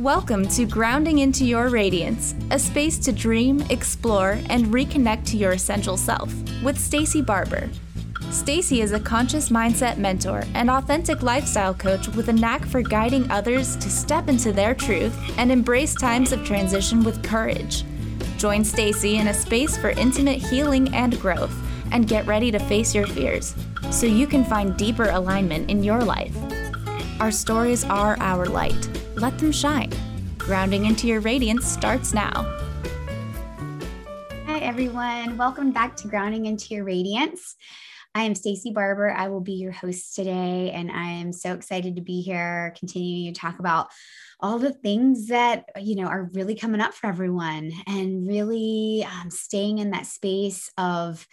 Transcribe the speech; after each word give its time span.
Welcome 0.00 0.48
to 0.48 0.64
Grounding 0.64 1.18
into 1.18 1.44
Your 1.44 1.68
Radiance, 1.68 2.34
a 2.50 2.58
space 2.58 2.96
to 3.00 3.12
dream, 3.12 3.60
explore, 3.68 4.38
and 4.48 4.68
reconnect 4.68 5.26
to 5.26 5.36
your 5.36 5.52
essential 5.52 5.98
self 5.98 6.32
with 6.62 6.78
Stacie 6.78 7.20
Barber. 7.20 7.68
Stacie 8.30 8.82
is 8.82 8.92
a 8.92 8.98
conscious 8.98 9.50
mindset 9.50 9.98
mentor 9.98 10.44
and 10.54 10.70
authentic 10.70 11.22
lifestyle 11.22 11.74
coach 11.74 12.08
with 12.08 12.30
a 12.30 12.32
knack 12.32 12.64
for 12.64 12.80
guiding 12.80 13.30
others 13.30 13.76
to 13.76 13.90
step 13.90 14.28
into 14.28 14.54
their 14.54 14.74
truth 14.74 15.14
and 15.36 15.52
embrace 15.52 15.94
times 15.94 16.32
of 16.32 16.46
transition 16.46 17.04
with 17.04 17.22
courage. 17.22 17.84
Join 18.38 18.62
Stacie 18.62 19.20
in 19.20 19.28
a 19.28 19.34
space 19.34 19.76
for 19.76 19.90
intimate 19.90 20.40
healing 20.40 20.94
and 20.94 21.20
growth 21.20 21.54
and 21.92 22.08
get 22.08 22.24
ready 22.24 22.50
to 22.50 22.58
face 22.58 22.94
your 22.94 23.06
fears 23.06 23.54
so 23.90 24.06
you 24.06 24.26
can 24.26 24.46
find 24.46 24.78
deeper 24.78 25.10
alignment 25.10 25.68
in 25.68 25.84
your 25.84 26.02
life. 26.02 26.34
Our 27.20 27.30
stories 27.30 27.84
are 27.84 28.16
our 28.18 28.46
light 28.46 28.99
let 29.20 29.38
them 29.38 29.52
shine. 29.52 29.92
Grounding 30.38 30.86
into 30.86 31.06
your 31.06 31.20
radiance 31.20 31.66
starts 31.66 32.14
now. 32.14 32.44
Hi, 34.46 34.58
everyone. 34.60 35.36
Welcome 35.36 35.72
back 35.72 35.94
to 35.96 36.08
Grounding 36.08 36.46
into 36.46 36.74
Your 36.74 36.84
Radiance. 36.84 37.56
I 38.14 38.24
am 38.24 38.34
Stacie 38.34 38.74
Barber. 38.74 39.12
I 39.12 39.28
will 39.28 39.40
be 39.40 39.52
your 39.52 39.72
host 39.72 40.16
today, 40.16 40.72
and 40.72 40.90
I 40.90 41.10
am 41.10 41.32
so 41.32 41.52
excited 41.52 41.96
to 41.96 42.02
be 42.02 42.22
here, 42.22 42.74
continuing 42.76 43.32
to 43.32 43.40
talk 43.40 43.60
about 43.60 43.88
all 44.40 44.58
the 44.58 44.72
things 44.72 45.28
that 45.28 45.66
you 45.80 45.94
know 45.96 46.06
are 46.06 46.30
really 46.32 46.56
coming 46.56 46.80
up 46.80 46.94
for 46.94 47.06
everyone, 47.06 47.70
and 47.86 48.26
really 48.26 49.06
um, 49.06 49.30
staying 49.30 49.78
in 49.78 49.90
that 49.90 50.06
space 50.06 50.70
of 50.76 51.24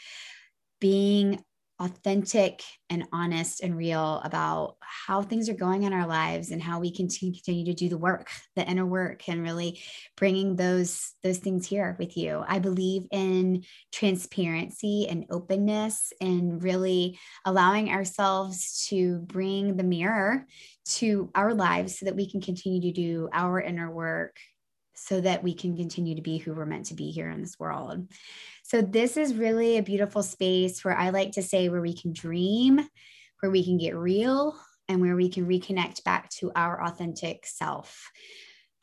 being 0.80 1.44
authentic 1.80 2.64
and 2.90 3.08
honest 3.12 3.62
and 3.62 3.78
real 3.78 4.20
about 4.24 4.78
how 4.80 5.22
things 5.22 5.48
are 5.48 5.54
going 5.54 5.84
in 5.84 5.94
our 5.94 6.08
lives 6.08 6.50
and 6.50 6.62
how 6.62 6.80
we 6.80 6.92
can 6.92 7.08
continue 7.08 7.66
to 7.66 7.74
do 7.74 7.88
the 7.88 7.98
work 7.98 8.30
the 8.56 8.68
inner 8.68 8.86
work 8.86 9.28
and 9.30 9.44
really 9.44 9.80
bringing 10.16 10.56
those 10.56 11.14
those 11.24 11.38
things 11.38 11.68
here 11.68 11.96
with 12.00 12.18
you. 12.18 12.44
I 12.48 12.60
believe 12.60 13.04
in 13.12 13.64
transparency 13.92 15.08
and 15.08 15.26
openness 15.30 16.12
and 16.20 16.64
really 16.64 17.20
allowing 17.46 17.90
ourselves 17.90 18.88
to 18.90 19.20
bring 19.20 19.78
the 19.78 19.84
mirror 19.84 20.46
to 20.86 21.30
our 21.36 21.54
lives 21.54 22.00
so 22.00 22.06
that 22.06 22.16
we 22.16 22.30
can 22.30 22.42
continue 22.42 22.82
to 22.82 22.92
do 22.92 23.30
our 23.34 23.62
inner 23.62 23.92
work 23.92 24.38
so 24.96 25.22
that 25.22 25.44
we 25.44 25.54
can 25.54 25.78
continue 25.78 26.16
to 26.16 26.22
be 26.24 26.38
who 26.38 26.54
we're 26.54 26.66
meant 26.66 26.88
to 26.88 26.96
be 26.96 27.12
here 27.12 27.30
in 27.30 27.42
this 27.42 27.60
world 27.60 28.08
so, 28.68 28.82
this 28.82 29.16
is 29.16 29.34
really 29.34 29.78
a 29.78 29.82
beautiful 29.82 30.22
space 30.22 30.84
where 30.84 30.98
I 30.98 31.12
like 31.12 31.32
to 31.32 31.42
say 31.42 31.70
where 31.70 31.80
we 31.80 31.96
can 31.96 32.12
dream, 32.12 32.86
where 33.40 33.50
we 33.50 33.64
can 33.64 33.78
get 33.78 33.96
real, 33.96 34.60
and 34.90 35.00
where 35.00 35.16
we 35.16 35.30
can 35.30 35.48
reconnect 35.48 36.04
back 36.04 36.30
to 36.32 36.52
our 36.54 36.84
authentic 36.84 37.46
self. 37.46 38.12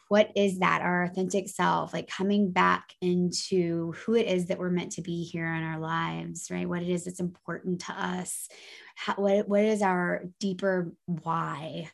What 0.08 0.30
is 0.36 0.58
that? 0.58 0.82
Our 0.82 1.04
authentic 1.04 1.48
self, 1.48 1.92
like 1.92 2.08
coming 2.08 2.50
back 2.50 2.92
into 3.00 3.92
who 3.92 4.14
it 4.14 4.26
is 4.26 4.46
that 4.46 4.58
we're 4.58 4.70
meant 4.70 4.92
to 4.92 5.02
be 5.02 5.24
here 5.24 5.52
in 5.52 5.62
our 5.62 5.78
lives, 5.78 6.48
right? 6.50 6.68
What 6.68 6.82
it 6.82 6.88
is 6.88 7.04
that's 7.04 7.20
important 7.20 7.80
to 7.82 7.92
us, 7.92 8.48
how, 8.96 9.14
what, 9.14 9.48
what 9.48 9.62
is 9.62 9.82
our 9.82 10.24
deeper 10.38 10.92
why 11.06 11.90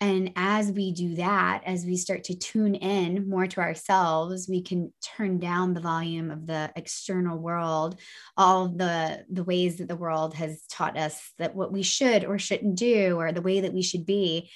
and 0.00 0.32
as 0.36 0.72
we 0.72 0.92
do 0.92 1.14
that 1.16 1.62
as 1.64 1.84
we 1.84 1.96
start 1.96 2.24
to 2.24 2.34
tune 2.34 2.74
in 2.74 3.28
more 3.28 3.46
to 3.46 3.60
ourselves 3.60 4.48
we 4.48 4.60
can 4.60 4.92
turn 5.02 5.38
down 5.38 5.74
the 5.74 5.80
volume 5.80 6.30
of 6.30 6.46
the 6.46 6.70
external 6.74 7.38
world 7.38 8.00
all 8.36 8.68
the 8.68 9.24
the 9.30 9.44
ways 9.44 9.76
that 9.76 9.88
the 9.88 9.96
world 9.96 10.34
has 10.34 10.62
taught 10.68 10.98
us 10.98 11.32
that 11.38 11.54
what 11.54 11.72
we 11.72 11.82
should 11.82 12.24
or 12.24 12.38
shouldn't 12.38 12.76
do 12.76 13.16
or 13.16 13.32
the 13.32 13.42
way 13.42 13.60
that 13.60 13.72
we 13.72 13.82
should 13.82 14.04
be 14.04 14.50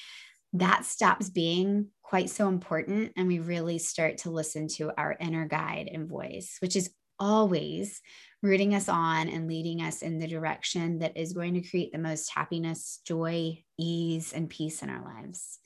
that 0.52 0.84
stops 0.84 1.30
being 1.30 1.88
quite 2.14 2.30
so 2.30 2.46
important 2.46 3.10
and 3.16 3.26
we 3.26 3.40
really 3.40 3.76
start 3.76 4.18
to 4.18 4.30
listen 4.30 4.68
to 4.68 4.92
our 4.96 5.16
inner 5.18 5.48
guide 5.48 5.90
and 5.92 6.08
voice 6.08 6.58
which 6.60 6.76
is 6.76 6.88
always 7.18 8.00
rooting 8.40 8.72
us 8.72 8.88
on 8.88 9.28
and 9.28 9.48
leading 9.48 9.82
us 9.82 10.00
in 10.00 10.20
the 10.20 10.28
direction 10.28 11.00
that 11.00 11.16
is 11.16 11.32
going 11.32 11.54
to 11.54 11.68
create 11.68 11.90
the 11.90 11.98
most 11.98 12.30
happiness, 12.32 13.00
joy, 13.04 13.60
ease, 13.80 14.32
and 14.32 14.48
peace 14.48 14.80
in 14.80 14.90
our 14.90 15.02
lives. 15.04 15.58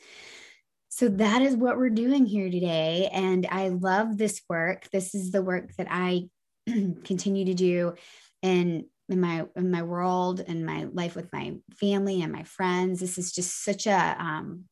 So 0.88 1.08
that 1.08 1.42
is 1.42 1.54
what 1.54 1.76
we're 1.76 1.90
doing 1.90 2.24
here 2.24 2.50
today. 2.50 3.10
And 3.12 3.46
I 3.50 3.68
love 3.68 4.16
this 4.16 4.40
work. 4.48 4.88
This 4.90 5.14
is 5.14 5.32
the 5.32 5.42
work 5.42 5.74
that 5.76 5.88
I 5.90 6.30
continue 6.66 7.44
to 7.44 7.54
do 7.54 7.92
in, 8.40 8.86
in 9.10 9.20
my 9.20 9.44
in 9.54 9.70
my 9.70 9.82
world 9.82 10.42
and 10.46 10.64
my 10.64 10.84
life 10.92 11.14
with 11.14 11.30
my 11.30 11.56
family 11.78 12.22
and 12.22 12.32
my 12.32 12.44
friends. 12.44 13.00
This 13.00 13.18
is 13.18 13.32
just 13.32 13.62
such 13.62 13.86
a 13.86 14.16
um, 14.18 14.64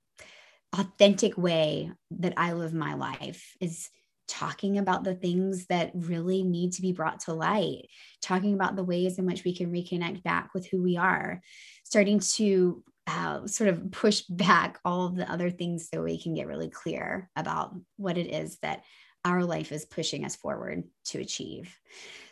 authentic 0.78 1.36
way 1.36 1.90
that 2.10 2.34
I 2.36 2.52
live 2.52 2.74
my 2.74 2.94
life 2.94 3.56
is 3.60 3.88
talking 4.28 4.78
about 4.78 5.04
the 5.04 5.14
things 5.14 5.66
that 5.66 5.92
really 5.94 6.42
need 6.42 6.72
to 6.72 6.82
be 6.82 6.92
brought 6.92 7.20
to 7.20 7.32
light, 7.32 7.88
talking 8.22 8.54
about 8.54 8.76
the 8.76 8.84
ways 8.84 9.18
in 9.18 9.26
which 9.26 9.44
we 9.44 9.54
can 9.54 9.70
reconnect 9.70 10.22
back 10.22 10.50
with 10.52 10.66
who 10.66 10.82
we 10.82 10.96
are, 10.96 11.40
starting 11.84 12.18
to 12.18 12.82
uh, 13.06 13.46
sort 13.46 13.70
of 13.70 13.90
push 13.92 14.22
back 14.22 14.80
all 14.84 15.06
of 15.06 15.14
the 15.14 15.30
other 15.30 15.50
things 15.50 15.88
so 15.88 16.02
we 16.02 16.20
can 16.20 16.34
get 16.34 16.48
really 16.48 16.68
clear 16.68 17.30
about 17.36 17.74
what 17.96 18.18
it 18.18 18.32
is 18.32 18.58
that 18.62 18.82
our 19.24 19.44
life 19.44 19.70
is 19.72 19.84
pushing 19.84 20.24
us 20.24 20.36
forward 20.36 20.84
to 21.04 21.20
achieve. 21.20 21.78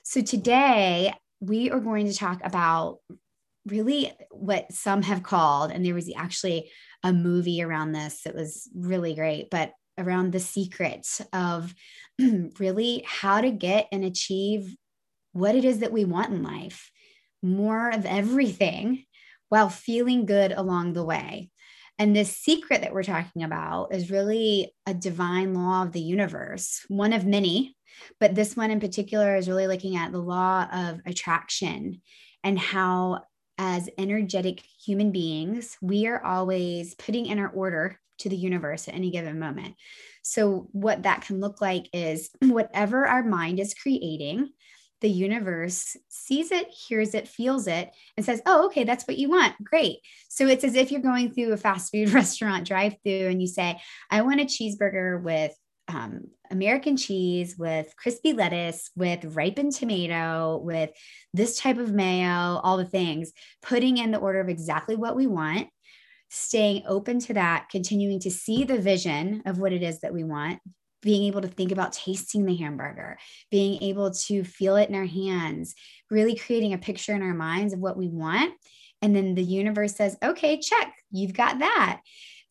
So 0.03 0.21
today, 0.21 1.13
we 1.41 1.71
are 1.71 1.81
going 1.81 2.07
to 2.07 2.15
talk 2.15 2.41
about 2.43 2.99
really 3.67 4.13
what 4.31 4.73
some 4.73 5.03
have 5.03 5.23
called, 5.23 5.71
and 5.71 5.85
there 5.85 5.95
was 5.95 6.11
actually 6.17 6.71
a 7.03 7.13
movie 7.13 7.63
around 7.63 7.93
this 7.93 8.23
that 8.23 8.35
was 8.35 8.69
really 8.75 9.15
great, 9.15 9.51
but 9.51 9.73
around 9.99 10.33
the 10.33 10.41
secret 10.41 11.07
of 11.33 11.75
really 12.59 13.05
how 13.07 13.41
to 13.41 13.51
get 13.51 13.89
and 13.93 14.05
achieve 14.05 14.75
what 15.33 15.55
it 15.55 15.65
is 15.65 15.81
that 15.81 15.93
we 15.93 16.05
want 16.05 16.31
in 16.31 16.43
life 16.43 16.91
more 17.43 17.91
of 17.91 18.07
everything 18.07 19.05
while 19.51 19.69
feeling 19.69 20.27
good 20.27 20.51
along 20.53 20.95
the 20.95 21.05
way. 21.05 21.51
And 21.99 22.17
this 22.17 22.35
secret 22.37 22.81
that 22.81 22.93
we're 22.93 23.05
talking 23.05 23.45
about 23.45 23.95
is 23.95 24.11
really 24.11 24.75
a 24.87 24.95
divine 24.95 25.55
law 25.55 25.83
of 25.83 25.93
the 25.93 26.01
universe, 26.01 26.85
one 26.89 27.13
of 27.13 27.25
many, 27.25 27.77
but 28.19 28.35
this 28.35 28.57
one 28.57 28.71
in 28.71 28.81
particular 28.81 29.37
is 29.37 29.49
really 29.49 29.69
looking 29.69 29.97
at 29.97 30.11
the 30.11 30.19
law 30.19 30.67
of 30.73 31.01
attraction 31.07 32.01
and 32.43 32.59
how, 32.59 33.23
as 33.59 33.89
energetic 33.99 34.61
human 34.61 35.13
beings, 35.13 35.77
we 35.81 36.07
are 36.07 36.25
always 36.25 36.95
putting 36.95 37.27
in 37.27 37.39
our 37.39 37.49
order 37.49 38.01
to 38.19 38.29
the 38.29 38.37
universe 38.37 38.89
at 38.89 38.95
any 38.95 39.11
given 39.11 39.39
moment. 39.39 39.75
So, 40.23 40.69
what 40.73 41.03
that 41.03 41.23
can 41.23 41.41
look 41.41 41.61
like 41.61 41.89
is 41.93 42.31
whatever 42.43 43.07
our 43.07 43.23
mind 43.23 43.61
is 43.61 43.75
creating, 43.75 44.51
the 45.01 45.11
universe 45.11 45.97
sees 46.09 46.51
it, 46.51 46.69
hears 46.69 47.15
it, 47.15 47.29
feels 47.29 47.67
it, 47.67 47.91
and 48.17 48.25
says, 48.25 48.41
Oh, 48.47 48.67
okay, 48.67 48.85
that's 48.85 49.07
what 49.07 49.19
you 49.19 49.29
want. 49.29 49.55
Great. 49.63 49.99
So, 50.29 50.47
it's 50.47 50.65
as 50.65 50.75
if 50.75 50.91
you're 50.91 51.01
going 51.01 51.33
through 51.33 51.53
a 51.53 51.57
fast 51.57 51.93
food 51.93 52.11
restaurant 52.15 52.67
drive 52.67 52.97
through 53.03 53.29
and 53.29 53.41
you 53.41 53.49
say, 53.49 53.81
I 54.11 54.23
want 54.23 54.41
a 54.41 54.45
cheeseburger 54.45 55.23
with 55.23 55.55
um, 55.89 56.23
American 56.51 56.97
cheese, 56.97 57.57
with 57.59 57.95
crispy 57.97 58.33
lettuce, 58.33 58.91
with 58.97 59.37
ripened 59.37 59.73
tomato, 59.73 60.61
with 60.63 60.91
this 61.33 61.59
type 61.59 61.79
of 61.79 61.93
mayo, 61.93 62.61
all 62.63 62.77
the 62.77 62.85
things, 62.85 63.33
putting 63.63 63.99
in 63.99 64.11
the 64.11 64.19
order 64.19 64.41
of 64.41 64.49
exactly 64.49 64.97
what 64.97 65.17
we 65.17 65.27
want 65.27 65.69
staying 66.35 66.83
open 66.89 67.21
to 67.21 67.35
that, 67.35 67.69
continuing 67.71 68.19
to 68.19 68.31
see 68.31 68.65
the 68.65 68.79
vision 68.79 69.41
of 69.47 69.59
what 69.59 69.73
it 69.73 69.85
is 69.85 70.01
that 70.01 70.13
we 70.13 70.25
want, 70.25 70.59
being 71.01 71.25
able 71.25 71.41
to 71.41 71.49
think 71.49 71.71
about 71.71 71.93
tasting 71.93 72.45
the 72.45 72.57
hamburger, 72.57 73.17
being 73.53 73.81
able 73.83 74.11
to 74.11 74.43
feel 74.43 74.75
it 74.75 74.89
in 74.89 74.97
our 74.97 75.07
hands, 75.07 75.77
really 76.11 76.35
creating 76.35 76.73
a 76.73 76.79
picture 76.79 77.15
in 77.15 77.23
our 77.23 77.35
minds 77.35 77.73
of 77.73 77.79
what 77.79 77.97
we 77.97 78.09
want. 78.09 78.53
And 79.01 79.15
then 79.15 79.35
the 79.35 79.45
universe 79.45 79.95
says, 79.95 80.17
okay, 80.25 80.59
check, 80.59 80.95
you've 81.13 81.35
got 81.35 81.61
that. 81.61 82.01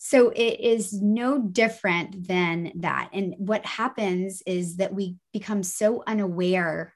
So 0.06 0.32
it 0.36 0.60
is 0.60 0.92
no 1.02 1.40
different 1.40 2.28
than 2.28 2.74
that. 2.82 3.08
And 3.14 3.36
what 3.38 3.66
happens 3.66 4.44
is 4.46 4.76
that 4.76 4.94
we 4.94 5.16
become 5.32 5.64
so 5.64 6.04
unaware 6.06 6.94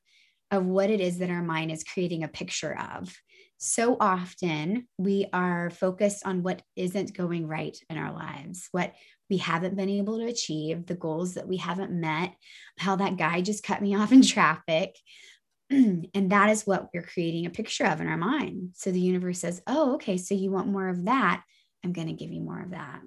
of 0.52 0.66
what 0.66 0.90
it 0.90 1.00
is 1.00 1.20
that 1.20 1.30
our 1.30 1.42
mind 1.42 1.72
is 1.72 1.86
creating 1.86 2.26
a 2.26 2.28
picture 2.28 2.78
of 2.78 3.16
so 3.58 3.96
often 4.02 4.90
we 4.98 5.26
are 5.32 5.70
focused 5.70 6.26
on 6.26 6.44
what 6.44 6.62
isn't 6.76 7.16
going 7.16 7.48
right 7.48 7.78
in 7.90 7.98
our 7.98 8.12
lives, 8.12 8.68
what 8.74 8.94
we 9.30 9.38
haven't 9.38 9.78
been 9.78 9.90
able 9.90 10.18
to 10.20 10.26
achieve, 10.26 10.86
the 10.86 10.94
goals 10.94 11.36
that 11.36 11.48
we 11.48 11.56
haven't 11.56 11.92
met, 11.92 12.34
how 12.78 12.98
that 12.98 13.16
guy 13.16 13.40
just 13.40 13.64
cut 13.64 13.82
me 13.82 13.96
off 14.00 14.12
in 14.12 14.22
traffic. 14.22 14.98
and 15.70 16.10
that 16.14 16.50
is 16.50 16.68
what 16.68 16.90
we're 16.94 17.04
creating 17.04 17.46
a 17.46 17.52
picture 17.52 17.86
of 17.86 18.02
in 18.02 18.08
our 18.08 18.18
mind. 18.18 18.72
So 18.74 18.92
the 18.92 19.00
universe 19.00 19.40
says, 19.40 19.62
Oh, 19.66 19.94
okay, 19.94 20.18
so 20.18 20.36
you 20.36 20.52
want 20.52 20.68
more 20.68 20.90
of 20.90 21.06
that. 21.06 21.44
I'm 21.88 21.94
going 21.94 22.08
to 22.08 22.14
give 22.14 22.34
you 22.34 22.42
more 22.42 22.62
of 22.62 22.72
that. 22.72 23.00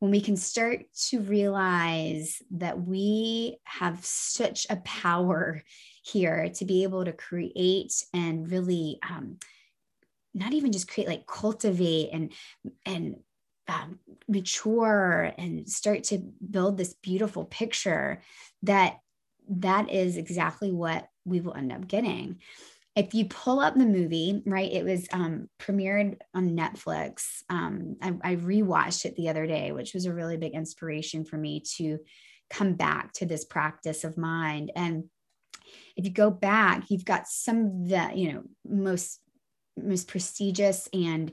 When 0.00 0.10
we 0.10 0.20
can 0.20 0.36
start 0.36 0.84
to 1.08 1.20
realize 1.20 2.42
that 2.50 2.78
we 2.78 3.56
have 3.64 4.04
such 4.04 4.66
a 4.68 4.76
power 4.76 5.62
here 6.02 6.50
to 6.56 6.64
be 6.66 6.82
able 6.82 7.06
to 7.06 7.14
create 7.14 7.94
and 8.12 8.50
really 8.50 8.98
um, 9.08 9.38
not 10.34 10.52
even 10.52 10.72
just 10.72 10.88
create 10.88 11.08
like 11.08 11.26
cultivate 11.26 12.10
and 12.12 12.32
and 12.84 13.16
um, 13.68 13.98
mature 14.28 15.32
and 15.38 15.66
start 15.66 16.04
to 16.04 16.18
build 16.18 16.76
this 16.76 16.92
beautiful 16.92 17.46
picture 17.46 18.20
that 18.62 18.98
that 19.48 19.90
is 19.90 20.18
exactly 20.18 20.70
what 20.70 21.08
we 21.24 21.40
will 21.40 21.54
end 21.54 21.72
up 21.72 21.88
getting 21.88 22.36
if 22.96 23.12
you 23.12 23.26
pull 23.26 23.60
up 23.60 23.74
the 23.74 23.84
movie, 23.84 24.42
right, 24.46 24.72
it 24.72 24.82
was 24.82 25.06
um, 25.12 25.50
premiered 25.60 26.16
on 26.34 26.56
Netflix. 26.56 27.42
Um, 27.50 27.96
I, 28.00 28.14
I 28.22 28.36
rewatched 28.36 29.04
it 29.04 29.14
the 29.16 29.28
other 29.28 29.46
day, 29.46 29.70
which 29.70 29.92
was 29.92 30.06
a 30.06 30.14
really 30.14 30.38
big 30.38 30.54
inspiration 30.54 31.26
for 31.26 31.36
me 31.36 31.62
to 31.76 31.98
come 32.48 32.72
back 32.72 33.12
to 33.14 33.26
this 33.26 33.44
practice 33.44 34.02
of 34.02 34.16
mind. 34.16 34.72
And 34.74 35.04
if 35.94 36.06
you 36.06 36.10
go 36.10 36.30
back, 36.30 36.84
you've 36.88 37.04
got 37.04 37.28
some 37.28 37.66
of 37.66 37.88
the, 37.90 38.10
you 38.14 38.32
know, 38.32 38.42
most 38.66 39.20
most 39.78 40.08
prestigious 40.08 40.88
and 40.94 41.32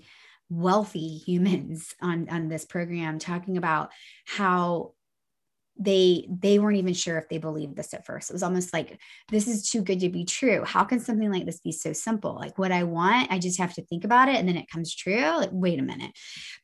wealthy 0.50 1.18
humans 1.25 1.95
on 2.01 2.27
on 2.30 2.50
this 2.50 2.65
program 2.65 3.19
talking 3.19 3.56
about 3.56 3.89
how 4.25 4.92
they 5.77 6.27
they 6.29 6.59
weren't 6.59 6.77
even 6.77 6.93
sure 6.93 7.17
if 7.17 7.27
they 7.29 7.39
believed 7.39 7.75
this 7.75 7.93
at 7.93 8.05
first. 8.05 8.29
It 8.29 8.33
was 8.33 8.43
almost 8.43 8.73
like 8.73 8.99
this 9.29 9.47
is 9.47 9.69
too 9.69 9.81
good 9.81 9.99
to 10.01 10.09
be 10.09 10.23
true. 10.23 10.63
How 10.63 10.83
can 10.83 10.99
something 10.99 11.31
like 11.31 11.45
this 11.45 11.59
be 11.59 11.71
so 11.71 11.93
simple? 11.93 12.35
Like 12.35 12.57
what 12.57 12.71
i 12.71 12.83
want 12.83 13.31
i 13.31 13.39
just 13.39 13.59
have 13.59 13.73
to 13.73 13.85
think 13.85 14.03
about 14.03 14.29
it 14.29 14.35
and 14.35 14.47
then 14.47 14.57
it 14.57 14.69
comes 14.69 14.93
true. 14.93 15.37
Like 15.37 15.49
wait 15.51 15.79
a 15.79 15.83
minute. 15.83 16.11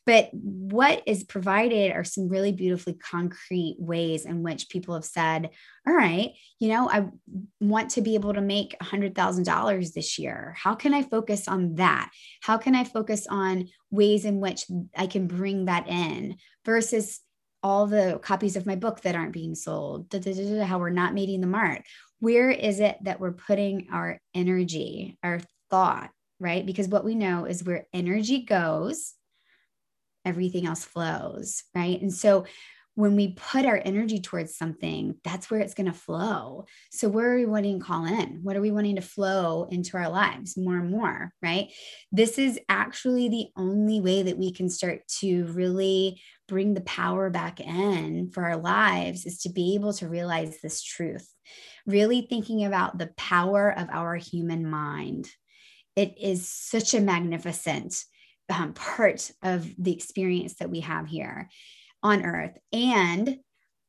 But 0.05 0.29
what 0.31 1.01
is 1.07 1.23
provided 1.23 1.91
are 1.91 2.03
some 2.03 2.29
really 2.29 2.51
beautifully 2.51 2.93
concrete 2.93 3.77
ways 3.79 4.25
in 4.25 4.43
which 4.43 4.69
people 4.69 4.93
have 4.93 5.05
said 5.05 5.49
all 5.87 5.93
right 5.93 6.33
you 6.59 6.67
know 6.67 6.89
i 6.89 7.05
want 7.59 7.89
to 7.91 8.01
be 8.01 8.15
able 8.15 8.33
to 8.33 8.41
make 8.41 8.75
$100000 8.81 9.93
this 9.93 10.19
year. 10.19 10.55
How 10.57 10.75
can 10.75 10.93
i 10.93 11.01
focus 11.01 11.47
on 11.47 11.75
that? 11.75 12.11
How 12.41 12.57
can 12.57 12.75
i 12.75 12.83
focus 12.83 13.25
on 13.27 13.69
ways 13.89 14.23
in 14.23 14.39
which 14.39 14.65
i 14.95 15.07
can 15.07 15.25
bring 15.25 15.65
that 15.65 15.87
in 15.87 16.35
versus 16.63 17.21
all 17.61 17.87
the 17.87 18.19
copies 18.23 18.55
of 18.55 18.65
my 18.65 18.75
book 18.75 19.01
that 19.01 19.15
aren't 19.15 19.33
being 19.33 19.55
sold, 19.55 20.09
da, 20.09 20.19
da, 20.19 20.33
da, 20.33 20.63
how 20.63 20.79
we're 20.79 20.89
not 20.89 21.13
meeting 21.13 21.41
the 21.41 21.47
mark. 21.47 21.83
Where 22.19 22.49
is 22.49 22.79
it 22.79 22.97
that 23.03 23.19
we're 23.19 23.33
putting 23.33 23.87
our 23.91 24.19
energy, 24.33 25.17
our 25.23 25.41
thought, 25.69 26.11
right? 26.39 26.65
Because 26.65 26.87
what 26.87 27.05
we 27.05 27.15
know 27.15 27.45
is 27.45 27.63
where 27.63 27.87
energy 27.93 28.43
goes, 28.43 29.13
everything 30.25 30.65
else 30.65 30.83
flows, 30.83 31.63
right? 31.75 32.01
And 32.01 32.13
so 32.13 32.45
when 32.99 33.15
we 33.15 33.29
put 33.29 33.65
our 33.65 33.81
energy 33.85 34.19
towards 34.19 34.57
something, 34.57 35.15
that's 35.23 35.49
where 35.49 35.61
it's 35.61 35.73
going 35.73 35.87
to 35.87 35.93
flow. 35.93 36.65
So, 36.91 37.07
where 37.07 37.31
are 37.31 37.37
we 37.37 37.45
wanting 37.45 37.79
to 37.79 37.85
call 37.85 38.05
in? 38.05 38.41
What 38.43 38.57
are 38.57 38.61
we 38.61 38.71
wanting 38.71 38.97
to 38.97 39.01
flow 39.01 39.69
into 39.71 39.95
our 39.95 40.09
lives 40.09 40.57
more 40.57 40.75
and 40.75 40.91
more? 40.91 41.31
Right. 41.41 41.71
This 42.11 42.37
is 42.37 42.59
actually 42.67 43.29
the 43.29 43.47
only 43.55 44.01
way 44.01 44.23
that 44.23 44.37
we 44.37 44.51
can 44.51 44.69
start 44.69 45.07
to 45.19 45.45
really 45.45 46.21
bring 46.49 46.73
the 46.73 46.81
power 46.81 47.29
back 47.29 47.61
in 47.61 48.31
for 48.31 48.43
our 48.43 48.57
lives 48.57 49.25
is 49.25 49.39
to 49.41 49.49
be 49.49 49.75
able 49.75 49.93
to 49.93 50.09
realize 50.09 50.59
this 50.59 50.81
truth. 50.81 51.31
Really 51.85 52.21
thinking 52.21 52.65
about 52.65 52.97
the 52.97 53.11
power 53.15 53.71
of 53.71 53.87
our 53.91 54.15
human 54.15 54.69
mind. 54.69 55.29
It 55.95 56.15
is 56.19 56.49
such 56.49 56.93
a 56.93 57.01
magnificent 57.01 58.03
um, 58.49 58.73
part 58.73 59.31
of 59.43 59.69
the 59.77 59.93
experience 59.93 60.55
that 60.55 60.71
we 60.71 60.79
have 60.81 61.07
here 61.07 61.49
on 62.01 62.25
earth. 62.25 62.57
And 62.73 63.37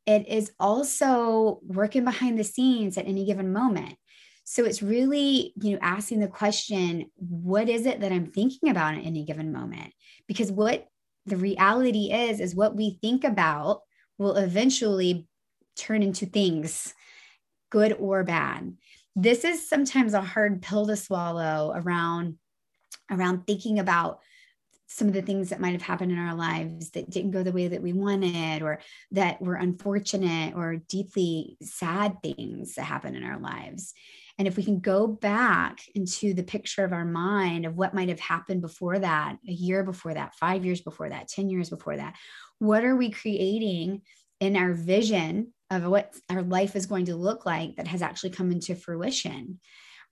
it 0.07 0.29
is 0.29 0.53
also 0.61 1.61
working 1.63 2.05
behind 2.05 2.39
the 2.39 2.45
scenes 2.45 2.99
at 2.99 3.07
any 3.07 3.25
given 3.25 3.53
moment. 3.53 3.97
So 4.45 4.65
it's 4.65 4.83
really, 4.83 5.53
you 5.61 5.73
know, 5.73 5.79
asking 5.81 6.21
the 6.21 6.29
question, 6.29 7.07
what 7.17 7.69
is 7.69 7.87
it 7.87 8.01
that 8.01 8.13
I'm 8.13 8.27
thinking 8.27 8.69
about 8.69 8.95
at 8.97 9.05
any 9.05 9.25
given 9.25 9.53
moment? 9.53 9.93
Because 10.27 10.51
what 10.51 10.87
the 11.27 11.37
reality 11.37 12.13
is, 12.13 12.41
is 12.41 12.55
what 12.55 12.77
we 12.77 12.99
think 13.01 13.25
about 13.25 13.83
will 14.19 14.37
eventually 14.37 15.27
turn 15.77 16.03
into 16.03 16.27
things, 16.27 16.95
good 17.71 17.97
or 17.99 18.25
bad. 18.25 18.77
This 19.17 19.45
is 19.45 19.69
sometimes 19.69 20.15
a 20.15 20.21
hard 20.21 20.63
pill 20.63 20.87
to 20.87 20.97
swallow 20.97 21.73
around 21.75 22.39
around 23.11 23.45
thinking 23.45 23.81
about 23.81 24.21
some 24.87 25.07
of 25.07 25.15
the 25.15 25.23
things 25.23 25.51
that 25.51 25.61
might 25.61 25.73
have 25.73 25.83
happened 25.83 26.11
in 26.11 26.19
our 26.19 26.35
lives 26.35 26.91
that 26.91 27.09
didn't 27.09 27.31
go 27.31 27.45
the 27.45 27.53
way 27.53 27.69
that 27.69 27.83
we 27.83 27.93
wanted 27.93 28.61
or 28.61 28.81
that 29.13 29.41
were 29.41 29.55
unfortunate 29.55 30.55
or 30.57 30.77
deeply 30.89 31.57
sad 31.63 32.17
things 32.23 32.75
that 32.75 32.83
happened 32.83 33.17
in 33.17 33.23
our 33.23 33.39
lives 33.39 33.95
and 34.41 34.49
if 34.49 34.57
we 34.57 34.65
can 34.65 34.81
go 34.81 35.07
back 35.07 35.83
into 35.95 36.33
the 36.33 36.43
picture 36.43 36.83
of 36.83 36.95
our 36.95 37.05
mind 37.05 37.67
of 37.67 37.77
what 37.77 37.93
might 37.93 38.09
have 38.09 38.19
happened 38.19 38.63
before 38.63 38.99
that 38.99 39.37
a 39.47 39.53
year 39.53 39.85
before 39.85 40.15
that 40.15 40.35
five 40.35 40.65
years 40.65 40.81
before 40.81 41.11
that 41.11 41.29
10 41.29 41.51
years 41.51 41.69
before 41.69 41.99
that 41.99 42.15
what 42.59 42.83
are 42.83 42.97
we 42.97 43.11
creating 43.11 44.01
in 44.41 44.57
our 44.57 44.73
vision 44.73 45.53
of 45.71 45.85
what 45.85 46.15
our 46.29 46.43
life 46.43 46.75
is 46.75 46.87
going 46.87 47.07
to 47.07 47.17
look 47.17 47.47
like 47.47 47.77
that 47.77 47.87
has 47.87 48.03
actually 48.03 48.31
come 48.31 48.51
into 48.51 48.75
fruition? 48.75 49.61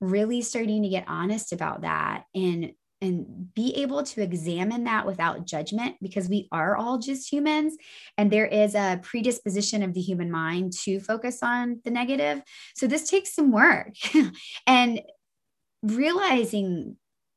Really 0.01 0.43
starting 0.43 0.83
to 0.83 0.89
get 0.89 1.05
honest 1.09 1.53
about 1.53 1.83
that 1.83 2.25
and 2.35 2.73
and 3.01 3.55
be 3.55 3.75
able 3.77 4.03
to 4.03 4.23
examine 4.23 4.85
that 4.85 5.07
without 5.07 5.47
judgment 5.47 5.97
because 6.03 6.29
we 6.29 6.49
are 6.51 6.77
all 6.77 6.99
just 6.99 7.33
humans 7.33 7.77
and 8.17 8.31
there 8.31 8.47
is 8.47 8.75
a 8.75 8.99
predisposition 9.03 9.83
of 9.83 9.95
the 9.95 10.01
human 10.01 10.31
mind 10.31 10.73
to 10.73 10.99
focus 10.99 11.43
on 11.43 11.81
the 11.85 11.91
negative. 11.91 12.43
So 12.75 12.87
this 12.87 13.09
takes 13.09 13.35
some 13.35 13.53
work. 13.53 13.95
And 14.67 15.01
realizing 15.83 16.97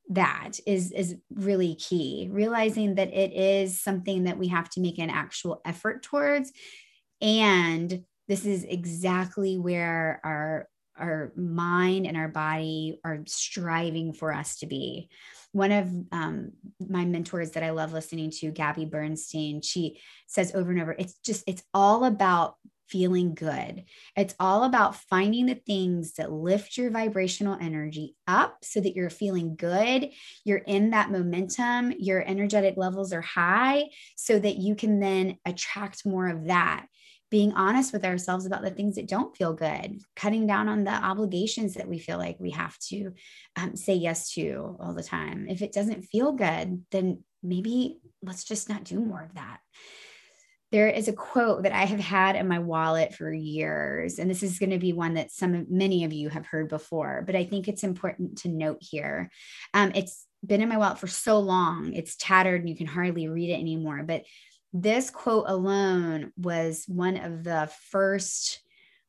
that 0.09 0.59
is 0.65 0.91
is 0.91 1.15
really 1.33 1.75
key. 1.75 2.27
Realizing 2.31 2.95
that 2.95 3.13
it 3.13 3.33
is 3.33 3.79
something 3.79 4.25
that 4.25 4.37
we 4.37 4.47
have 4.49 4.69
to 4.71 4.81
make 4.81 4.99
an 4.99 5.09
actual 5.09 5.61
effort 5.65 6.03
towards. 6.03 6.51
And 7.21 8.03
this 8.27 8.45
is 8.45 8.63
exactly 8.63 9.57
where 9.57 10.19
our 10.23 10.67
our 10.97 11.31
mind 11.35 12.05
and 12.05 12.17
our 12.17 12.27
body 12.27 12.99
are 13.03 13.19
striving 13.25 14.13
for 14.13 14.33
us 14.33 14.59
to 14.59 14.65
be 14.65 15.09
one 15.53 15.71
of 15.71 15.93
um, 16.11 16.51
my 16.79 17.05
mentors 17.05 17.51
that 17.51 17.63
I 17.63 17.71
love 17.71 17.91
listening 17.91 18.31
to, 18.39 18.51
Gabby 18.51 18.85
Bernstein, 18.85 19.61
she 19.61 19.99
says 20.27 20.53
over 20.55 20.71
and 20.71 20.81
over, 20.81 20.95
it's 20.97 21.15
just, 21.19 21.43
it's 21.45 21.63
all 21.73 22.05
about 22.05 22.55
feeling 22.87 23.33
good. 23.33 23.85
It's 24.17 24.35
all 24.39 24.65
about 24.65 24.95
finding 24.95 25.45
the 25.45 25.55
things 25.55 26.13
that 26.13 26.31
lift 26.31 26.77
your 26.77 26.91
vibrational 26.91 27.57
energy 27.59 28.15
up 28.27 28.57
so 28.63 28.81
that 28.81 28.95
you're 28.95 29.09
feeling 29.09 29.55
good. 29.55 30.09
You're 30.43 30.57
in 30.57 30.89
that 30.91 31.09
momentum, 31.09 31.93
your 31.97 32.21
energetic 32.25 32.75
levels 32.75 33.13
are 33.13 33.21
high 33.21 33.89
so 34.17 34.37
that 34.37 34.57
you 34.57 34.75
can 34.75 34.99
then 34.99 35.37
attract 35.45 36.05
more 36.05 36.27
of 36.27 36.47
that 36.47 36.85
being 37.31 37.53
honest 37.53 37.93
with 37.93 38.03
ourselves 38.03 38.45
about 38.45 38.61
the 38.61 38.69
things 38.69 38.95
that 38.95 39.07
don't 39.07 39.35
feel 39.35 39.53
good, 39.53 40.01
cutting 40.17 40.45
down 40.45 40.67
on 40.67 40.83
the 40.83 40.91
obligations 40.91 41.75
that 41.75 41.87
we 41.87 41.97
feel 41.97 42.17
like 42.17 42.35
we 42.39 42.51
have 42.51 42.77
to 42.77 43.13
um, 43.55 43.75
say 43.75 43.95
yes 43.95 44.33
to 44.33 44.75
all 44.79 44.93
the 44.93 45.01
time. 45.01 45.47
If 45.49 45.61
it 45.61 45.71
doesn't 45.71 46.03
feel 46.03 46.33
good, 46.33 46.83
then 46.91 47.23
maybe 47.41 48.01
let's 48.21 48.43
just 48.43 48.67
not 48.67 48.83
do 48.83 48.99
more 48.99 49.23
of 49.23 49.33
that. 49.35 49.59
There 50.73 50.89
is 50.89 51.07
a 51.07 51.13
quote 51.13 51.63
that 51.63 51.73
I 51.73 51.85
have 51.85 51.99
had 51.99 52.35
in 52.35 52.47
my 52.47 52.59
wallet 52.59 53.13
for 53.13 53.31
years, 53.31 54.19
and 54.19 54.29
this 54.29 54.43
is 54.43 54.59
going 54.59 54.69
to 54.69 54.77
be 54.77 54.93
one 54.93 55.13
that 55.13 55.31
some 55.31 55.65
many 55.69 56.03
of 56.03 56.13
you 56.13 56.29
have 56.29 56.45
heard 56.45 56.67
before, 56.69 57.23
but 57.25 57.35
I 57.35 57.45
think 57.45 57.67
it's 57.67 57.83
important 57.83 58.39
to 58.39 58.49
note 58.49 58.79
here. 58.81 59.31
Um, 59.73 59.91
it's 59.95 60.25
been 60.45 60.61
in 60.61 60.69
my 60.69 60.77
wallet 60.77 60.99
for 60.99 61.07
so 61.07 61.39
long, 61.39 61.93
it's 61.93 62.15
tattered 62.17 62.61
and 62.61 62.69
you 62.69 62.75
can 62.75 62.87
hardly 62.87 63.27
read 63.27 63.51
it 63.51 63.59
anymore. 63.59 64.03
But 64.03 64.23
this 64.73 65.09
quote 65.09 65.45
alone 65.47 66.31
was 66.37 66.85
one 66.87 67.17
of 67.17 67.43
the 67.43 67.69
first 67.89 68.61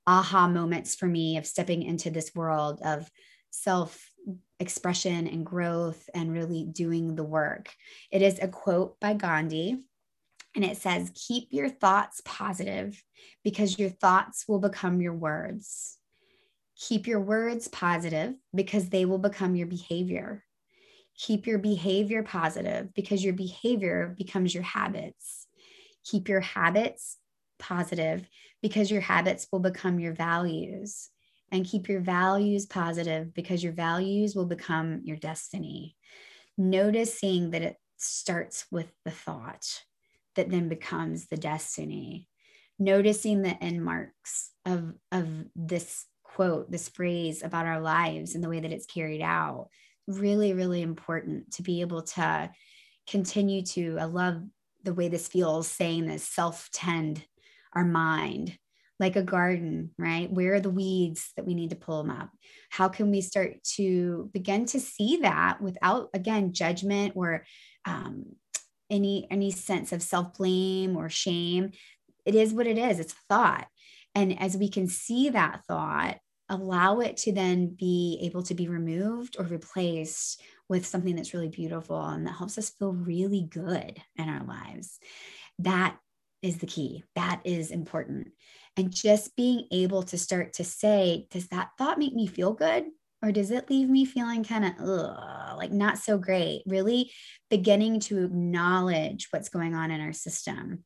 aha 0.06 0.48
moments 0.48 0.94
for 0.96 1.06
me 1.06 1.36
of 1.36 1.46
stepping 1.46 1.82
into 1.82 2.10
this 2.10 2.34
world 2.34 2.80
of 2.84 3.08
self 3.50 4.10
expression 4.58 5.26
and 5.26 5.46
growth 5.46 6.08
and 6.14 6.32
really 6.32 6.64
doing 6.64 7.14
the 7.14 7.24
work. 7.24 7.72
It 8.10 8.22
is 8.22 8.38
a 8.40 8.48
quote 8.48 8.98
by 9.00 9.14
Gandhi, 9.14 9.82
and 10.54 10.64
it 10.64 10.76
says, 10.78 11.12
Keep 11.14 11.48
your 11.50 11.68
thoughts 11.68 12.22
positive 12.24 13.00
because 13.44 13.78
your 13.78 13.90
thoughts 13.90 14.44
will 14.48 14.60
become 14.60 15.00
your 15.00 15.14
words. 15.14 15.98
Keep 16.76 17.06
your 17.06 17.20
words 17.20 17.68
positive 17.68 18.34
because 18.54 18.88
they 18.88 19.04
will 19.04 19.18
become 19.18 19.54
your 19.54 19.68
behavior. 19.68 20.42
Keep 21.16 21.46
your 21.46 21.58
behavior 21.58 22.24
positive 22.24 22.92
because 22.94 23.22
your 23.22 23.34
behavior 23.34 24.14
becomes 24.18 24.52
your 24.52 24.64
habits 24.64 25.41
keep 26.04 26.28
your 26.28 26.40
habits 26.40 27.18
positive 27.58 28.28
because 28.60 28.90
your 28.90 29.00
habits 29.00 29.46
will 29.50 29.60
become 29.60 29.98
your 29.98 30.12
values. 30.12 31.08
And 31.50 31.66
keep 31.66 31.86
your 31.86 32.00
values 32.00 32.64
positive 32.64 33.34
because 33.34 33.62
your 33.62 33.74
values 33.74 34.34
will 34.34 34.46
become 34.46 35.02
your 35.04 35.18
destiny. 35.18 35.96
Noticing 36.56 37.50
that 37.50 37.60
it 37.60 37.76
starts 37.98 38.64
with 38.70 38.90
the 39.04 39.10
thought 39.10 39.82
that 40.34 40.48
then 40.48 40.70
becomes 40.70 41.26
the 41.26 41.36
destiny. 41.36 42.26
Noticing 42.78 43.42
the 43.42 43.62
end 43.62 43.84
marks 43.84 44.50
of 44.64 44.94
of 45.10 45.28
this 45.54 46.06
quote 46.22 46.70
this 46.70 46.88
phrase 46.88 47.42
about 47.42 47.66
our 47.66 47.80
lives 47.80 48.34
and 48.34 48.42
the 48.42 48.48
way 48.48 48.60
that 48.60 48.72
it's 48.72 48.86
carried 48.86 49.20
out. 49.20 49.68
Really 50.06 50.54
really 50.54 50.80
important 50.80 51.52
to 51.52 51.62
be 51.62 51.82
able 51.82 52.02
to 52.02 52.50
continue 53.08 53.62
to 53.62 53.98
i 53.98 54.04
love 54.04 54.42
the 54.84 54.94
way 54.94 55.08
this 55.08 55.28
feels 55.28 55.68
saying 55.68 56.06
this 56.06 56.24
self 56.24 56.68
tend 56.72 57.24
our 57.72 57.84
mind 57.84 58.58
like 59.02 59.16
a 59.16 59.22
garden, 59.22 59.90
right? 59.98 60.30
Where 60.30 60.54
are 60.54 60.60
the 60.60 60.70
weeds 60.70 61.32
that 61.36 61.44
we 61.44 61.54
need 61.54 61.70
to 61.70 61.76
pull 61.76 62.02
them 62.02 62.10
up? 62.12 62.30
How 62.70 62.88
can 62.88 63.10
we 63.10 63.20
start 63.20 63.62
to 63.74 64.30
begin 64.32 64.64
to 64.66 64.78
see 64.78 65.18
that 65.22 65.60
without, 65.60 66.10
again, 66.14 66.52
judgment 66.52 67.14
or 67.16 67.44
um, 67.84 68.26
any 68.88 69.26
any 69.30 69.50
sense 69.50 69.92
of 69.92 70.02
self 70.02 70.34
blame 70.34 70.96
or 70.96 71.08
shame? 71.08 71.72
It 72.24 72.36
is 72.36 72.52
what 72.52 72.68
it 72.68 72.78
is. 72.78 73.00
It's 73.00 73.12
a 73.12 73.24
thought, 73.28 73.66
and 74.14 74.40
as 74.40 74.56
we 74.56 74.68
can 74.68 74.86
see 74.86 75.30
that 75.30 75.62
thought, 75.66 76.18
allow 76.48 77.00
it 77.00 77.16
to 77.16 77.32
then 77.32 77.74
be 77.74 78.20
able 78.22 78.42
to 78.44 78.54
be 78.54 78.68
removed 78.68 79.36
or 79.38 79.46
replaced 79.46 80.40
with 80.72 80.86
something 80.86 81.14
that's 81.14 81.34
really 81.34 81.50
beautiful 81.50 82.02
and 82.02 82.26
that 82.26 82.36
helps 82.36 82.58
us 82.58 82.70
feel 82.70 82.92
really 82.92 83.42
good 83.42 84.02
in 84.16 84.28
our 84.28 84.42
lives. 84.44 84.98
That 85.58 85.98
is 86.40 86.58
the 86.58 86.66
key. 86.66 87.04
That 87.14 87.42
is 87.44 87.70
important. 87.70 88.28
And 88.76 88.90
just 88.90 89.36
being 89.36 89.68
able 89.70 90.02
to 90.04 90.16
start 90.16 90.54
to 90.54 90.64
say, 90.64 91.28
does 91.30 91.48
that 91.48 91.72
thought 91.76 91.98
make 91.98 92.14
me 92.14 92.26
feel 92.26 92.54
good? 92.54 92.86
Or 93.22 93.30
does 93.30 93.50
it 93.50 93.70
leave 93.70 93.88
me 93.88 94.04
feeling 94.06 94.42
kind 94.42 94.64
of 94.64 95.56
like 95.56 95.70
not 95.70 95.98
so 95.98 96.18
great? 96.18 96.62
Really 96.66 97.12
beginning 97.50 98.00
to 98.00 98.24
acknowledge 98.24 99.28
what's 99.30 99.50
going 99.50 99.74
on 99.74 99.90
in 99.90 100.00
our 100.00 100.14
system. 100.14 100.84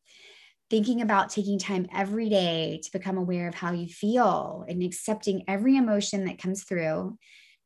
Thinking 0.68 1.00
about 1.00 1.30
taking 1.30 1.60
time 1.60 1.86
every 1.94 2.28
day 2.28 2.80
to 2.82 2.90
become 2.90 3.18
aware 3.18 3.46
of 3.48 3.54
how 3.54 3.72
you 3.72 3.86
feel 3.86 4.64
and 4.68 4.82
accepting 4.82 5.44
every 5.46 5.76
emotion 5.76 6.24
that 6.24 6.42
comes 6.42 6.64
through, 6.64 7.16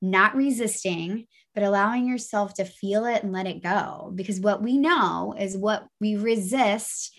not 0.02 0.36
resisting, 0.36 1.26
but 1.54 1.64
allowing 1.64 2.07
yourself 2.07 2.54
to 2.54 2.64
feel 2.64 3.04
it 3.04 3.23
and 3.23 3.33
let 3.33 3.47
it 3.47 3.62
go. 3.62 4.12
Because 4.14 4.40
what 4.40 4.62
we 4.62 4.78
know 4.78 5.35
is 5.38 5.57
what 5.57 5.87
we 6.00 6.16
resist 6.16 7.12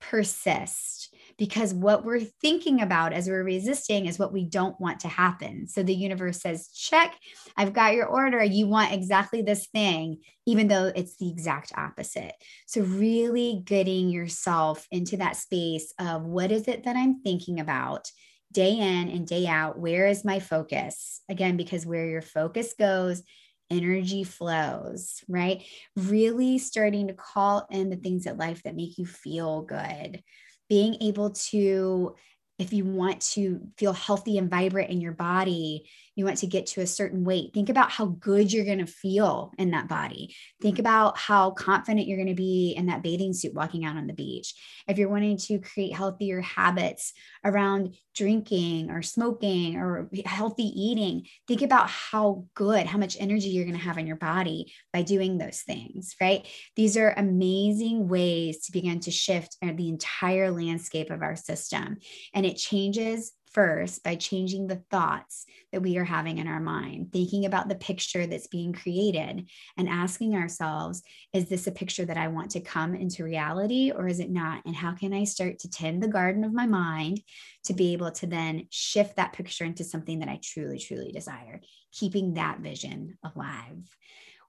persists 0.00 1.10
because 1.38 1.72
what 1.72 2.04
we're 2.04 2.20
thinking 2.20 2.82
about 2.82 3.12
as 3.12 3.28
we're 3.28 3.44
resisting 3.44 4.06
is 4.06 4.18
what 4.18 4.32
we 4.32 4.44
don't 4.44 4.78
want 4.80 5.00
to 5.00 5.08
happen. 5.08 5.68
So 5.68 5.82
the 5.82 5.94
universe 5.94 6.40
says, 6.40 6.68
check, 6.68 7.14
I've 7.56 7.72
got 7.72 7.94
your 7.94 8.06
order. 8.06 8.42
You 8.42 8.66
want 8.66 8.92
exactly 8.92 9.42
this 9.42 9.68
thing, 9.68 10.18
even 10.46 10.66
though 10.66 10.90
it's 10.94 11.16
the 11.16 11.30
exact 11.30 11.72
opposite. 11.76 12.32
So, 12.66 12.82
really 12.82 13.62
getting 13.64 14.08
yourself 14.08 14.86
into 14.90 15.16
that 15.18 15.36
space 15.36 15.94
of 15.98 16.24
what 16.24 16.50
is 16.50 16.66
it 16.66 16.84
that 16.84 16.96
I'm 16.96 17.22
thinking 17.22 17.60
about? 17.60 18.10
Day 18.50 18.72
in 18.72 19.08
and 19.08 19.26
day 19.26 19.46
out, 19.46 19.78
where 19.78 20.06
is 20.06 20.24
my 20.24 20.40
focus? 20.40 21.20
Again, 21.28 21.56
because 21.56 21.86
where 21.86 22.08
your 22.08 22.22
focus 22.22 22.74
goes, 22.78 23.22
energy 23.70 24.24
flows, 24.24 25.22
right? 25.28 25.62
Really 25.96 26.58
starting 26.58 27.08
to 27.08 27.14
call 27.14 27.66
in 27.70 27.90
the 27.90 27.96
things 27.96 28.26
at 28.26 28.38
life 28.38 28.62
that 28.62 28.76
make 28.76 28.98
you 28.98 29.06
feel 29.06 29.62
good. 29.62 30.22
Being 30.68 30.96
able 31.00 31.30
to 31.30 32.16
if 32.58 32.72
you 32.72 32.84
want 32.84 33.20
to 33.20 33.60
feel 33.76 33.92
healthy 33.92 34.36
and 34.36 34.50
vibrant 34.50 34.90
in 34.90 35.00
your 35.00 35.12
body, 35.12 35.88
you 36.18 36.24
want 36.24 36.38
to 36.38 36.48
get 36.48 36.66
to 36.66 36.80
a 36.80 36.86
certain 36.86 37.22
weight, 37.22 37.54
think 37.54 37.68
about 37.68 37.92
how 37.92 38.06
good 38.06 38.52
you're 38.52 38.64
going 38.64 38.84
to 38.84 38.86
feel 38.86 39.52
in 39.56 39.70
that 39.70 39.86
body. 39.86 40.34
Think 40.60 40.80
about 40.80 41.16
how 41.16 41.52
confident 41.52 42.08
you're 42.08 42.18
going 42.18 42.26
to 42.26 42.34
be 42.34 42.74
in 42.76 42.86
that 42.86 43.04
bathing 43.04 43.32
suit 43.32 43.54
walking 43.54 43.84
out 43.84 43.96
on 43.96 44.08
the 44.08 44.12
beach. 44.12 44.52
If 44.88 44.98
you're 44.98 45.08
wanting 45.08 45.36
to 45.36 45.60
create 45.60 45.94
healthier 45.94 46.40
habits 46.40 47.12
around 47.44 47.94
drinking 48.16 48.90
or 48.90 49.00
smoking 49.00 49.76
or 49.76 50.10
healthy 50.26 50.64
eating, 50.64 51.26
think 51.46 51.62
about 51.62 51.88
how 51.88 52.46
good, 52.54 52.86
how 52.86 52.98
much 52.98 53.16
energy 53.20 53.50
you're 53.50 53.64
going 53.64 53.78
to 53.78 53.84
have 53.84 53.96
in 53.96 54.08
your 54.08 54.16
body 54.16 54.72
by 54.92 55.02
doing 55.02 55.38
those 55.38 55.60
things, 55.60 56.16
right? 56.20 56.48
These 56.74 56.96
are 56.96 57.14
amazing 57.16 58.08
ways 58.08 58.66
to 58.66 58.72
begin 58.72 58.98
to 59.00 59.12
shift 59.12 59.56
uh, 59.62 59.70
the 59.72 59.88
entire 59.88 60.50
landscape 60.50 61.12
of 61.12 61.22
our 61.22 61.36
system. 61.36 61.98
And 62.34 62.44
it 62.44 62.56
changes 62.56 63.32
first 63.52 64.02
by 64.02 64.14
changing 64.14 64.66
the 64.66 64.82
thoughts 64.90 65.46
that 65.72 65.82
we 65.82 65.98
are 65.98 66.04
having 66.04 66.38
in 66.38 66.46
our 66.46 66.60
mind, 66.60 67.12
thinking 67.12 67.44
about 67.44 67.68
the 67.68 67.74
picture 67.74 68.26
that's 68.26 68.46
being 68.46 68.72
created 68.72 69.48
and 69.76 69.88
asking 69.88 70.34
ourselves, 70.34 71.02
is 71.32 71.48
this 71.48 71.66
a 71.66 71.72
picture 71.72 72.04
that 72.04 72.16
I 72.16 72.28
want 72.28 72.50
to 72.52 72.60
come 72.60 72.94
into 72.94 73.24
reality 73.24 73.90
or 73.94 74.06
is 74.06 74.20
it 74.20 74.30
not? 74.30 74.62
And 74.64 74.74
how 74.74 74.92
can 74.94 75.12
I 75.12 75.24
start 75.24 75.58
to 75.60 75.70
tend 75.70 76.02
the 76.02 76.08
garden 76.08 76.44
of 76.44 76.52
my 76.52 76.66
mind 76.66 77.20
to 77.64 77.74
be 77.74 77.92
able 77.92 78.10
to 78.12 78.26
then 78.26 78.66
shift 78.70 79.16
that 79.16 79.32
picture 79.32 79.64
into 79.64 79.84
something 79.84 80.20
that 80.20 80.28
I 80.28 80.40
truly, 80.42 80.78
truly 80.78 81.12
desire, 81.12 81.60
keeping 81.92 82.34
that 82.34 82.60
vision 82.60 83.18
alive? 83.22 83.88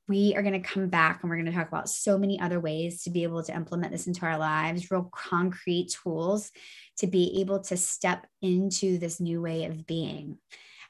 We 0.10 0.34
are 0.36 0.42
going 0.42 0.60
to 0.60 0.68
come 0.68 0.90
back 0.90 1.20
and 1.22 1.30
we're 1.30 1.36
going 1.36 1.46
to 1.46 1.52
talk 1.52 1.68
about 1.68 1.88
so 1.88 2.18
many 2.18 2.40
other 2.40 2.60
ways 2.60 3.04
to 3.04 3.12
be 3.12 3.22
able 3.22 3.44
to 3.44 3.56
implement 3.56 3.92
this 3.92 4.08
into 4.08 4.26
our 4.26 4.40
lives, 4.40 4.90
real 4.90 5.08
concrete 5.14 5.96
tools 6.04 6.52
to 6.98 7.06
be 7.06 7.40
able 7.42 7.60
to 7.66 7.78
step 7.78 8.26
into 8.42 8.98
this 8.98 9.20
new 9.20 9.40
way 9.40 9.66
of 9.66 9.86
being. 9.86 10.40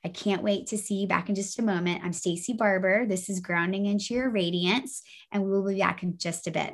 I 0.05 0.07
can't 0.07 0.41
wait 0.41 0.67
to 0.67 0.77
see 0.77 0.95
you 0.95 1.07
back 1.07 1.27
in 1.27 1.35
just 1.35 1.59
a 1.59 1.63
moment. 1.63 2.01
I'm 2.01 2.13
Stacie 2.13 2.57
Barber. 2.57 3.05
This 3.05 3.29
is 3.29 3.41
Grounding 3.41 3.87
into 3.87 4.13
Your 4.13 4.29
Radiance, 4.29 5.03
and 5.33 5.43
we 5.43 5.51
will 5.51 5.67
be 5.67 5.79
back 5.79 6.01
in 6.01 6.17
just 6.17 6.47
a 6.47 6.51
bit. 6.51 6.73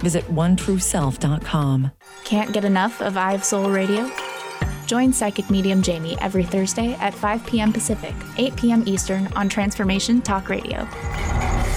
Visit 0.00 0.24
OneTrueSelf.com. 0.24 1.90
Can't 2.24 2.52
get 2.52 2.64
enough 2.64 3.00
of 3.00 3.16
I 3.16 3.32
Have 3.32 3.44
Soul 3.44 3.70
Radio? 3.70 4.10
Join 4.86 5.12
psychic 5.12 5.48
medium 5.50 5.82
Jamie 5.82 6.18
every 6.20 6.42
Thursday 6.42 6.94
at 6.94 7.14
5 7.14 7.46
p.m. 7.46 7.72
Pacific, 7.72 8.14
8 8.38 8.56
p.m. 8.56 8.82
Eastern 8.86 9.28
on 9.36 9.48
Transformation 9.48 10.20
Talk 10.20 10.48
Radio. 10.48 10.88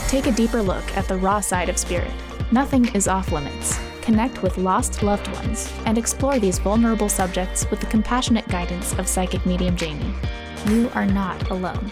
Take 0.07 0.25
a 0.25 0.31
deeper 0.31 0.61
look 0.61 0.83
at 0.97 1.07
the 1.07 1.17
raw 1.17 1.39
side 1.39 1.69
of 1.69 1.77
spirit. 1.77 2.11
Nothing 2.51 2.87
is 2.95 3.07
off 3.07 3.31
limits. 3.31 3.79
Connect 4.01 4.41
with 4.41 4.57
lost 4.57 5.03
loved 5.03 5.27
ones 5.33 5.71
and 5.85 5.97
explore 5.97 6.39
these 6.39 6.59
vulnerable 6.59 7.09
subjects 7.09 7.69
with 7.69 7.79
the 7.79 7.85
compassionate 7.85 8.47
guidance 8.47 8.93
of 8.99 9.07
psychic 9.07 9.45
medium 9.45 9.77
Jamie. 9.77 10.13
You 10.67 10.89
are 10.93 11.05
not 11.05 11.49
alone. 11.51 11.91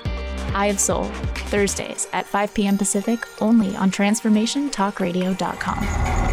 I 0.54 0.68
Have 0.68 0.80
Soul, 0.80 1.06
Thursdays 1.50 2.08
at 2.14 2.26
5 2.26 2.54
p.m. 2.54 2.78
Pacific, 2.78 3.20
only 3.42 3.76
on 3.76 3.92
TransformationTalkRadio.com. 3.92 6.32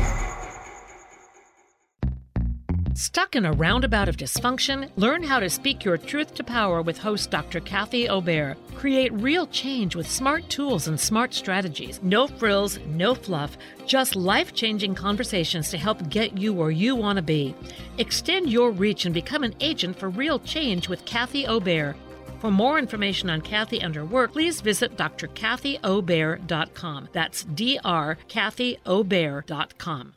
Stuck 2.98 3.36
in 3.36 3.44
a 3.44 3.52
roundabout 3.52 4.08
of 4.08 4.16
dysfunction? 4.16 4.90
Learn 4.96 5.22
how 5.22 5.38
to 5.38 5.48
speak 5.48 5.84
your 5.84 5.96
truth 5.96 6.34
to 6.34 6.42
power 6.42 6.82
with 6.82 6.98
host 6.98 7.30
Dr. 7.30 7.60
Kathy 7.60 8.08
Obear. 8.08 8.56
Create 8.74 9.12
real 9.12 9.46
change 9.46 9.94
with 9.94 10.10
smart 10.10 10.48
tools 10.48 10.88
and 10.88 10.98
smart 10.98 11.32
strategies. 11.32 12.00
No 12.02 12.26
frills, 12.26 12.80
no 12.88 13.14
fluff, 13.14 13.56
just 13.86 14.16
life 14.16 14.52
changing 14.52 14.96
conversations 14.96 15.70
to 15.70 15.78
help 15.78 16.10
get 16.10 16.36
you 16.36 16.52
where 16.52 16.72
you 16.72 16.96
want 16.96 17.18
to 17.18 17.22
be. 17.22 17.54
Extend 17.98 18.50
your 18.50 18.72
reach 18.72 19.04
and 19.04 19.14
become 19.14 19.44
an 19.44 19.54
agent 19.60 19.96
for 19.96 20.08
real 20.08 20.40
change 20.40 20.88
with 20.88 21.04
Kathy 21.04 21.46
Obear. 21.46 21.94
For 22.38 22.50
more 22.50 22.78
information 22.78 23.28
on 23.30 23.40
Kathy 23.40 23.80
and 23.80 23.95
her 23.95 24.04
work, 24.04 24.33
please 24.33 24.61
visit 24.61 24.97
drkathyobear.com. 24.97 27.09
That's 27.12 27.45
drkathyobear.com. 27.45 30.14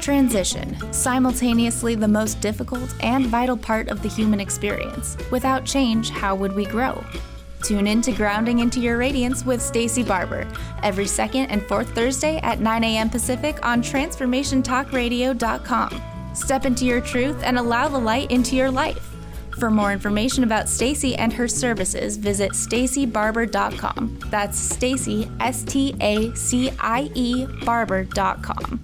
Transition, 0.00 0.92
simultaneously 0.92 1.94
the 1.94 2.08
most 2.08 2.40
difficult 2.40 2.92
and 3.02 3.26
vital 3.26 3.56
part 3.56 3.88
of 3.88 4.02
the 4.02 4.08
human 4.08 4.40
experience. 4.40 5.16
Without 5.30 5.64
change, 5.64 6.10
how 6.10 6.34
would 6.34 6.54
we 6.54 6.64
grow? 6.64 7.04
Tune 7.62 7.86
in 7.86 8.02
to 8.02 8.10
Grounding 8.12 8.58
into 8.60 8.80
Your 8.80 8.98
Radiance 8.98 9.44
with 9.44 9.60
Stacie 9.60 10.06
Barber 10.06 10.46
every 10.82 11.06
second 11.06 11.46
and 11.46 11.62
fourth 11.64 11.94
Thursday 11.94 12.36
at 12.38 12.60
9 12.60 12.84
a.m. 12.84 13.10
Pacific 13.10 13.58
on 13.64 13.82
TransformationTalkRadio.com. 13.82 16.02
Step 16.34 16.66
into 16.66 16.84
your 16.84 17.00
truth 17.00 17.42
and 17.42 17.58
allow 17.58 17.88
the 17.88 17.98
light 17.98 18.30
into 18.30 18.54
your 18.56 18.70
life. 18.70 19.15
For 19.58 19.70
more 19.70 19.90
information 19.90 20.44
about 20.44 20.66
Stacie 20.66 21.16
and 21.18 21.32
her 21.32 21.48
services, 21.48 22.18
visit 22.18 22.52
staciebarber.com. 22.52 24.18
That's 24.26 24.76
Stacie 24.76 25.34
S 25.40 25.64
T 25.64 25.94
A 26.00 26.34
C 26.34 26.70
I 26.78 27.10
E 27.14 27.46
barber.com. 27.64 28.80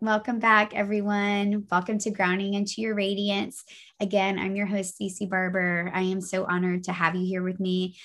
Welcome 0.00 0.40
back, 0.40 0.74
everyone. 0.74 1.66
Welcome 1.70 1.98
to 1.98 2.10
Grounding 2.10 2.54
into 2.54 2.80
Your 2.80 2.94
Radiance. 2.94 3.64
Again, 4.00 4.38
I'm 4.38 4.56
your 4.56 4.66
host, 4.66 4.98
Stacie 4.98 5.28
Barber. 5.28 5.90
I 5.94 6.00
am 6.02 6.20
so 6.20 6.44
honored 6.44 6.84
to 6.84 6.92
have 6.92 7.14
you 7.14 7.24
here 7.24 7.42
with 7.42 7.60
me 7.60 7.96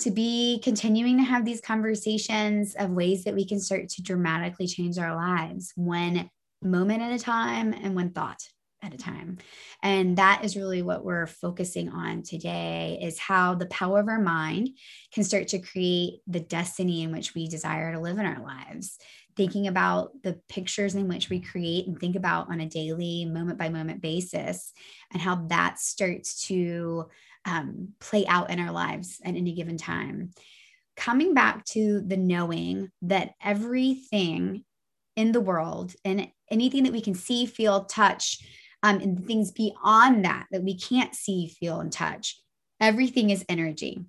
to 0.00 0.10
be 0.10 0.60
continuing 0.62 1.16
to 1.16 1.24
have 1.24 1.44
these 1.44 1.60
conversations 1.60 2.74
of 2.76 2.90
ways 2.90 3.24
that 3.24 3.34
we 3.34 3.46
can 3.46 3.60
start 3.60 3.88
to 3.88 4.02
dramatically 4.02 4.66
change 4.66 4.98
our 4.98 5.14
lives 5.14 5.72
one 5.74 6.30
moment 6.62 7.02
at 7.02 7.12
a 7.12 7.18
time 7.18 7.72
and 7.72 7.94
one 7.94 8.10
thought 8.10 8.42
at 8.82 8.94
a 8.94 8.98
time. 8.98 9.38
And 9.82 10.16
that 10.18 10.44
is 10.44 10.56
really 10.56 10.82
what 10.82 11.04
we're 11.04 11.26
focusing 11.26 11.88
on 11.88 12.22
today 12.22 12.98
is 13.02 13.18
how 13.18 13.54
the 13.54 13.66
power 13.66 13.98
of 13.98 14.08
our 14.08 14.20
mind 14.20 14.70
can 15.12 15.24
start 15.24 15.48
to 15.48 15.58
create 15.58 16.20
the 16.26 16.40
destiny 16.40 17.02
in 17.02 17.10
which 17.10 17.34
we 17.34 17.48
desire 17.48 17.92
to 17.92 18.00
live 18.00 18.18
in 18.18 18.26
our 18.26 18.40
lives. 18.40 18.98
Thinking 19.36 19.66
about 19.68 20.10
the 20.22 20.40
pictures 20.48 20.94
in 20.94 21.08
which 21.08 21.28
we 21.28 21.40
create 21.40 21.86
and 21.86 21.98
think 21.98 22.16
about 22.16 22.50
on 22.50 22.60
a 22.60 22.68
daily, 22.68 23.24
moment 23.24 23.58
by 23.58 23.68
moment 23.68 24.00
basis, 24.00 24.72
and 25.12 25.22
how 25.22 25.46
that 25.48 25.78
starts 25.78 26.46
to 26.46 27.06
um, 27.48 27.94
play 28.00 28.26
out 28.26 28.50
in 28.50 28.60
our 28.60 28.72
lives 28.72 29.20
at 29.24 29.34
any 29.34 29.54
given 29.54 29.78
time. 29.78 30.30
Coming 30.96 31.32
back 31.32 31.64
to 31.66 32.02
the 32.06 32.16
knowing 32.16 32.90
that 33.02 33.32
everything 33.42 34.64
in 35.16 35.32
the 35.32 35.40
world 35.40 35.94
and 36.04 36.28
anything 36.50 36.84
that 36.84 36.92
we 36.92 37.00
can 37.00 37.14
see, 37.14 37.46
feel, 37.46 37.84
touch, 37.84 38.38
um, 38.82 39.00
and 39.00 39.26
things 39.26 39.50
beyond 39.50 40.24
that 40.24 40.46
that 40.50 40.62
we 40.62 40.76
can't 40.76 41.14
see, 41.14 41.48
feel, 41.48 41.80
and 41.80 41.92
touch. 41.92 42.40
Everything 42.80 43.30
is 43.30 43.44
energy. 43.48 44.04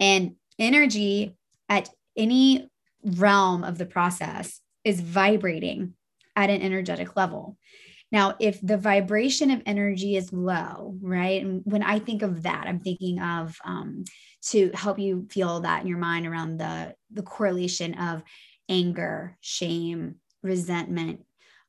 And 0.00 0.34
energy 0.58 1.36
at 1.68 1.88
any 2.16 2.68
realm 3.04 3.64
of 3.64 3.78
the 3.78 3.86
process 3.86 4.60
is 4.82 5.00
vibrating 5.00 5.94
at 6.36 6.50
an 6.50 6.60
energetic 6.60 7.16
level. 7.16 7.56
Now, 8.14 8.36
if 8.38 8.60
the 8.62 8.76
vibration 8.76 9.50
of 9.50 9.60
energy 9.66 10.14
is 10.14 10.32
low, 10.32 10.96
right? 11.02 11.42
And 11.42 11.62
when 11.64 11.82
I 11.82 11.98
think 11.98 12.22
of 12.22 12.44
that, 12.44 12.68
I'm 12.68 12.78
thinking 12.78 13.20
of 13.20 13.56
um, 13.64 14.04
to 14.50 14.70
help 14.72 15.00
you 15.00 15.26
feel 15.32 15.58
that 15.62 15.82
in 15.82 15.88
your 15.88 15.98
mind 15.98 16.24
around 16.24 16.58
the, 16.58 16.94
the 17.12 17.24
correlation 17.24 17.94
of 17.94 18.22
anger, 18.68 19.36
shame, 19.40 20.14
resentment, 20.44 21.22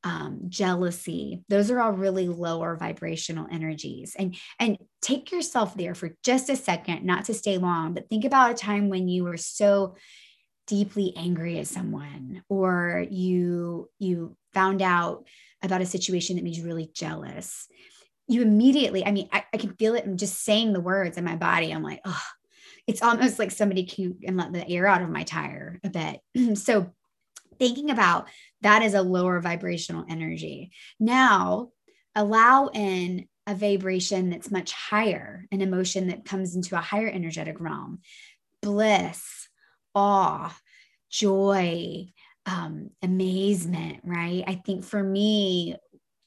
um, 0.03 0.41
jealousy 0.49 1.43
those 1.49 1.71
are 1.71 1.79
all 1.81 1.91
really 1.91 2.27
lower 2.27 2.75
vibrational 2.75 3.47
energies 3.51 4.15
and 4.19 4.37
and 4.59 4.77
take 5.01 5.31
yourself 5.31 5.73
there 5.73 5.95
for 5.95 6.15
just 6.23 6.47
a 6.47 6.55
second 6.55 7.03
not 7.03 7.25
to 7.25 7.33
stay 7.33 7.57
long 7.57 7.95
but 7.95 8.07
think 8.07 8.23
about 8.23 8.51
a 8.51 8.53
time 8.53 8.89
when 8.89 9.07
you 9.07 9.23
were 9.23 9.35
so 9.35 9.95
deeply 10.67 11.11
angry 11.17 11.57
at 11.57 11.65
someone 11.65 12.43
or 12.49 13.03
you 13.09 13.89
you 13.97 14.37
found 14.53 14.83
out 14.83 15.25
about 15.61 15.81
a 15.81 15.85
situation 15.85 16.35
that 16.35 16.43
made 16.43 16.55
you 16.55 16.65
really 16.65 16.89
jealous. 16.93 17.67
You 18.27 18.41
immediately 18.41 19.05
i 19.05 19.11
mean 19.11 19.29
i, 19.31 19.43
I 19.53 19.57
can 19.57 19.75
feel 19.75 19.93
it 19.93 20.03
i'm 20.03 20.17
just 20.17 20.43
saying 20.43 20.73
the 20.73 20.81
words 20.81 21.17
in 21.17 21.23
my 21.23 21.35
body. 21.35 21.71
I'm 21.71 21.83
like 21.83 22.01
oh 22.05 22.23
it's 22.87 23.01
almost 23.01 23.39
like 23.39 23.51
somebody 23.51 23.85
can 23.85 24.17
and 24.25 24.37
let 24.37 24.53
the 24.53 24.67
air 24.67 24.87
out 24.87 25.01
of 25.01 25.09
my 25.09 25.23
tire 25.23 25.79
a 25.83 25.89
bit. 25.89 26.19
So 26.57 26.91
thinking 27.59 27.89
about 27.89 28.27
that 28.61 28.83
is 28.83 28.93
a 28.93 29.01
lower 29.01 29.39
vibrational 29.39 30.05
energy. 30.09 30.71
Now, 30.99 31.69
allow 32.15 32.67
in 32.67 33.27
a 33.47 33.55
vibration 33.55 34.29
that's 34.29 34.51
much 34.51 34.71
higher, 34.73 35.45
an 35.51 35.61
emotion 35.61 36.07
that 36.07 36.25
comes 36.25 36.55
into 36.55 36.75
a 36.75 36.81
higher 36.81 37.07
energetic 37.07 37.59
realm. 37.59 37.99
Bliss, 38.61 39.47
awe, 39.93 40.55
joy, 41.09 42.07
um, 42.45 42.91
amazement, 43.01 44.01
right? 44.03 44.43
I 44.47 44.55
think 44.55 44.83
for 44.83 45.01
me, 45.01 45.75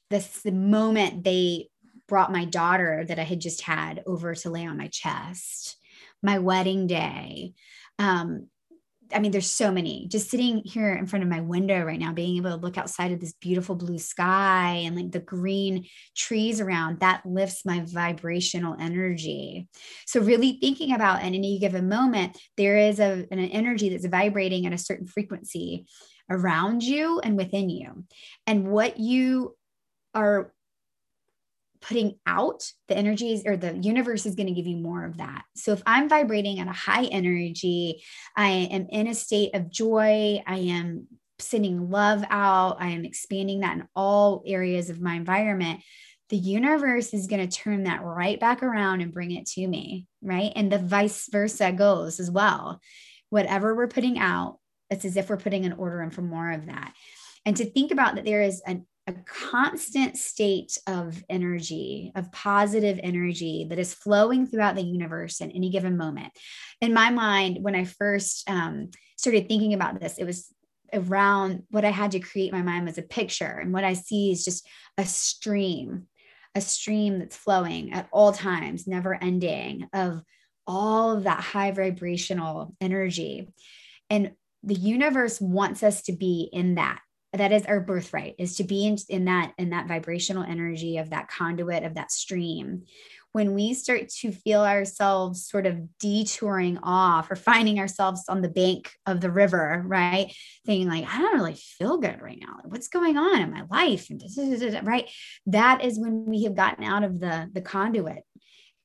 this 0.09 0.41
the 0.41 0.51
moment 0.51 1.23
they 1.23 1.69
brought 2.07 2.31
my 2.31 2.45
daughter 2.45 3.05
that 3.07 3.19
I 3.19 3.23
had 3.23 3.39
just 3.39 3.61
had 3.61 4.03
over 4.05 4.33
to 4.33 4.49
lay 4.49 4.65
on 4.65 4.77
my 4.77 4.87
chest, 4.87 5.77
my 6.23 6.39
wedding 6.39 6.87
day, 6.87 7.53
um, 7.99 8.47
I 9.13 9.19
mean, 9.19 9.31
there's 9.31 9.49
so 9.49 9.71
many. 9.71 10.07
Just 10.07 10.29
sitting 10.29 10.61
here 10.65 10.93
in 10.93 11.07
front 11.07 11.23
of 11.23 11.29
my 11.29 11.41
window 11.41 11.83
right 11.83 11.99
now, 11.99 12.13
being 12.13 12.37
able 12.37 12.51
to 12.51 12.63
look 12.63 12.77
outside 12.77 13.11
of 13.11 13.19
this 13.19 13.33
beautiful 13.33 13.75
blue 13.75 13.97
sky 13.97 14.83
and 14.85 14.95
like 14.95 15.11
the 15.11 15.19
green 15.19 15.87
trees 16.15 16.61
around, 16.61 16.99
that 16.99 17.25
lifts 17.25 17.65
my 17.65 17.83
vibrational 17.85 18.75
energy. 18.79 19.67
So, 20.05 20.21
really 20.21 20.59
thinking 20.61 20.93
about 20.93 21.23
in 21.23 21.33
any 21.33 21.59
given 21.59 21.89
moment, 21.89 22.37
there 22.57 22.77
is 22.77 22.99
a, 22.99 23.25
an 23.31 23.39
energy 23.39 23.89
that's 23.89 24.05
vibrating 24.05 24.65
at 24.65 24.73
a 24.73 24.77
certain 24.77 25.07
frequency 25.07 25.85
around 26.29 26.83
you 26.83 27.19
and 27.19 27.37
within 27.37 27.69
you. 27.69 28.03
And 28.45 28.67
what 28.69 28.99
you 28.99 29.55
are 30.13 30.53
putting 31.81 32.15
out 32.25 32.69
the 32.87 32.97
energies 32.97 33.43
or 33.45 33.55
the 33.55 33.77
universe 33.77 34.25
is 34.25 34.35
going 34.35 34.47
to 34.47 34.53
give 34.53 34.67
you 34.67 34.77
more 34.77 35.05
of 35.05 35.17
that. 35.17 35.43
So 35.55 35.71
if 35.71 35.81
I'm 35.85 36.09
vibrating 36.09 36.59
at 36.59 36.67
a 36.67 36.73
high 36.73 37.05
energy, 37.05 38.03
I 38.35 38.49
am 38.49 38.87
in 38.89 39.07
a 39.07 39.15
state 39.15 39.55
of 39.55 39.71
joy, 39.71 40.41
I 40.45 40.57
am 40.57 41.07
sending 41.39 41.89
love 41.89 42.23
out, 42.29 42.77
I 42.79 42.89
am 42.89 43.05
expanding 43.05 43.61
that 43.61 43.77
in 43.77 43.87
all 43.95 44.43
areas 44.45 44.89
of 44.89 45.01
my 45.01 45.15
environment. 45.15 45.81
The 46.29 46.37
universe 46.37 47.13
is 47.13 47.27
going 47.27 47.47
to 47.47 47.57
turn 47.57 47.83
that 47.83 48.03
right 48.03 48.39
back 48.39 48.61
around 48.61 49.01
and 49.01 49.13
bring 49.13 49.31
it 49.31 49.47
to 49.47 49.67
me, 49.67 50.05
right? 50.21 50.51
And 50.55 50.71
the 50.71 50.77
vice 50.77 51.27
versa 51.31 51.71
goes 51.71 52.19
as 52.19 52.29
well. 52.29 52.81
Whatever 53.29 53.73
we're 53.73 53.87
putting 53.87 54.19
out, 54.19 54.59
it's 54.89 55.05
as 55.05 55.17
if 55.17 55.29
we're 55.29 55.37
putting 55.37 55.65
an 55.65 55.73
order 55.73 56.01
in 56.01 56.11
for 56.11 56.21
more 56.21 56.51
of 56.51 56.65
that. 56.67 56.93
And 57.45 57.55
to 57.57 57.65
think 57.65 57.91
about 57.91 58.15
that 58.15 58.25
there 58.25 58.41
is 58.41 58.61
an 58.65 58.85
a 59.09 59.13
constant 59.25 60.17
state 60.17 60.77
of 60.85 61.23
energy, 61.29 62.11
of 62.15 62.31
positive 62.31 62.99
energy 63.01 63.65
that 63.67 63.79
is 63.79 63.93
flowing 63.93 64.45
throughout 64.45 64.75
the 64.75 64.83
universe 64.83 65.41
in 65.41 65.49
any 65.51 65.71
given 65.71 65.97
moment. 65.97 66.31
In 66.79 66.93
my 66.93 67.09
mind, 67.09 67.57
when 67.61 67.73
I 67.73 67.85
first 67.85 68.47
um, 68.47 68.91
started 69.17 69.47
thinking 69.47 69.73
about 69.73 69.99
this, 69.99 70.19
it 70.19 70.25
was 70.25 70.53
around 70.93 71.63
what 71.71 71.85
I 71.85 71.89
had 71.89 72.11
to 72.11 72.19
create 72.19 72.51
my 72.51 72.61
mind 72.61 72.85
was 72.85 72.99
a 72.99 73.03
picture. 73.03 73.45
And 73.45 73.73
what 73.73 73.83
I 73.83 73.93
see 73.93 74.31
is 74.31 74.45
just 74.45 74.67
a 74.97 75.05
stream, 75.05 76.05
a 76.53 76.61
stream 76.61 77.17
that's 77.17 77.35
flowing 77.35 77.93
at 77.93 78.07
all 78.11 78.31
times, 78.31 78.85
never 78.85 79.15
ending, 79.15 79.87
of 79.91 80.21
all 80.67 81.17
of 81.17 81.23
that 81.23 81.39
high 81.39 81.71
vibrational 81.71 82.75
energy. 82.79 83.49
And 84.11 84.33
the 84.63 84.75
universe 84.75 85.39
wants 85.39 85.83
us 85.83 86.01
to 86.03 86.13
be 86.13 86.49
in 86.51 86.75
that. 86.75 86.99
That 87.33 87.51
is 87.51 87.65
our 87.65 87.79
birthright 87.79 88.35
is 88.39 88.55
to 88.55 88.63
be 88.63 88.87
in, 88.87 88.97
in 89.07 89.25
that 89.25 89.53
in 89.59 89.69
that 89.69 89.87
vibrational 89.87 90.43
energy 90.43 90.97
of 90.97 91.11
that 91.11 91.27
conduit 91.27 91.83
of 91.83 91.93
that 91.93 92.11
stream. 92.11 92.85
When 93.33 93.53
we 93.53 93.75
start 93.75 94.09
to 94.21 94.31
feel 94.31 94.61
ourselves 94.61 95.45
sort 95.45 95.67
of 95.67 95.99
detouring 95.99 96.79
off 96.81 97.29
or 97.29 97.35
finding 97.35 97.79
ourselves 97.79 98.23
on 98.27 98.41
the 98.41 98.49
bank 98.49 98.91
of 99.05 99.21
the 99.21 99.29
river 99.29 99.83
right? 99.85 100.33
Thinking 100.65 100.89
like 100.89 101.05
i 101.07 101.19
don't 101.19 101.35
really 101.35 101.53
feel 101.53 101.99
good 101.99 102.19
right 102.19 102.39
now. 102.41 102.57
What's 102.65 102.87
going 102.87 103.17
on 103.17 103.41
in 103.41 103.51
my 103.51 103.63
life? 103.69 104.09
Right? 104.81 105.07
That 105.45 105.85
is 105.85 105.99
when 105.99 106.25
we 106.25 106.45
have 106.45 106.55
gotten 106.55 106.83
out 106.83 107.03
of 107.03 107.19
the 107.19 107.47
the 107.53 107.61
conduit. 107.61 108.23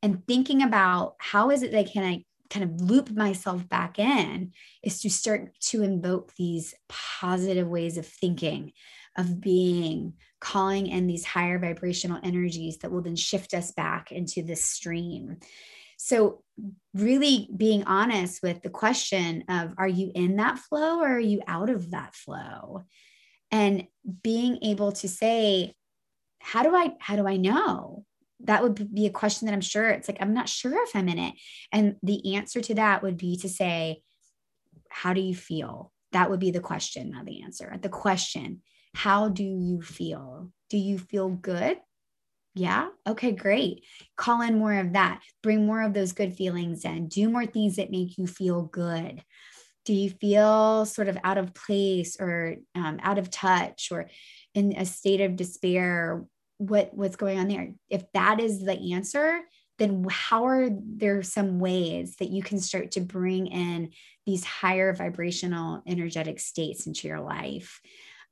And 0.03 0.27
thinking 0.27 0.63
about 0.63 1.15
how 1.19 1.51
is 1.51 1.63
it 1.63 1.73
that 1.73 1.91
can 1.91 2.05
i 2.05 2.25
kind 2.51 2.65
of 2.65 2.81
loop 2.81 3.11
myself 3.11 3.69
back 3.69 3.99
in 3.99 4.53
is 4.83 5.01
to 5.01 5.11
start 5.11 5.59
to 5.61 5.83
invoke 5.83 6.35
these 6.35 6.75
positive 6.89 7.69
ways 7.69 7.97
of 7.97 8.07
thinking, 8.07 8.73
of 9.17 9.41
being, 9.41 10.15
calling 10.41 10.87
in 10.87 11.07
these 11.07 11.25
higher 11.25 11.59
vibrational 11.59 12.21
energies 12.23 12.79
that 12.79 12.91
will 12.91 13.03
then 13.03 13.17
shift 13.17 13.55
us 13.55 13.73
back 13.73 14.13
into 14.13 14.43
this 14.43 14.65
stream. 14.65 15.39
So, 15.97 16.43
really 16.93 17.49
being 17.57 17.85
honest 17.85 18.43
with 18.43 18.63
the 18.63 18.71
question 18.71 19.45
of 19.49 19.75
are 19.79 19.89
you 19.89 20.13
in 20.15 20.37
that 20.37 20.59
flow 20.59 21.01
or 21.01 21.17
are 21.17 21.21
you 21.21 21.41
out 21.47 21.71
of 21.71 21.93
that 21.93 22.15
flow? 22.15 22.85
And 23.51 23.87
being 24.23 24.59
able 24.63 24.93
to 24.93 25.09
say, 25.09 25.75
how 26.41 26.63
do 26.63 26.75
I 26.77 26.93
how 26.99 27.17
do 27.17 27.27
I 27.27 27.37
know? 27.37 28.05
That 28.45 28.63
would 28.63 28.95
be 28.95 29.07
a 29.07 29.11
question 29.11 29.47
that 29.47 29.55
I'm 29.55 29.61
sure 29.61 29.89
it's 29.91 30.09
like, 30.09 30.19
I'm 30.21 30.35
not 30.35 30.49
sure 30.49 30.83
if 30.85 30.95
I'm 30.95 31.09
in 31.09 31.19
it. 31.19 31.35
And 31.73 31.97
the 32.03 32.37
answer 32.37 32.61
to 32.61 32.75
that 32.75 33.03
would 33.03 33.17
be 33.17 33.37
to 33.39 33.49
say, 33.49 34.03
How 34.89 35.13
do 35.13 35.21
you 35.21 35.35
feel? 35.35 35.93
That 36.13 36.31
would 36.31 36.41
be 36.41 36.51
the 36.51 36.61
question, 36.61 37.11
not 37.11 37.25
the 37.25 37.43
answer. 37.43 37.77
The 37.81 37.89
question, 37.89 38.63
How 38.95 39.29
do 39.29 39.45
you 39.45 39.83
feel? 39.83 40.51
Do 40.71 40.79
you 40.79 40.99
feel 40.99 41.29
good? 41.29 41.79
Yeah. 42.55 42.89
Okay, 43.07 43.33
great. 43.33 43.85
Call 44.17 44.41
in 44.41 44.59
more 44.59 44.75
of 44.75 44.93
that. 44.93 45.21
Bring 45.43 45.67
more 45.67 45.83
of 45.83 45.93
those 45.93 46.13
good 46.13 46.37
feelings 46.37 46.85
in. 46.85 47.09
Do 47.09 47.29
more 47.29 47.47
things 47.47 47.77
that 47.77 47.91
make 47.91 48.17
you 48.17 48.29
feel 48.29 48.63
good. 48.63 49.23
Do 49.85 49.93
you 49.93 50.09
feel 50.09 50.87
sort 50.87 51.09
of 51.09 51.19
out 51.25 51.37
of 51.37 51.53
place 51.53 52.17
or 52.19 52.57
um, 52.75 53.01
out 53.03 53.19
of 53.19 53.31
touch 53.31 53.89
or 53.91 54.09
in 54.55 54.75
a 54.77 54.87
state 54.87 55.21
of 55.21 55.37
despair? 55.37 56.25
What 56.59 56.91
what's 56.95 57.17
going 57.17 57.39
on 57.39 57.49
there 57.49 57.73
if 57.91 58.05
that 58.13 58.41
is 58.41 58.65
the 58.65 58.95
answer 58.95 59.41
then 59.79 60.07
how 60.09 60.47
are 60.47 60.69
there 60.71 61.23
some 61.23 61.59
ways 61.59 62.15
that 62.17 62.31
you 62.31 62.43
can 62.43 62.61
start 62.61 62.93
to 62.93 63.01
bring 63.01 63.49
in 63.49 63.91
these 64.25 64.45
higher 64.45 64.93
vibrational 64.93 65.83
energetic 65.87 66.39
states 66.39 66.87
into 66.87 67.09
your 67.09 67.21
life 67.21 67.81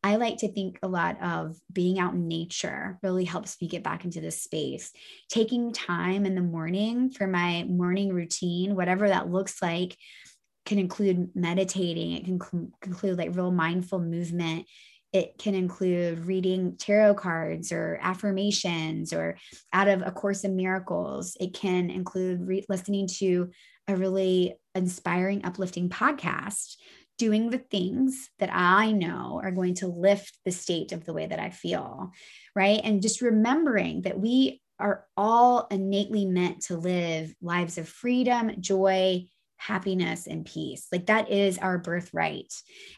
I 0.04 0.16
like 0.16 0.38
to 0.38 0.52
think 0.52 0.80
a 0.82 0.88
lot 0.88 1.22
of 1.22 1.56
being 1.72 2.00
out 2.00 2.14
in 2.14 2.26
nature 2.26 2.98
really 3.02 3.24
helps 3.24 3.61
me 3.61 3.68
get 3.68 3.85
back 3.85 4.04
into 4.04 4.20
this 4.20 4.42
space. 4.42 4.90
Taking 5.28 5.72
time 5.72 6.26
in 6.26 6.35
the 6.35 6.40
morning 6.40 7.11
for 7.11 7.28
my 7.28 7.64
morning 7.64 8.12
routine, 8.12 8.74
whatever 8.74 9.08
that 9.08 9.30
looks 9.30 9.62
like, 9.62 9.96
can 10.66 10.78
include 10.78 11.30
meditating. 11.35 12.12
It 12.12 12.24
can 12.24 12.72
include 12.85 13.18
like 13.18 13.37
real 13.37 13.52
mindful 13.52 14.00
movement. 14.00 14.66
It 15.12 15.37
can 15.38 15.55
include 15.55 16.27
reading 16.27 16.77
tarot 16.79 17.14
cards 17.14 17.70
or 17.70 17.98
affirmations 18.01 19.12
or 19.12 19.37
out 19.72 19.88
of 19.88 20.03
A 20.03 20.11
Course 20.11 20.44
in 20.44 20.57
Miracles. 20.57 21.37
It 21.38 21.53
can 21.53 21.90
include 21.90 22.46
re- 22.46 22.64
listening 22.68 23.09
to 23.18 23.51
a 23.88 23.96
really 23.96 24.55
inspiring, 24.75 25.44
uplifting 25.44 25.88
podcast 25.90 26.77
doing 27.18 27.51
the 27.51 27.59
things 27.59 28.31
that 28.38 28.51
I 28.53 28.90
know 28.92 29.40
are 29.42 29.53
going 29.53 29.75
to 29.77 29.87
lift 29.87 30.38
the 30.44 30.51
state 30.51 30.92
of 30.92 31.05
the 31.05 31.12
way 31.12 31.27
that 31.27 31.38
I 31.38 31.51
feel, 31.51 32.11
right? 32.57 32.81
And 32.83 33.03
just 33.03 33.20
remembering 33.20 34.03
that 34.03 34.18
we 34.18 34.61
are 34.79 35.07
all 35.16 35.68
innately 35.70 36.27
meant 36.27 36.62
to 36.62 36.77
live 36.77 37.33
lives 37.40 37.79
of 37.79 37.88
freedom, 37.88 38.51
joy, 38.61 39.27
happiness, 39.66 40.27
and 40.27 40.44
peace. 40.44 40.87
Like 40.90 41.07
that 41.07 41.31
is 41.31 41.59
our 41.59 41.79
birthright. 41.79 42.53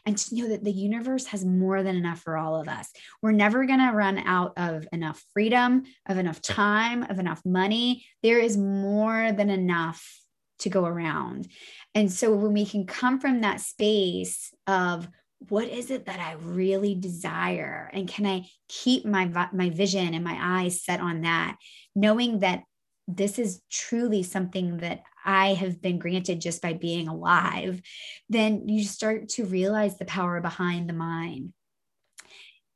And 0.05 0.17
to 0.17 0.35
know 0.35 0.49
that 0.49 0.63
the 0.63 0.71
universe 0.71 1.25
has 1.27 1.45
more 1.45 1.83
than 1.83 1.95
enough 1.95 2.21
for 2.21 2.37
all 2.37 2.59
of 2.59 2.67
us. 2.67 2.89
We're 3.21 3.31
never 3.31 3.65
going 3.65 3.79
to 3.79 3.95
run 3.95 4.17
out 4.19 4.53
of 4.57 4.87
enough 4.91 5.23
freedom, 5.33 5.83
of 6.07 6.17
enough 6.17 6.41
time, 6.41 7.03
of 7.03 7.19
enough 7.19 7.41
money. 7.45 8.05
There 8.23 8.39
is 8.39 8.57
more 8.57 9.31
than 9.31 9.49
enough 9.49 10.03
to 10.59 10.69
go 10.69 10.85
around. 10.85 11.47
And 11.93 12.11
so 12.11 12.33
when 12.33 12.53
we 12.53 12.65
can 12.65 12.85
come 12.85 13.19
from 13.19 13.41
that 13.41 13.61
space 13.61 14.53
of 14.65 15.07
what 15.49 15.67
is 15.67 15.91
it 15.91 16.05
that 16.05 16.19
I 16.19 16.33
really 16.41 16.95
desire 16.95 17.91
and 17.93 18.07
can 18.07 18.25
I 18.25 18.47
keep 18.67 19.05
my 19.05 19.49
my 19.53 19.69
vision 19.69 20.13
and 20.13 20.23
my 20.23 20.37
eyes 20.39 20.81
set 20.81 21.01
on 21.01 21.21
that 21.21 21.57
knowing 21.93 22.39
that 22.39 22.63
this 23.07 23.37
is 23.37 23.61
truly 23.69 24.23
something 24.23 24.77
that 24.77 25.03
I 25.25 25.55
have 25.55 25.81
been 25.81 25.99
granted 25.99 26.39
just 26.39 26.61
by 26.61 26.73
being 26.73 27.07
alive 27.07 27.81
then 28.29 28.67
you 28.67 28.83
start 28.83 29.29
to 29.29 29.45
realize 29.45 29.97
the 29.97 30.05
power 30.05 30.41
behind 30.41 30.89
the 30.89 30.93
mind. 30.93 31.53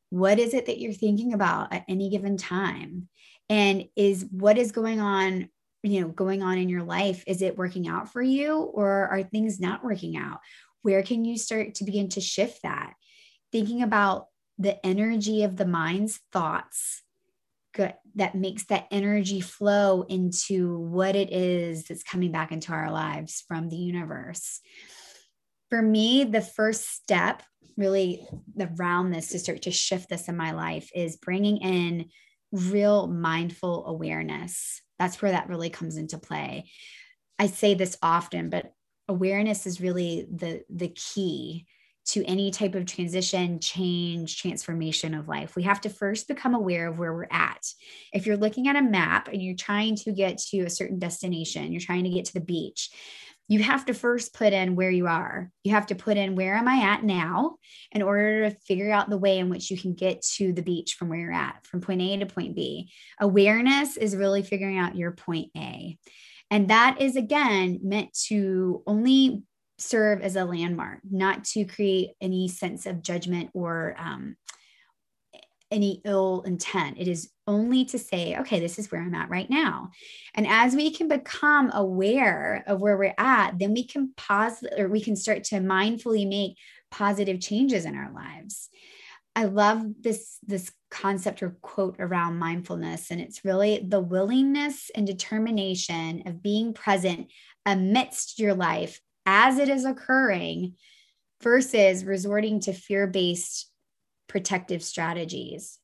What 0.10 0.40
is 0.40 0.54
it 0.54 0.66
that 0.66 0.80
you're 0.80 0.94
thinking 0.94 1.34
about 1.34 1.74
at 1.74 1.86
any 1.88 2.10
given 2.10 2.38
time? 2.38 3.10
And 3.50 3.86
is 3.96 4.26
what 4.32 4.58
is 4.58 4.72
going 4.72 5.00
on 5.00 5.50
you 5.82 6.02
know 6.02 6.10
going 6.10 6.44
on 6.44 6.58
in 6.58 6.70
your 6.70 6.84
life? 6.84 7.24
Is 7.26 7.42
it 7.42 7.58
working 7.58 7.88
out 7.88 8.12
for 8.12 8.22
you 8.22 8.58
or 8.58 9.08
are 9.08 9.24
things 9.24 9.60
not 9.60 9.84
working 9.84 10.18
out? 10.18 10.40
Where 10.82 11.04
can 11.04 11.26
you 11.26 11.38
start 11.38 11.76
to 11.76 11.84
begin 11.84 12.10
to 12.10 12.22
shift 12.22 12.64
that? 12.64 12.94
Thinking 13.52 13.82
about 13.82 14.28
the 14.58 14.84
energy 14.86 15.44
of 15.44 15.56
the 15.56 15.66
mind's 15.66 16.20
thoughts 16.32 17.02
that 18.16 18.36
makes 18.36 18.66
that 18.66 18.88
energy 18.92 19.42
flow 19.42 20.04
into 20.04 20.80
what 20.80 21.16
it 21.16 21.32
is 21.32 21.86
that's 21.86 22.04
coming 22.04 22.32
back 22.32 22.52
into 22.52 22.72
our 22.72 22.92
lives 22.92 23.44
from 23.48 23.70
the 23.70 23.78
universe. 23.78 24.60
For 25.70 25.82
me 25.82 26.24
the 26.24 26.42
first 26.42 26.90
step 26.90 27.44
really 27.78 28.28
around 28.60 29.12
this 29.12 29.30
to 29.30 29.40
start 29.40 29.62
to 29.64 29.72
shift 29.72 30.10
this 30.10 30.28
in 30.28 30.36
my 30.36 30.52
life 30.52 30.90
is 30.94 31.18
bringing 31.18 31.58
in 31.58 32.10
real 32.52 33.08
mindful 33.08 33.86
awareness. 33.86 34.82
That's 34.98 35.22
where 35.22 35.32
that 35.32 35.48
really 35.48 35.70
comes 35.70 35.96
into 35.96 36.18
play. 36.18 36.70
I 37.38 37.48
say 37.48 37.74
this 37.74 37.98
often, 38.02 38.50
but 38.50 38.74
awareness 39.08 39.66
is 39.66 39.82
really 39.82 40.28
the 40.30 40.64
the 40.70 40.90
key 40.90 41.66
to 42.08 42.26
any 42.26 42.50
type 42.50 42.76
of 42.76 42.86
transition, 42.86 43.60
change, 43.60 44.42
transformation 44.42 45.14
of 45.14 45.28
life. 45.28 45.56
We 45.56 45.64
have 45.64 45.82
to 45.82 45.90
first 45.90 46.28
become 46.28 46.56
aware 46.56 46.88
of 46.88 46.98
where 46.98 47.14
we're 47.14 47.28
at. 47.32 47.66
If 48.14 48.26
you're 48.26 48.38
looking 48.38 48.68
at 48.68 48.76
a 48.76 48.82
map 48.82 49.28
and 49.28 49.42
you're 49.42 49.56
trying 49.56 49.96
to 49.98 50.12
get 50.12 50.40
to 50.50 50.62
a 50.62 50.70
certain 50.70 50.98
destination, 50.98 51.72
you're 51.72 51.82
trying 51.82 52.06
to 52.06 52.10
get 52.10 52.26
to 52.26 52.34
the 52.34 52.40
beach, 52.40 52.90
you 53.50 53.64
have 53.64 53.86
to 53.86 53.96
first 53.96 54.34
put 54.34 54.54
in 54.54 54.76
where 54.76 54.92
you 54.92 55.08
are. 55.08 55.52
You 55.64 55.74
have 55.74 55.88
to 55.88 55.96
put 55.96 56.18
in 56.18 56.36
where 56.36 56.56
am 56.56 56.68
I 56.68 56.84
at 56.84 57.04
now 57.04 57.56
in 57.92 58.04
order 58.04 58.48
to 58.48 58.56
figure 58.56 58.92
out 58.92 59.10
the 59.10 59.18
way 59.18 59.40
in 59.40 59.50
which 59.50 59.72
you 59.72 59.78
can 59.78 59.96
get 59.96 60.22
to 60.36 60.54
the 60.54 60.62
beach 60.62 60.94
from 60.94 61.10
where 61.10 61.20
you're 61.20 61.32
at, 61.32 61.66
from 61.66 61.82
point 61.82 62.02
A 62.02 62.18
to 62.18 62.28
point 62.28 62.56
B. 62.56 62.92
Awareness 63.20 63.98
is 63.98 64.16
really 64.16 64.44
figuring 64.44 64.78
out 64.78 64.96
your 64.96 65.12
point 65.12 65.50
A. 65.58 65.98
And 66.52 66.70
that 66.70 67.02
is 67.02 67.16
again 67.16 67.80
meant 67.84 68.14
to 68.28 68.84
only 68.86 69.44
serve 69.82 70.22
as 70.22 70.36
a 70.36 70.46
landmark, 70.46 71.00
not 71.10 71.44
to 71.44 71.66
create 71.66 72.12
any 72.22 72.48
sense 72.48 72.86
of 72.86 73.02
judgment 73.02 73.50
or 73.54 73.96
um, 73.98 74.36
any 75.72 76.02
ill 76.06 76.42
intent. 76.46 76.98
It 76.98 77.08
is 77.08 77.30
only 77.48 77.86
to 77.86 78.00
say, 78.00 78.38
okay, 78.40 78.60
this 78.60 78.80
is 78.80 78.92
where 78.92 79.02
I'm 79.02 79.16
at 79.16 79.30
right 79.30 79.50
now. 79.50 79.92
And 80.34 80.48
as 80.48 80.76
we 80.76 80.92
can 80.92 81.08
become 81.08 81.72
aware 81.74 82.64
of 82.68 82.82
where 82.82 82.98
we're 82.98 83.14
at, 83.18 83.60
then 83.60 83.74
we 83.74 83.86
can 83.86 84.14
pause 84.18 84.64
or 84.78 84.88
we 84.88 85.02
can 85.02 85.16
start 85.16 85.44
to 85.46 85.56
mindfully 85.56 86.28
make 86.28 86.58
positive 86.92 87.40
changes 87.40 87.86
in 87.86 87.96
our 87.96 88.12
lives. 88.12 88.70
I 89.36 89.46
love 89.46 89.84
this 90.02 90.38
this 90.46 90.72
concept 90.90 91.44
or 91.44 91.56
quote 91.62 91.96
around 92.00 92.40
mindfulness 92.40 93.12
and 93.12 93.22
it's 93.22 93.46
really 93.46 93.86
the 93.88 94.00
willingness 94.00 94.90
and 94.96 95.06
determination 95.06 96.24
of 96.26 96.42
being 96.42 96.74
present 96.74 97.28
amidst 97.64 98.40
your 98.40 98.56
life 98.56 99.00
as 99.32 99.60
it 99.60 99.70
is 99.70 99.86
occurring 99.86 100.74
versus 101.44 102.04
resorting 102.04 102.60
to 102.60 102.74
fear-based 102.74 103.70
protective 104.28 104.82
strategies. 104.82 105.78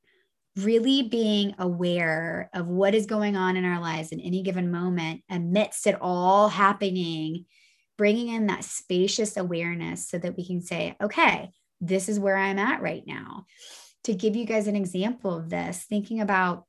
Really 0.57 1.03
being 1.03 1.53
aware 1.59 2.49
of 2.55 2.67
what 2.67 2.95
is 2.95 3.05
going 3.05 3.35
on 3.35 3.55
in 3.55 3.63
our 3.63 3.79
lives 3.79 4.11
in 4.11 4.19
any 4.19 4.41
given 4.41 4.71
moment 4.71 5.21
amidst 5.29 5.85
it 5.85 5.95
all 6.01 6.49
happening, 6.49 7.45
bringing 7.99 8.29
in 8.29 8.47
that 8.47 8.63
spacious 8.63 9.37
awareness 9.37 10.09
so 10.09 10.17
that 10.17 10.35
we 10.35 10.47
can 10.47 10.61
say, 10.61 10.95
okay, 10.99 11.51
this 11.79 12.09
is 12.09 12.19
where 12.19 12.37
I'm 12.37 12.57
at 12.57 12.81
right 12.81 13.03
now. 13.05 13.45
To 14.05 14.15
give 14.15 14.35
you 14.35 14.45
guys 14.45 14.65
an 14.65 14.75
example 14.75 15.37
of 15.37 15.51
this, 15.51 15.85
thinking 15.87 16.19
about 16.19 16.63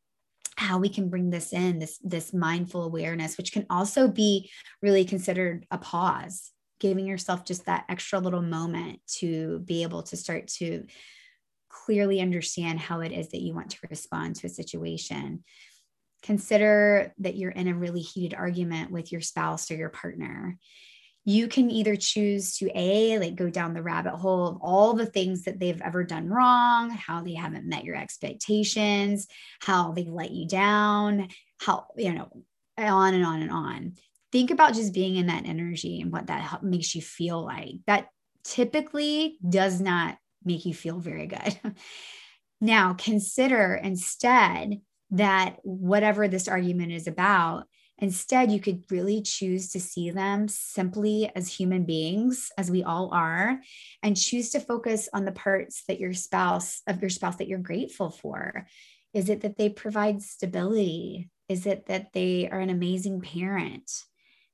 how 0.57 0.79
we 0.79 0.91
can 0.91 1.09
bring 1.09 1.31
this 1.31 1.55
in 1.55 1.79
this 1.79 1.99
this 2.03 2.33
mindful 2.33 2.83
awareness 2.85 3.37
which 3.37 3.53
can 3.53 3.67
also 3.69 4.09
be 4.09 4.51
really 4.81 5.05
considered 5.05 5.67
a 5.71 5.77
pause 5.77 6.51
giving 6.81 7.07
yourself 7.07 7.45
just 7.45 7.67
that 7.67 7.85
extra 7.89 8.19
little 8.19 8.43
moment 8.43 9.01
to 9.19 9.61
be 9.61 9.83
able 9.83 10.03
to 10.05 10.17
start 10.17 10.49
to 10.49 10.87
clearly 11.69 12.21
understand 12.21 12.81
how 12.81 13.01
it 13.01 13.13
is 13.13 13.31
that 13.31 13.43
you 13.43 13.55
want 13.55 13.71
to 13.71 13.79
respond 13.91 14.37
to 14.37 14.47
a 14.47 14.51
situation. 14.51 15.45
Consider 16.23 17.15
that 17.19 17.37
you're 17.37 17.51
in 17.51 17.69
a 17.69 17.75
really 17.75 18.01
heated 18.01 18.37
argument 18.37 18.91
with 18.91 19.13
your 19.13 19.21
spouse 19.21 19.71
or 19.71 19.77
your 19.77 19.91
partner. 19.91 20.59
You 21.25 21.49
can 21.49 21.71
either 21.71 21.97
choose 21.97 22.57
to 22.59 22.71
A, 22.75 23.19
like 23.19 23.35
go 23.35 23.51
down 23.51 23.75
the 23.75 23.83
rabbit 23.83 24.15
hole 24.15 24.47
of 24.47 24.59
all 24.61 24.95
the 24.95 25.07
things 25.07 25.43
that 25.43 25.59
they've 25.59 25.81
ever 25.83 26.05
done 26.05 26.29
wrong, 26.29 26.91
how 26.91 27.23
they 27.23 27.35
haven't 27.35 27.69
met 27.69 27.85
your 27.85 27.97
expectations, 27.97 29.27
how 29.61 29.93
they 29.93 30.05
let 30.05 30.31
you 30.31 30.47
down, 30.47 31.29
how, 31.61 31.87
you 31.97 32.13
know, 32.13 32.29
on 32.79 33.15
and 33.15 33.25
on 33.25 33.43
and 33.43 33.51
on. 33.51 33.95
Think 34.37 34.51
about 34.51 34.75
just 34.75 34.93
being 34.93 35.17
in 35.17 35.29
that 35.29 35.47
energy 35.47 36.03
and 36.03 36.13
what 36.13 36.27
that 36.27 36.63
makes 36.63 36.95
you 36.95 37.01
feel 37.01 37.43
like. 37.43 37.77
That 37.87 38.09
typically 38.45 39.39
does 39.49 39.81
not 39.81 40.19
make 40.45 40.67
you 40.67 40.75
feel 40.75 40.99
very 40.99 41.27
good. 41.27 41.59
now, 42.61 42.93
consider 42.93 43.81
instead 43.83 44.83
that 45.13 45.57
whatever 45.63 46.29
this 46.29 46.49
argument 46.49 46.93
is 46.93 47.07
about, 47.07 47.65
instead, 47.97 48.53
you 48.53 48.61
could 48.61 48.83
really 48.91 49.23
choose 49.23 49.71
to 49.71 49.81
see 49.81 50.11
them 50.11 50.49
simply 50.49 51.33
as 51.35 51.49
human 51.51 51.87
beings, 51.87 52.51
as 52.59 52.71
we 52.71 52.83
all 52.83 53.09
are, 53.15 53.59
and 54.03 54.19
choose 54.19 54.51
to 54.51 54.61
focus 54.61 55.09
on 55.15 55.25
the 55.25 55.33
parts 55.33 55.83
that 55.89 55.99
your 55.99 56.13
spouse, 56.13 56.83
of 56.87 57.01
your 57.01 57.09
spouse, 57.09 57.37
that 57.37 57.49
you're 57.49 57.59
grateful 57.59 58.11
for. 58.11 58.67
Is 59.15 59.31
it 59.31 59.41
that 59.41 59.57
they 59.57 59.71
provide 59.71 60.21
stability? 60.21 61.31
Is 61.49 61.65
it 61.65 61.87
that 61.87 62.13
they 62.13 62.51
are 62.51 62.61
an 62.61 62.69
amazing 62.69 63.23
parent? 63.23 63.91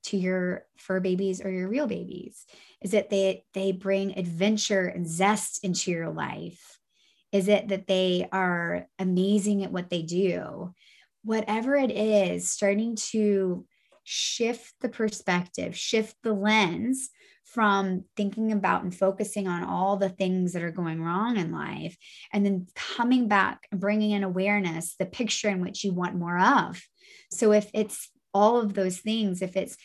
To 0.05 0.17
your 0.17 0.67
fur 0.77 1.01
babies 1.01 1.41
or 1.41 1.51
your 1.51 1.69
real 1.69 1.87
babies? 1.87 2.45
Is 2.81 2.95
it 2.95 3.11
that 3.11 3.43
they 3.55 3.73
bring 3.73 4.19
adventure 4.19 4.87
and 4.87 5.09
zest 5.09 5.65
into 5.65 5.91
your 5.91 6.11
life? 6.11 6.79
Is 7.31 7.49
it 7.49 7.69
that 7.69 7.87
they 7.87 8.29
are 8.33 8.87
amazing 8.99 9.65
at 9.65 9.73
what 9.73 9.91
they 9.91 10.03
do? 10.03 10.75
Whatever 11.25 11.77
it 11.77 11.91
is, 11.91 12.51
starting 12.51 12.97
to 13.11 13.65
shift 14.05 14.75
the 14.81 14.88
perspective, 14.88 15.77
shift 15.77 16.17
the 16.23 16.33
lens 16.33 17.11
from 17.45 18.05
thinking 18.17 18.51
about 18.51 18.83
and 18.83 18.95
focusing 18.95 19.47
on 19.47 19.62
all 19.62 19.97
the 19.97 20.09
things 20.09 20.53
that 20.53 20.62
are 20.62 20.73
going 20.73 21.03
wrong 21.03 21.37
in 21.37 21.53
life, 21.53 21.97
and 22.33 22.45
then 22.45 22.67
coming 22.75 23.29
back 23.29 23.69
and 23.71 23.81
bringing 23.81 24.12
in 24.12 24.25
awareness, 24.25 24.95
the 24.99 25.07
picture 25.07 25.49
in 25.49 25.61
which 25.61 25.85
you 25.85 25.93
want 25.93 26.17
more 26.17 26.38
of. 26.38 26.83
So 27.31 27.53
if 27.53 27.71
it's 27.75 28.11
all 28.35 28.61
of 28.61 28.75
those 28.75 28.99
things, 28.99 29.42
if 29.42 29.57
it's 29.57 29.77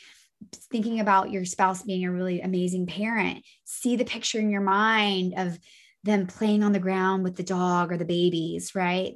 thinking 0.72 1.00
about 1.00 1.32
your 1.32 1.46
spouse 1.46 1.84
being 1.84 2.06
a 2.06 2.12
really 2.12 2.42
amazing 2.42 2.86
parent, 2.86 3.44
see 3.66 3.96
the 3.96 4.06
picture 4.06 4.40
in 4.40 4.50
your 4.50 4.62
mind 4.62 5.34
of 5.38 5.58
them 6.04 6.28
playing 6.28 6.64
on 6.64 6.72
the 6.72 6.80
ground 6.80 7.24
with 7.24 7.36
the 7.36 7.44
dog 7.44 7.92
or 7.92 7.98
the 7.98 8.06
babies, 8.06 8.74
right? 8.76 9.16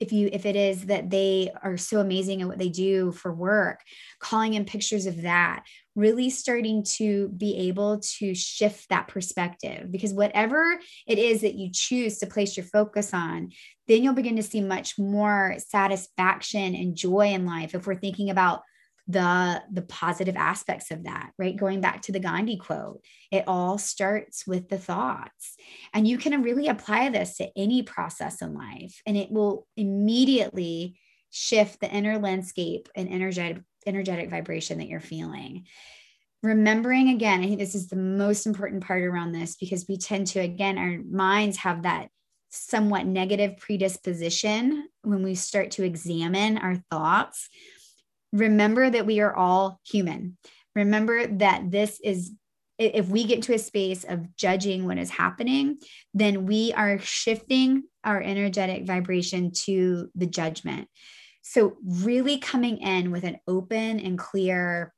if 0.00 0.12
you 0.12 0.28
if 0.32 0.44
it 0.44 0.56
is 0.56 0.86
that 0.86 1.10
they 1.10 1.50
are 1.62 1.76
so 1.76 2.00
amazing 2.00 2.42
at 2.42 2.48
what 2.48 2.58
they 2.58 2.68
do 2.68 3.12
for 3.12 3.32
work 3.32 3.80
calling 4.18 4.54
in 4.54 4.64
pictures 4.64 5.06
of 5.06 5.22
that 5.22 5.64
really 5.94 6.30
starting 6.30 6.82
to 6.82 7.28
be 7.28 7.68
able 7.68 8.00
to 8.00 8.34
shift 8.34 8.88
that 8.88 9.08
perspective 9.08 9.90
because 9.90 10.12
whatever 10.12 10.78
it 11.06 11.18
is 11.18 11.42
that 11.42 11.54
you 11.54 11.70
choose 11.72 12.18
to 12.18 12.26
place 12.26 12.56
your 12.56 12.66
focus 12.66 13.14
on 13.14 13.50
then 13.86 14.02
you'll 14.02 14.14
begin 14.14 14.36
to 14.36 14.42
see 14.42 14.60
much 14.60 14.98
more 14.98 15.54
satisfaction 15.58 16.74
and 16.74 16.96
joy 16.96 17.28
in 17.28 17.46
life 17.46 17.74
if 17.74 17.86
we're 17.86 17.94
thinking 17.94 18.30
about 18.30 18.62
the 19.06 19.62
the 19.70 19.82
positive 19.82 20.34
aspects 20.36 20.90
of 20.90 21.04
that 21.04 21.30
right? 21.38 21.56
Going 21.56 21.80
back 21.80 22.02
to 22.02 22.12
the 22.12 22.20
gandhi 22.20 22.56
quote 22.56 23.04
it 23.30 23.44
all 23.46 23.76
starts 23.78 24.46
with 24.46 24.68
the 24.68 24.78
thoughts. 24.78 25.56
And 25.92 26.08
you 26.08 26.16
can 26.18 26.42
really 26.42 26.68
apply 26.68 27.10
this 27.10 27.36
to 27.36 27.50
any 27.56 27.82
process 27.82 28.40
in 28.40 28.54
life 28.54 29.02
and 29.06 29.16
it 29.16 29.30
will 29.30 29.66
immediately 29.76 30.98
shift 31.30 31.80
the 31.80 31.90
inner 31.90 32.18
landscape 32.18 32.88
and 32.94 33.12
energetic 33.12 33.60
energetic 33.86 34.30
vibration 34.30 34.78
that 34.78 34.88
you're 34.88 35.00
feeling 35.00 35.64
remembering 36.42 37.08
again 37.08 37.40
i 37.40 37.46
think 37.46 37.58
this 37.58 37.74
is 37.74 37.88
the 37.88 37.96
most 37.96 38.46
important 38.46 38.84
part 38.84 39.02
around 39.02 39.32
this 39.32 39.56
because 39.56 39.86
we 39.88 39.96
tend 39.96 40.26
to 40.26 40.40
again 40.40 40.78
our 40.78 40.98
minds 41.10 41.58
have 41.58 41.82
that 41.82 42.08
somewhat 42.50 43.06
negative 43.06 43.56
predisposition 43.56 44.86
when 45.02 45.22
we 45.22 45.34
start 45.34 45.72
to 45.72 45.84
examine 45.84 46.58
our 46.58 46.76
thoughts 46.90 47.48
remember 48.34 48.90
that 48.90 49.06
we 49.06 49.20
are 49.20 49.34
all 49.34 49.80
human. 49.86 50.36
Remember 50.74 51.26
that 51.26 51.70
this 51.70 52.00
is, 52.02 52.32
if 52.78 53.08
we 53.08 53.24
get 53.24 53.42
to 53.42 53.54
a 53.54 53.58
space 53.58 54.02
of 54.02 54.36
judging 54.36 54.84
what 54.84 54.98
is 54.98 55.08
happening, 55.08 55.78
then 56.12 56.44
we 56.44 56.72
are 56.72 56.98
shifting 56.98 57.84
our 58.02 58.20
energetic 58.20 58.84
vibration 58.84 59.52
to 59.52 60.10
the 60.16 60.26
judgment. 60.26 60.88
So, 61.46 61.76
really 61.84 62.38
coming 62.38 62.78
in 62.78 63.10
with 63.10 63.22
an 63.22 63.36
open 63.46 64.00
and 64.00 64.18
clear 64.18 64.94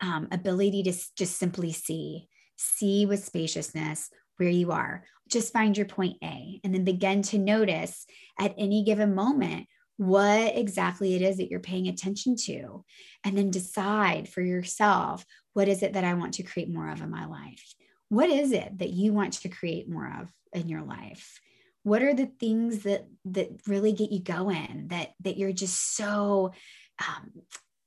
um, 0.00 0.28
ability 0.32 0.82
to 0.84 0.92
just 1.16 1.36
simply 1.36 1.72
see, 1.72 2.26
see 2.56 3.04
with 3.04 3.24
spaciousness 3.24 4.08
where 4.38 4.48
you 4.48 4.72
are. 4.72 5.04
Just 5.30 5.52
find 5.52 5.76
your 5.76 5.86
point 5.86 6.16
A 6.24 6.58
and 6.64 6.74
then 6.74 6.84
begin 6.84 7.20
to 7.24 7.38
notice 7.38 8.06
at 8.40 8.54
any 8.56 8.82
given 8.82 9.14
moment 9.14 9.66
what 9.98 10.56
exactly 10.56 11.14
it 11.14 11.22
is 11.22 11.36
that 11.36 11.50
you're 11.50 11.60
paying 11.60 11.86
attention 11.86 12.34
to 12.34 12.82
and 13.22 13.36
then 13.36 13.50
decide 13.50 14.28
for 14.28 14.40
yourself 14.40 15.24
what 15.52 15.68
is 15.68 15.82
it 15.82 15.92
that 15.92 16.02
i 16.02 16.14
want 16.14 16.34
to 16.34 16.42
create 16.42 16.72
more 16.72 16.88
of 16.88 17.02
in 17.02 17.10
my 17.10 17.26
life 17.26 17.74
what 18.08 18.30
is 18.30 18.52
it 18.52 18.78
that 18.78 18.90
you 18.90 19.12
want 19.12 19.34
to 19.34 19.48
create 19.48 19.88
more 19.88 20.10
of 20.20 20.28
in 20.54 20.68
your 20.68 20.82
life 20.82 21.38
what 21.82 22.02
are 22.02 22.14
the 22.14 22.26
things 22.26 22.80
that 22.80 23.06
that 23.24 23.48
really 23.66 23.92
get 23.92 24.12
you 24.12 24.20
going 24.20 24.86
that 24.88 25.12
that 25.20 25.36
you're 25.36 25.52
just 25.52 25.96
so 25.96 26.52
um, 27.00 27.30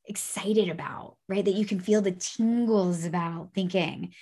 excited 0.05 0.69
about 0.69 1.15
right 1.27 1.45
that 1.45 1.55
you 1.55 1.65
can 1.65 1.79
feel 1.79 2.01
the 2.01 2.11
tingles 2.11 3.05
about 3.05 3.49
thinking 3.53 4.13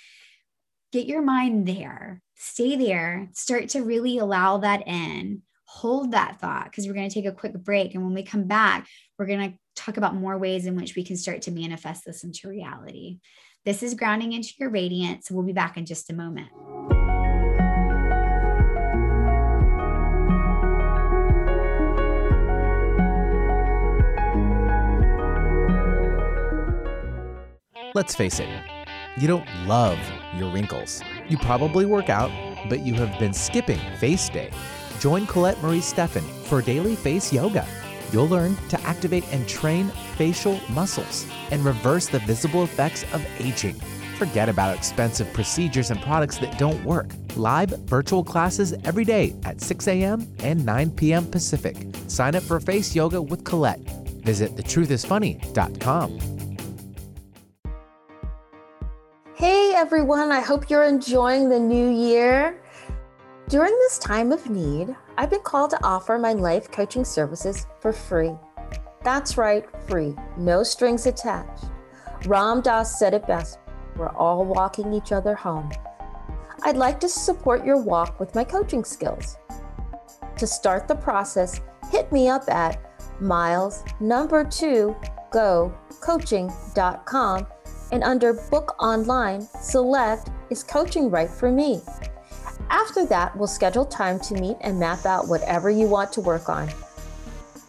get 0.92 1.06
your 1.06 1.22
mind 1.22 1.66
there 1.66 2.22
stay 2.36 2.76
there 2.76 3.28
start 3.32 3.68
to 3.68 3.82
really 3.82 4.18
allow 4.18 4.58
that 4.58 4.86
in 4.86 5.42
hold 5.74 6.12
that 6.12 6.40
thought 6.40 6.66
because 6.66 6.86
we're 6.86 6.94
going 6.94 7.08
to 7.08 7.14
take 7.14 7.26
a 7.26 7.32
quick 7.32 7.52
break. 7.54 7.94
And 7.94 8.04
when 8.04 8.14
we 8.14 8.22
come 8.22 8.44
back, 8.44 8.86
we're 9.18 9.26
going 9.26 9.50
to 9.50 9.58
talk 9.74 9.96
about 9.96 10.14
more 10.14 10.38
ways 10.38 10.66
in 10.66 10.76
which 10.76 10.94
we 10.94 11.02
can 11.02 11.16
start 11.16 11.42
to 11.42 11.50
manifest 11.50 12.04
this 12.04 12.22
into 12.22 12.48
reality. 12.48 13.18
This 13.64 13.82
is 13.82 13.94
grounding 13.94 14.32
into 14.32 14.52
your 14.58 14.70
radiance. 14.70 15.32
We'll 15.32 15.44
be 15.44 15.52
back 15.52 15.76
in 15.76 15.84
just 15.84 16.10
a 16.10 16.14
moment. 16.14 16.50
Let's 27.94 28.14
face 28.14 28.40
it, 28.40 28.48
you 29.16 29.28
don't 29.28 29.48
love 29.66 29.98
your 30.36 30.50
wrinkles. 30.52 31.00
You 31.28 31.38
probably 31.38 31.86
work 31.86 32.10
out, 32.10 32.30
but 32.68 32.80
you 32.80 32.94
have 32.94 33.18
been 33.18 33.32
skipping 33.32 33.80
face 33.98 34.28
day 34.28 34.50
Join 35.04 35.26
Colette 35.26 35.62
Marie 35.62 35.80
Steffen 35.80 36.22
for 36.46 36.62
daily 36.62 36.96
face 36.96 37.30
yoga. 37.32 37.66
You'll 38.10 38.28
learn 38.28 38.56
to 38.70 38.80
activate 38.82 39.24
and 39.32 39.46
train 39.46 39.88
facial 40.16 40.58
muscles 40.70 41.26
and 41.50 41.62
reverse 41.62 42.06
the 42.06 42.20
visible 42.20 42.62
effects 42.64 43.04
of 43.12 43.22
aging. 43.38 43.74
Forget 44.16 44.48
about 44.48 44.74
expensive 44.74 45.30
procedures 45.34 45.90
and 45.90 46.00
products 46.00 46.38
that 46.38 46.56
don't 46.58 46.82
work. 46.84 47.10
Live 47.36 47.70
virtual 47.86 48.24
classes 48.24 48.72
every 48.84 49.04
day 49.04 49.34
at 49.44 49.60
6 49.60 49.88
a.m. 49.88 50.26
and 50.38 50.64
9 50.64 50.90
p.m. 50.92 51.26
Pacific. 51.26 51.76
Sign 52.06 52.34
up 52.34 52.42
for 52.44 52.60
face 52.60 52.94
yoga 52.94 53.20
with 53.20 53.44
Colette. 53.44 53.80
Visit 54.22 54.56
thetruthisfunny.com. 54.56 56.43
everyone, 59.74 60.30
I 60.30 60.38
hope 60.38 60.70
you're 60.70 60.84
enjoying 60.84 61.48
the 61.48 61.58
new 61.58 61.90
year. 61.90 62.62
During 63.48 63.72
this 63.72 63.98
time 63.98 64.30
of 64.30 64.48
need, 64.48 64.94
I've 65.18 65.30
been 65.30 65.42
called 65.42 65.70
to 65.70 65.84
offer 65.84 66.16
my 66.16 66.32
life 66.32 66.70
coaching 66.70 67.04
services 67.04 67.66
for 67.80 67.92
free. 67.92 68.34
That's 69.02 69.36
right, 69.36 69.66
free, 69.88 70.14
no 70.36 70.62
strings 70.62 71.06
attached. 71.06 71.64
Ram 72.26 72.60
Dass 72.60 73.00
said 73.00 73.14
it 73.14 73.26
best 73.26 73.58
we're 73.96 74.10
all 74.10 74.44
walking 74.44 74.92
each 74.92 75.10
other 75.10 75.34
home. 75.34 75.70
I'd 76.62 76.76
like 76.76 77.00
to 77.00 77.08
support 77.08 77.64
your 77.64 77.76
walk 77.76 78.20
with 78.20 78.34
my 78.34 78.44
coaching 78.44 78.84
skills. 78.84 79.38
To 80.38 80.46
start 80.46 80.86
the 80.86 80.96
process, 80.96 81.60
hit 81.90 82.10
me 82.12 82.28
up 82.28 82.48
at 82.48 83.20
miles 83.20 83.82
number 84.00 84.44
two 84.44 84.94
go 85.32 85.76
coaching.com 86.00 87.46
and 87.92 88.02
under 88.02 88.32
book 88.32 88.76
online, 88.82 89.42
select 89.60 90.30
is 90.50 90.62
coaching 90.62 91.10
right 91.10 91.30
for 91.30 91.50
me. 91.50 91.80
After 92.70 93.04
that, 93.06 93.36
we'll 93.36 93.46
schedule 93.46 93.84
time 93.84 94.18
to 94.20 94.34
meet 94.34 94.56
and 94.60 94.78
map 94.78 95.04
out 95.06 95.28
whatever 95.28 95.70
you 95.70 95.86
want 95.86 96.12
to 96.14 96.20
work 96.20 96.48
on. 96.48 96.68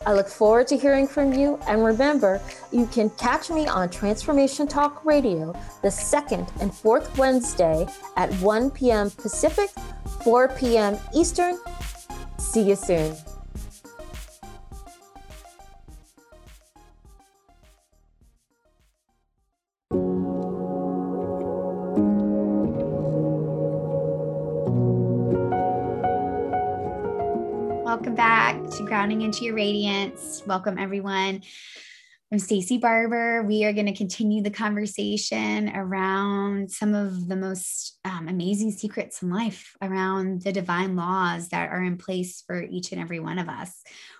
I 0.05 0.13
look 0.13 0.27
forward 0.27 0.67
to 0.67 0.77
hearing 0.77 1.07
from 1.07 1.33
you, 1.33 1.59
and 1.67 1.83
remember, 1.83 2.39
you 2.71 2.85
can 2.85 3.09
catch 3.11 3.49
me 3.49 3.67
on 3.67 3.89
Transformation 3.89 4.67
Talk 4.67 5.03
Radio 5.03 5.55
the 5.81 5.89
second 5.89 6.51
and 6.59 6.73
fourth 6.73 7.17
Wednesday 7.17 7.87
at 8.15 8.31
1 8.35 8.69
p.m. 8.71 9.09
Pacific, 9.09 9.71
4 10.23 10.49
p.m. 10.49 10.97
Eastern. 11.13 11.57
See 12.37 12.61
you 12.61 12.75
soon. 12.75 13.15
To 28.03 28.83
Grounding 28.85 29.21
into 29.21 29.45
Your 29.45 29.55
Radiance. 29.55 30.43
Welcome, 30.45 30.77
everyone. 30.77 31.41
I'm 32.29 32.39
Stacie 32.39 32.79
Barber. 32.79 33.41
We 33.43 33.63
are 33.63 33.71
going 33.71 33.85
to 33.85 33.93
continue 33.93 34.43
the 34.43 34.49
conversation 34.49 35.69
around 35.73 36.69
some 36.69 36.93
of 36.93 37.29
the 37.29 37.37
most 37.37 37.97
um, 38.03 38.27
amazing 38.27 38.71
secrets 38.71 39.21
in 39.21 39.29
life, 39.29 39.77
around 39.81 40.41
the 40.41 40.51
divine 40.51 40.97
laws 40.97 41.47
that 41.49 41.69
are 41.69 41.81
in 41.81 41.97
place 41.97 42.43
for 42.45 42.61
each 42.61 42.91
and 42.91 42.99
every 42.99 43.21
one 43.21 43.39
of 43.39 43.47
us. 43.47 43.71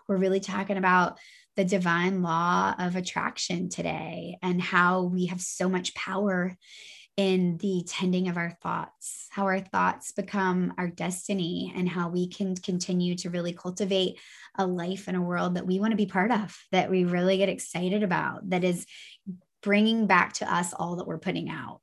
We're 0.08 0.16
really 0.16 0.40
talking 0.40 0.78
about 0.78 1.20
the 1.58 1.66
divine 1.66 2.22
law 2.22 2.76
of 2.80 2.96
attraction 2.96 3.68
today 3.68 4.38
and 4.42 4.62
how 4.62 5.04
we 5.04 5.26
have 5.26 5.42
so 5.42 5.68
much 5.68 5.94
power 5.96 6.56
in 7.18 7.58
the 7.58 7.84
tending 7.88 8.28
of 8.28 8.36
our 8.36 8.52
thoughts, 8.62 9.28
how 9.30 9.46
our 9.46 9.62
thoughts 9.62 10.12
become 10.12 10.74
our 10.78 10.88
destiny, 10.88 11.72
and 11.76 11.88
how 11.88 12.10
we 12.10 12.28
can 12.28 12.56
continue 12.56 13.16
to 13.16 13.30
really 13.30 13.54
cultivate 13.54 14.20
a 14.58 14.68
life 14.68 15.08
and 15.08 15.16
a 15.16 15.22
world 15.22 15.56
that 15.56 15.66
we 15.66 15.80
want 15.80 15.92
to 15.92 15.98
be 15.98 16.06
part 16.06 16.32
of, 16.32 16.58
that 16.72 16.90
we 16.90 17.06
really 17.06 17.38
get 17.38 17.48
excited 17.48 18.04
about, 18.04 18.50
that 18.50 18.66
is 18.66 18.86
bringing 19.64 20.08
back 20.08 20.34
to 20.34 20.54
us 20.54 20.74
all 20.74 20.98
that 20.98 21.08
we're 21.08 21.18
putting 21.18 21.50
out. 21.50 21.80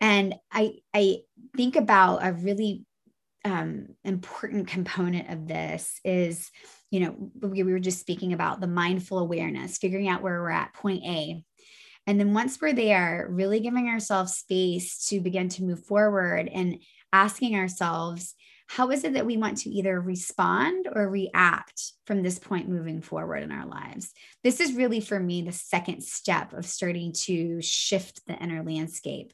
And 0.00 0.34
I, 0.50 0.74
I 0.92 1.20
think 1.56 1.76
about 1.76 2.26
a 2.26 2.32
really 2.32 2.84
um, 3.44 3.88
important 4.04 4.68
component 4.68 5.30
of 5.30 5.48
this 5.48 5.98
is, 6.04 6.50
you 6.90 7.00
know, 7.00 7.30
we, 7.40 7.62
we 7.62 7.72
were 7.72 7.78
just 7.78 8.00
speaking 8.00 8.32
about 8.32 8.60
the 8.60 8.66
mindful 8.66 9.18
awareness, 9.18 9.78
figuring 9.78 10.08
out 10.08 10.22
where 10.22 10.40
we're 10.40 10.50
at, 10.50 10.74
point 10.74 11.04
A, 11.04 11.42
and 12.06 12.18
then 12.18 12.34
once 12.34 12.60
we're 12.60 12.72
there, 12.72 13.26
really 13.30 13.60
giving 13.60 13.88
ourselves 13.88 14.34
space 14.34 15.06
to 15.08 15.20
begin 15.20 15.48
to 15.50 15.64
move 15.64 15.84
forward 15.84 16.48
and 16.52 16.78
asking 17.12 17.54
ourselves, 17.54 18.34
how 18.68 18.90
is 18.90 19.04
it 19.04 19.12
that 19.12 19.26
we 19.26 19.36
want 19.36 19.58
to 19.58 19.70
either 19.70 20.00
respond 20.00 20.88
or 20.90 21.08
react 21.08 21.92
from 22.06 22.22
this 22.22 22.38
point 22.38 22.70
moving 22.70 23.02
forward 23.02 23.42
in 23.42 23.52
our 23.52 23.66
lives? 23.66 24.12
This 24.42 24.60
is 24.60 24.72
really 24.72 25.00
for 25.00 25.20
me 25.20 25.42
the 25.42 25.52
second 25.52 26.02
step 26.02 26.54
of 26.54 26.64
starting 26.64 27.12
to 27.24 27.60
shift 27.60 28.22
the 28.26 28.34
inner 28.42 28.62
landscape. 28.62 29.32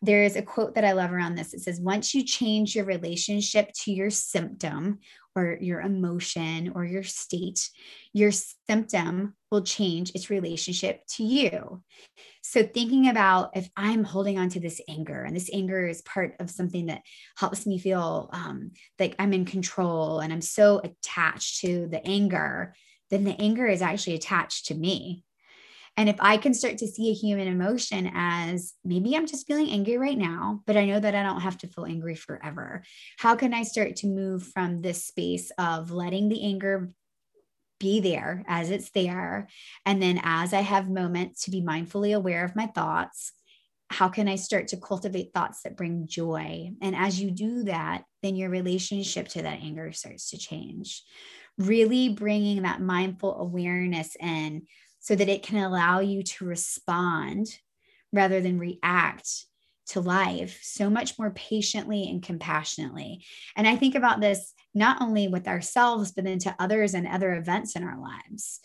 There's 0.00 0.36
a 0.36 0.42
quote 0.42 0.76
that 0.76 0.84
I 0.84 0.92
love 0.92 1.12
around 1.12 1.34
this. 1.34 1.54
It 1.54 1.60
says, 1.60 1.80
Once 1.80 2.14
you 2.14 2.24
change 2.24 2.76
your 2.76 2.84
relationship 2.84 3.72
to 3.82 3.92
your 3.92 4.10
symptom 4.10 5.00
or 5.34 5.58
your 5.60 5.80
emotion 5.80 6.72
or 6.74 6.84
your 6.84 7.02
state, 7.02 7.68
your 8.12 8.30
symptom 8.30 9.34
will 9.50 9.62
change 9.62 10.10
its 10.14 10.30
relationship 10.30 11.02
to 11.16 11.24
you. 11.24 11.82
So, 12.42 12.62
thinking 12.62 13.08
about 13.08 13.56
if 13.56 13.68
I'm 13.76 14.04
holding 14.04 14.38
on 14.38 14.48
to 14.50 14.60
this 14.60 14.80
anger, 14.88 15.22
and 15.22 15.36
this 15.36 15.50
anger 15.52 15.86
is 15.86 16.02
part 16.02 16.34
of 16.40 16.50
something 16.50 16.86
that 16.86 17.02
helps 17.36 17.66
me 17.66 17.78
feel 17.78 18.30
um, 18.32 18.72
like 18.98 19.14
I'm 19.18 19.32
in 19.32 19.44
control 19.44 20.20
and 20.20 20.32
I'm 20.32 20.40
so 20.40 20.80
attached 20.82 21.60
to 21.60 21.88
the 21.88 22.04
anger, 22.06 22.74
then 23.10 23.24
the 23.24 23.40
anger 23.40 23.66
is 23.66 23.82
actually 23.82 24.14
attached 24.14 24.66
to 24.66 24.74
me. 24.74 25.24
And 25.98 26.08
if 26.08 26.14
I 26.20 26.36
can 26.36 26.54
start 26.54 26.78
to 26.78 26.86
see 26.86 27.10
a 27.10 27.12
human 27.12 27.48
emotion 27.48 28.12
as 28.14 28.72
maybe 28.84 29.16
I'm 29.16 29.26
just 29.26 29.48
feeling 29.48 29.68
angry 29.68 29.98
right 29.98 30.16
now, 30.16 30.62
but 30.64 30.76
I 30.76 30.84
know 30.84 31.00
that 31.00 31.16
I 31.16 31.24
don't 31.24 31.40
have 31.40 31.58
to 31.58 31.66
feel 31.66 31.86
angry 31.86 32.14
forever. 32.14 32.84
How 33.18 33.34
can 33.34 33.52
I 33.52 33.64
start 33.64 33.96
to 33.96 34.06
move 34.06 34.44
from 34.44 34.80
this 34.80 35.04
space 35.04 35.50
of 35.58 35.90
letting 35.90 36.28
the 36.28 36.44
anger 36.44 36.92
be 37.80 37.98
there 37.98 38.44
as 38.46 38.70
it's 38.70 38.90
there? 38.90 39.48
And 39.84 40.00
then 40.00 40.20
as 40.22 40.52
I 40.52 40.60
have 40.60 40.88
moments 40.88 41.42
to 41.46 41.50
be 41.50 41.62
mindfully 41.62 42.14
aware 42.14 42.44
of 42.44 42.54
my 42.54 42.66
thoughts, 42.66 43.32
how 43.90 44.08
can 44.08 44.28
I 44.28 44.36
start 44.36 44.68
to 44.68 44.76
cultivate 44.76 45.32
thoughts 45.34 45.62
that 45.62 45.76
bring 45.76 46.06
joy? 46.06 46.70
And 46.80 46.94
as 46.94 47.20
you 47.20 47.32
do 47.32 47.64
that, 47.64 48.04
then 48.22 48.36
your 48.36 48.50
relationship 48.50 49.26
to 49.30 49.42
that 49.42 49.62
anger 49.62 49.90
starts 49.90 50.30
to 50.30 50.38
change. 50.38 51.02
Really 51.56 52.08
bringing 52.08 52.62
that 52.62 52.80
mindful 52.80 53.40
awareness 53.40 54.14
in 54.20 54.68
so 55.00 55.14
that 55.14 55.28
it 55.28 55.42
can 55.42 55.62
allow 55.62 56.00
you 56.00 56.22
to 56.22 56.44
respond 56.44 57.58
rather 58.12 58.40
than 58.40 58.58
react 58.58 59.46
to 59.88 60.00
life 60.00 60.60
so 60.62 60.90
much 60.90 61.18
more 61.18 61.30
patiently 61.30 62.08
and 62.08 62.22
compassionately. 62.22 63.24
And 63.56 63.66
I 63.66 63.76
think 63.76 63.94
about 63.94 64.20
this 64.20 64.52
not 64.74 65.00
only 65.00 65.28
with 65.28 65.48
ourselves, 65.48 66.12
but 66.12 66.24
then 66.24 66.38
to 66.40 66.54
others 66.58 66.94
and 66.94 67.06
other 67.06 67.34
events 67.34 67.74
in 67.74 67.82
our 67.82 67.98
lives. 67.98 68.60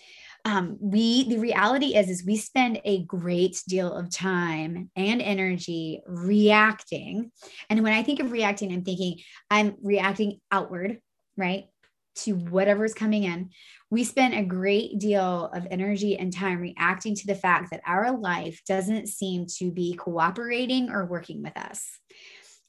Um, 0.46 0.78
we 0.82 1.30
the 1.30 1.40
reality 1.40 1.96
is 1.96 2.10
is 2.10 2.26
we 2.26 2.36
spend 2.36 2.82
a 2.84 3.06
great 3.06 3.64
deal 3.66 3.94
of 3.94 4.10
time 4.10 4.92
and 4.98 5.22
energy 5.22 6.02
reacting 6.06 7.32
and 7.70 7.82
when 7.82 7.94
i 7.94 8.04
think 8.04 8.20
of 8.20 8.34
reacting 8.34 8.74
i'm 8.74 8.84
thinking 8.84 9.20
i'm 9.50 9.78
reacting 9.82 10.42
outward 10.52 11.00
right 11.38 11.68
to 12.16 12.34
whatever's 12.36 12.94
coming 12.94 13.24
in, 13.24 13.50
we 13.90 14.04
spend 14.04 14.34
a 14.34 14.44
great 14.44 14.98
deal 14.98 15.52
of 15.54 15.68
energy 15.70 16.18
and 16.18 16.34
time 16.34 16.60
reacting 16.60 17.16
to 17.16 17.28
the 17.28 17.36
fact 17.36 17.72
that 17.72 17.82
our 17.86 18.18
life 18.18 18.62
doesn't 18.68 19.08
seem 19.08 19.46
to 19.58 19.72
be 19.72 19.94
cooperating 19.94 20.90
or 20.90 21.06
working 21.06 21.44
with 21.44 21.56
us. 21.56 22.00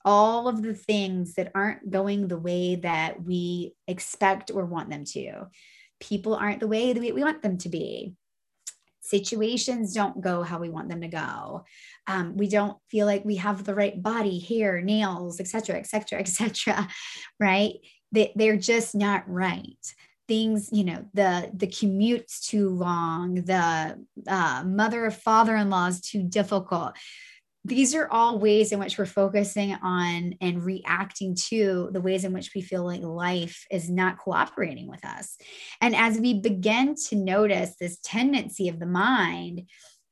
All 0.04 0.48
of 0.48 0.62
the 0.62 0.74
things 0.74 1.35
that 1.35 1.50
aren't 1.54 1.90
going 1.90 2.28
the 2.28 2.38
way 2.38 2.76
that 2.76 3.22
we 3.22 3.72
expect 3.88 4.50
or 4.52 4.66
want 4.66 4.90
them 4.90 5.04
to. 5.12 5.46
People 5.98 6.35
aren't 6.35 6.61
the 6.61 6.68
way 6.68 6.92
that 6.92 7.00
we 7.00 7.22
want 7.22 7.42
them 7.42 7.57
to 7.59 7.70
be. 7.70 8.14
Situations 9.00 9.94
don't 9.94 10.20
go 10.20 10.42
how 10.42 10.59
we 10.59 10.68
want 10.68 10.88
them 10.88 11.00
to 11.00 11.09
go. 11.09 11.64
Um, 12.07 12.37
we 12.37 12.48
don't 12.48 12.76
feel 12.90 13.07
like 13.07 13.24
we 13.24 13.37
have 13.37 13.64
the 13.64 13.74
right 13.74 14.02
body, 14.02 14.38
hair, 14.38 14.83
nails, 14.83 15.40
etc., 15.40 15.76
etc., 15.76 16.20
etc. 16.20 16.88
right? 17.40 17.74
They, 18.14 18.33
they're 18.37 18.57
just 18.57 18.94
not 18.94 19.29
right. 19.29 19.94
Things 20.27 20.70
you 20.72 20.85
know 20.85 21.05
the 21.12 21.50
the 21.53 21.66
commute's 21.66 22.46
too 22.46 22.70
long 22.70 23.35
the 23.35 23.98
uh, 24.27 24.62
mother 24.64 25.05
or 25.05 25.11
father-in-law 25.11 25.88
is 25.88 26.00
too 26.00 26.22
difficult. 26.22 26.94
These 27.66 27.94
are 27.94 28.09
all 28.11 28.38
ways 28.38 28.72
in 28.72 28.79
which 28.79 28.98
we're 28.98 29.07
focusing 29.07 29.74
on 29.83 30.35
and 30.40 30.62
reacting 30.62 31.35
to 31.48 31.88
the 31.92 32.00
ways 32.00 32.24
in 32.24 32.33
which 32.33 32.53
we 32.55 32.61
feel 32.61 32.85
like 32.85 33.03
life 33.03 33.66
is 33.70 33.88
not 33.90 34.18
cooperating 34.18 34.87
with 34.87 35.03
us. 35.05 35.37
And 35.81 35.96
as 35.96 36.18
we 36.18 36.40
begin 36.40 36.94
to 37.09 37.16
notice 37.16 37.77
this 37.77 37.98
tendency 38.05 38.68
of 38.68 38.81
the 38.81 38.87
mind 38.87 39.62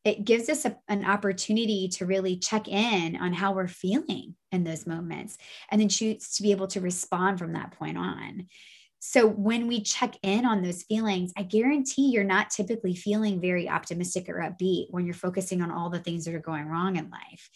it 0.04 0.24
gives 0.24 0.48
us 0.48 0.64
a, 0.64 0.76
an 0.88 1.04
opportunity 1.04 1.88
to 1.88 2.06
really 2.06 2.36
check 2.36 2.68
in 2.68 3.16
on 3.16 3.32
how 3.32 3.52
we're 3.52 3.68
feeling 3.68 4.34
in 4.50 4.64
those 4.64 4.86
moments 4.86 5.38
and 5.70 5.80
then 5.80 5.88
choose 5.88 6.34
to 6.34 6.42
be 6.42 6.50
able 6.50 6.66
to 6.68 6.80
respond 6.80 7.38
from 7.38 7.52
that 7.52 7.72
point 7.72 7.96
on. 7.96 8.46
So 9.04 9.26
when 9.26 9.66
we 9.66 9.82
check 9.82 10.14
in 10.22 10.46
on 10.46 10.62
those 10.62 10.84
feelings, 10.84 11.32
I 11.36 11.42
guarantee 11.42 12.10
you're 12.10 12.22
not 12.22 12.50
typically 12.50 12.94
feeling 12.94 13.40
very 13.40 13.68
optimistic 13.68 14.28
or 14.28 14.34
upbeat 14.34 14.86
when 14.90 15.06
you're 15.06 15.14
focusing 15.14 15.60
on 15.60 15.72
all 15.72 15.90
the 15.90 15.98
things 15.98 16.24
that 16.24 16.34
are 16.34 16.40
going 16.40 16.66
wrong 16.66 16.96
in 16.96 17.10
life. 17.10 17.50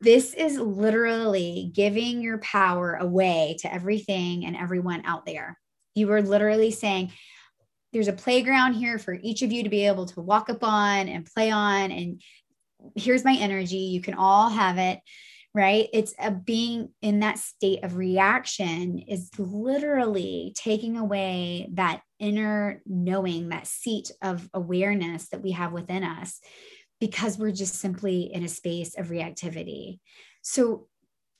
This 0.00 0.32
is 0.32 0.58
literally 0.58 1.70
giving 1.74 2.22
your 2.22 2.38
power 2.38 2.94
away 2.94 3.56
to 3.60 3.72
everything 3.72 4.46
and 4.46 4.56
everyone 4.56 5.02
out 5.04 5.26
there. 5.26 5.58
You 5.94 6.10
are 6.12 6.22
literally 6.22 6.70
saying, 6.70 7.12
there's 7.92 8.08
a 8.08 8.12
playground 8.12 8.74
here 8.74 8.98
for 8.98 9.14
each 9.14 9.42
of 9.42 9.52
you 9.52 9.62
to 9.62 9.68
be 9.68 9.86
able 9.86 10.06
to 10.06 10.20
walk 10.20 10.48
up 10.48 10.62
on 10.62 11.08
and 11.08 11.30
play 11.34 11.50
on 11.50 11.90
and 11.90 12.22
here's 12.94 13.24
my 13.24 13.36
energy 13.38 13.76
you 13.76 14.00
can 14.00 14.14
all 14.14 14.48
have 14.48 14.78
it 14.78 15.00
right? 15.54 15.88
It's 15.92 16.14
a 16.18 16.30
being 16.30 16.90
in 17.02 17.20
that 17.20 17.38
state 17.38 17.82
of 17.82 17.96
reaction 17.96 19.00
is 19.00 19.30
literally 19.36 20.52
taking 20.56 20.96
away 20.96 21.68
that 21.72 22.02
inner 22.18 22.82
knowing 22.86 23.48
that 23.48 23.66
seat 23.66 24.12
of 24.22 24.48
awareness 24.54 25.28
that 25.30 25.42
we 25.42 25.52
have 25.52 25.72
within 25.72 26.04
us 26.04 26.38
because 27.00 27.38
we're 27.38 27.50
just 27.50 27.76
simply 27.76 28.32
in 28.32 28.44
a 28.44 28.48
space 28.48 28.96
of 28.96 29.08
reactivity. 29.08 29.98
So 30.42 30.86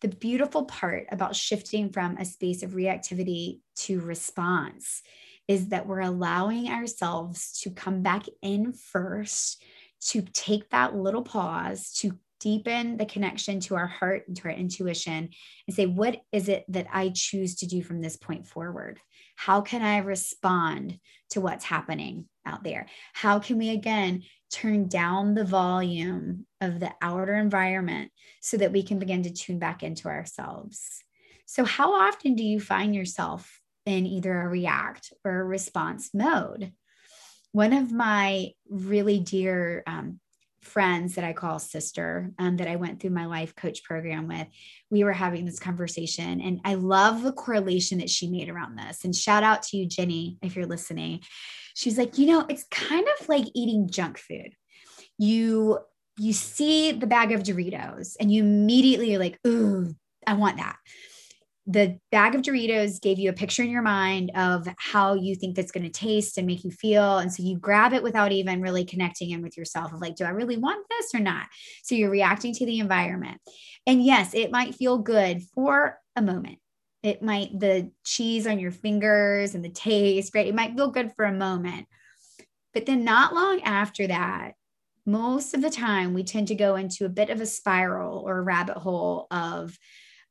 the 0.01 0.09
beautiful 0.09 0.65
part 0.65 1.07
about 1.13 1.37
shifting 1.37 1.91
from 1.91 2.17
a 2.17 2.25
space 2.25 2.63
of 2.63 2.71
reactivity 2.71 3.61
to 3.77 4.01
response 4.01 5.03
is 5.51 5.71
that 5.71 5.89
we're 5.89 5.99
allowing 5.99 6.69
ourselves 6.69 7.61
to 7.61 7.71
come 7.71 8.03
back 8.03 8.25
in 8.41 8.73
first, 8.73 9.61
to 10.01 10.23
take 10.33 10.71
that 10.71 10.95
little 10.95 11.25
pause, 11.25 11.91
to 11.91 12.17
deepen 12.39 12.97
the 12.97 13.05
connection 13.05 13.59
to 13.59 13.75
our 13.75 13.89
heart 13.89 14.23
and 14.29 14.37
to 14.37 14.45
our 14.45 14.55
intuition 14.55 15.29
and 15.67 15.75
say, 15.75 15.87
what 15.87 16.21
is 16.31 16.49
it 16.49 16.65
that 16.69 16.87
I 16.93 17.11
choose 17.13 17.57
to 17.57 17.67
do 17.67 17.83
from 17.83 18.01
this 18.01 18.17
point 18.17 18.47
forward? 18.47 19.01
How 19.35 19.61
can 19.61 19.83
I 19.83 19.99
respond 19.99 21.01
to 21.31 21.41
what's 21.41 21.65
happening 21.65 22.27
out 22.47 22.63
there? 22.63 22.87
How 23.13 23.41
can 23.41 23.59
we 23.59 23.71
again 23.71 24.23
turn 24.53 24.87
down 24.87 25.35
the 25.35 25.45
volume 25.45 26.47
of 26.61 26.79
the 26.79 26.93
outer 27.03 27.35
environment 27.35 28.13
so 28.41 28.57
that 28.57 28.71
we 28.71 28.85
can 28.85 29.01
begin 29.01 29.25
to 29.25 29.33
tune 29.33 29.59
back 29.59 29.83
into 29.83 30.07
ourselves? 30.07 31.03
So, 31.47 31.65
how 31.65 31.95
often 31.95 32.37
do 32.37 32.45
you 32.45 32.61
find 32.61 32.95
yourself 32.95 33.60
in 33.87 34.07
either 34.07 34.41
a 34.41 34.49
react 34.49 35.13
or 35.25 35.41
a 35.41 35.45
response 35.45 36.11
mode. 36.15 36.73
One 37.53 37.73
of 37.73 37.91
my 37.91 38.53
really 38.69 39.19
dear 39.19 39.83
um, 39.87 40.21
friends 40.63 41.15
that 41.15 41.25
I 41.25 41.33
call 41.33 41.59
sister, 41.59 42.31
um, 42.39 42.59
that 42.59 42.69
I 42.69 42.77
went 42.77 43.01
through 43.01 43.11
my 43.11 43.27
life 43.27 43.57
coach 43.57 43.83
program 43.83 44.29
with, 44.29 44.47
we 44.91 45.05
were 45.05 45.13
having 45.13 45.47
this 45.47 45.59
conversation. 45.59 46.41
And 46.41 46.61
I 46.65 46.75
love 46.75 47.23
the 47.23 47.33
correlation 47.33 47.99
that 47.99 48.11
she 48.11 48.29
made 48.29 48.49
around 48.49 48.77
this. 48.79 49.05
And 49.05 49.15
shout 49.15 49.43
out 49.43 49.63
to 49.65 49.77
you, 49.77 49.87
Jenny, 49.87 50.39
if 50.43 50.55
you're 50.55 50.67
listening. 50.67 51.21
She's 51.75 51.97
like, 51.97 52.19
you 52.19 52.27
know, 52.27 52.45
it's 52.49 52.65
kind 52.71 53.07
of 53.19 53.29
like 53.29 53.47
eating 53.55 53.89
junk 53.91 54.19
food. 54.19 54.55
You 55.19 55.79
you 56.19 56.35
see 56.35 56.93
the 56.93 57.07
bag 57.07 57.33
of 57.33 57.43
Doritos 57.43 58.17
and 58.21 58.31
you 58.31 58.43
immediately 58.43 59.15
are 59.15 59.19
like, 59.19 59.39
ooh, 59.47 59.95
I 60.27 60.35
want 60.35 60.59
that 60.59 60.77
the 61.71 61.99
bag 62.11 62.35
of 62.35 62.43
Doritos 62.43 63.01
gave 63.01 63.21
you 63.21 63.31
a 63.31 63.35
picture 63.35 63.63
in 63.63 63.71
your 63.71 63.83
mind 63.83 64.33
of 64.35 64.67
how 64.79 65.15
you 65.15 65.37
think 65.37 65.55
that's 65.55 65.71
going 65.71 65.85
to 65.85 65.91
taste 65.91 66.37
and 66.37 66.47
make 66.47 66.65
you 66.65 66.73
feel. 66.73 67.19
And 67.19 67.33
so 67.33 67.45
you 67.45 67.59
grab 67.59 67.93
it 67.93 68.03
without 68.03 68.33
even 68.33 68.61
really 68.61 68.85
connecting 68.85 69.31
in 69.31 69.41
with 69.41 69.57
yourself 69.57 69.93
of 69.93 70.01
like, 70.01 70.17
do 70.17 70.25
I 70.25 70.31
really 70.31 70.57
want 70.57 70.85
this 70.91 71.15
or 71.15 71.21
not? 71.21 71.47
So 71.85 71.95
you're 71.95 72.11
reacting 72.11 72.53
to 72.55 72.67
the 72.67 72.81
environment. 72.81 73.41
And 73.87 74.05
yes, 74.05 74.35
it 74.35 74.51
might 74.51 74.75
feel 74.75 74.99
good 74.99 75.43
for 75.55 75.99
a 76.17 76.23
moment. 76.23 76.59
It 77.05 77.23
might, 77.23 77.59
the 77.59 77.93
cheese 78.05 78.49
on 78.49 78.59
your 78.59 78.73
fingers 78.73 79.55
and 79.55 79.65
the 79.65 79.71
taste, 79.71 80.35
right? 80.35 80.49
It 80.49 80.55
might 80.55 80.75
feel 80.75 80.91
good 80.91 81.13
for 81.15 81.25
a 81.25 81.33
moment. 81.33 81.87
But 82.75 82.87
then 82.87 83.05
not 83.05 83.33
long 83.33 83.61
after 83.63 84.09
that, 84.09 84.55
most 85.07 85.55
of 85.55 85.63
the 85.63 85.71
time 85.71 86.15
we 86.15 86.25
tend 86.25 86.49
to 86.49 86.57
go 86.57 86.75
into 86.75 87.05
a 87.05 87.11
bit 87.11 87.31
of 87.31 87.41
a 87.41 87.47
spiral 87.47 88.19
or 88.19 88.39
a 88.39 88.43
rabbit 88.43 88.77
hole 88.77 89.29
of, 89.31 89.79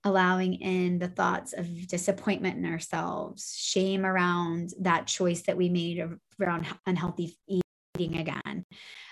allowing 0.03 0.55
in 0.55 0.99
the 0.99 1.07
thoughts 1.07 1.53
of 1.53 1.87
disappointment 1.87 2.57
in 2.57 2.65
ourselves, 2.65 3.55
shame 3.57 4.05
around 4.05 4.71
that 4.81 5.07
choice 5.07 5.41
that 5.43 5.57
we 5.57 5.69
made 5.69 6.03
around 6.41 6.65
unhealthy 6.85 7.37
eating 7.47 8.17
again, 8.17 8.65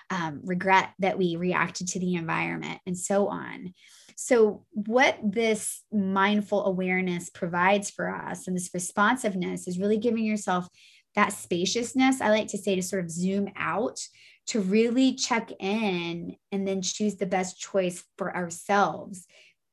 um, 0.10 0.42
regret 0.44 0.92
that 1.00 1.18
we 1.18 1.36
reacted 1.36 1.88
to 1.90 2.00
the 2.00 2.16
environment, 2.16 2.80
and 2.86 2.98
so 2.98 3.28
on. 3.28 3.74
So, 4.16 4.66
what 4.72 5.20
this 5.22 5.84
mindful 5.92 6.66
awareness 6.66 7.30
provides 7.30 7.90
for 7.90 8.10
us 8.10 8.48
and 8.48 8.56
this 8.56 8.72
responsiveness 8.74 9.68
is 9.68 9.80
really 9.80 9.98
giving 9.98 10.24
yourself 10.24 10.68
that 11.16 11.34
spaciousness. 11.34 12.22
I 12.22 12.30
like 12.30 12.48
to 12.50 12.58
say 12.58 12.76
to 12.76 12.82
sort 12.82 13.04
of 13.04 13.12
zoom 13.12 13.50
out 13.56 14.00
to 14.48 14.62
really 14.62 15.14
check 15.14 15.52
in 15.60 16.36
and 16.52 16.68
then 16.68 16.82
choose 16.82 17.18
the 17.18 17.26
best 17.26 17.60
choice 17.60 18.04
for 18.18 18.36
ourselves, 18.36 19.26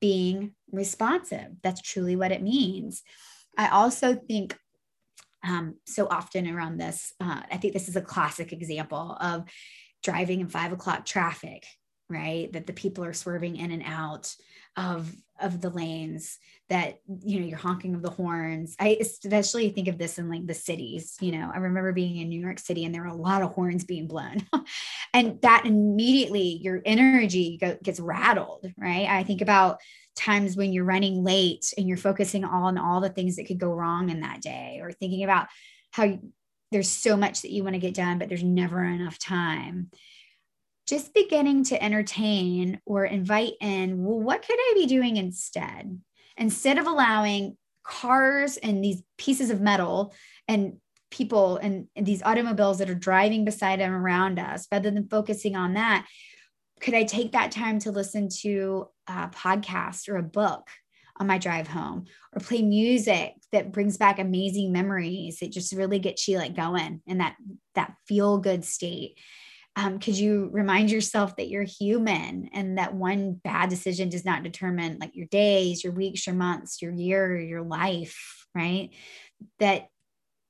being 0.05 0.53
responsive. 0.71 1.49
That's 1.63 1.81
truly 1.81 2.15
what 2.15 2.31
it 2.31 2.43
means. 2.43 3.03
I 3.57 3.69
also 3.69 4.15
think 4.15 4.55
um, 5.43 5.77
so 5.87 6.07
often 6.11 6.47
around 6.47 6.77
this, 6.77 7.15
uh, 7.23 7.41
I 7.51 7.57
think 7.57 7.73
this 7.73 7.89
is 7.89 7.97
a 7.97 8.03
classic 8.03 8.53
example 8.53 9.17
of 9.19 9.45
driving 10.03 10.41
in 10.41 10.49
five 10.49 10.75
o'clock 10.75 11.07
traffic, 11.07 11.65
right? 12.11 12.53
That 12.53 12.67
the 12.67 12.75
people 12.75 13.03
are 13.03 13.15
swerving 13.15 13.57
in 13.57 13.71
and 13.71 13.83
out 13.87 14.31
of 14.77 15.15
of 15.41 15.61
the 15.61 15.71
lanes 15.71 16.39
that 16.69 17.01
you 17.23 17.41
know 17.41 17.47
you're 17.47 17.59
honking 17.59 17.95
of 17.95 18.03
the 18.03 18.11
horns. 18.11 18.77
I 18.79 18.97
especially 19.01 19.71
think 19.71 19.89
of 19.89 19.99
this 19.99 20.19
in 20.19 20.29
like 20.29 20.47
the 20.47 20.55
cities 20.55 21.17
you 21.21 21.33
know. 21.33 21.51
I 21.53 21.59
remember 21.59 21.93
being 21.93 22.19
in 22.19 22.29
new 22.29 22.41
york 22.41 22.59
city 22.59 22.85
and 22.85 22.95
there 22.95 23.03
were 23.03 23.09
a 23.09 23.15
lot 23.15 23.43
of 23.43 23.53
horns 23.53 23.85
being 23.85 24.07
blown. 24.07 24.47
And 25.13 25.41
that 25.43 25.65
immediately 25.65 26.59
your 26.61 26.83
energy 26.85 27.57
go, 27.61 27.77
gets 27.83 28.01
rattled 28.01 28.67
right? 28.77 29.07
I 29.09 29.23
think 29.23 29.43
about 29.43 29.79
times 30.17 30.57
when 30.57 30.73
you're 30.73 30.85
running 30.85 31.23
late 31.23 31.73
and 31.77 31.87
you're 31.87 31.97
focusing 31.97 32.45
on 32.45 32.79
all 32.79 33.01
the 33.01 33.09
things 33.09 33.37
that 33.37 33.47
could 33.47 33.59
go 33.59 33.73
wrong 33.73 34.11
in 34.11 34.21
that 34.21 34.41
day 34.41 34.81
or 34.83 34.91
thinking 34.91 35.23
about 35.23 35.47
how 35.93 36.05
you, 36.05 36.33
there's 36.73 36.89
so 36.89 37.17
much 37.17 37.43
that 37.43 37.53
you 37.53 37.63
want 37.63 37.75
to 37.75 37.81
get 37.81 37.95
done 37.95 38.19
but 38.19 38.29
there's 38.29 38.43
never 38.43 38.83
enough 38.83 39.19
time 39.19 39.91
just 40.87 41.15
beginning 41.15 41.65
to 41.65 41.83
entertain 41.83 42.81
or 42.85 43.05
invite 43.05 43.55
in, 43.61 44.05
well, 44.05 44.21
what 44.21 44.47
could 44.47 44.59
I 44.59 44.73
be 44.75 44.87
doing 44.87 45.17
instead? 45.17 45.99
Instead 46.37 46.79
of 46.79 46.87
allowing 46.87 47.57
cars 47.83 48.57
and 48.57 48.83
these 48.83 49.03
pieces 49.19 49.51
of 49.51 49.61
metal 49.61 50.15
and 50.49 50.75
people 51.11 51.57
and, 51.59 51.87
and 51.95 52.05
these 52.05 52.23
automobiles 52.23 52.79
that 52.79 52.91
are 52.91 52.95
driving 52.95 53.45
beside 53.45 53.81
and 53.81 53.95
around 53.95 54.39
us, 54.39 54.67
rather 54.71 54.91
than 54.91 55.09
focusing 55.09 55.57
on 55.57 55.75
that, 55.75 56.07
could 56.81 56.95
I 56.95 57.05
take 57.05 57.33
that 57.33 57.51
time 57.51 57.79
to 57.81 57.93
listen 57.93 58.29
to 58.41 58.89
a 59.07 59.29
podcast 59.29 60.09
or 60.09 60.17
a 60.17 60.23
book 60.23 60.69
on 61.17 61.27
my 61.27 61.39
drive 61.39 61.69
home 61.69 62.07
or 62.35 62.41
play 62.41 62.61
music 62.61 63.35
that 63.53 63.73
brings 63.73 63.97
back 63.97 64.19
amazing 64.19 64.73
memories 64.73 65.39
that 65.39 65.53
just 65.53 65.73
really 65.73 65.99
gets 65.99 66.27
you 66.27 66.39
like 66.39 66.57
going 66.57 67.01
in 67.07 67.19
that 67.19 67.37
that 67.75 67.95
feel 68.07 68.39
good 68.39 68.65
state 68.65 69.17
um, 69.77 69.99
could 69.99 70.17
you 70.17 70.51
remind 70.53 70.91
yourself 70.91 71.37
that 71.37 71.49
you're 71.49 71.65
human 71.65 72.49
and 72.53 72.79
that 72.79 72.95
one 72.95 73.33
bad 73.33 73.71
decision 73.71 74.09
does 74.09 74.25
not 74.25 74.43
determine 74.43 74.99
like 75.01 75.15
your 75.15 75.27
days 75.27 75.83
your 75.83 75.93
weeks 75.93 76.27
your 76.27 76.37
months 76.37 76.81
your 76.81 76.93
year 76.93 77.39
your 77.39 77.63
life 77.63 78.47
right? 78.55 78.91
That 79.59 79.89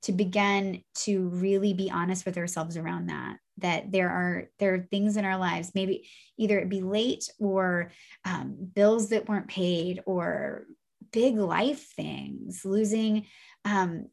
to 0.03 0.13
begin 0.13 0.83
to 0.95 1.29
really 1.29 1.73
be 1.73 1.91
honest 1.91 2.27
with 2.27 2.37
ourselves 2.37 2.77
around 2.77 3.07
that 3.07 3.39
that 3.59 3.91
there 3.91 4.11
are 4.11 4.45
there 4.59 4.75
are 4.75 4.87
things 4.91 5.17
in 5.17 5.25
our 5.25 5.39
lives 5.39 5.73
maybe 5.75 6.09
either 6.37 6.59
it 6.59 6.69
be 6.69 6.83
late 6.83 7.29
or 7.39 7.91
um, 8.25 8.55
bills 8.75 9.09
that 9.09 9.29
weren't 9.29 9.49
paid 9.49 10.03
or 10.05 10.67
big 11.13 11.37
life 11.37 11.89
things 11.97 12.63
losing 12.65 13.25
um, 13.65 14.07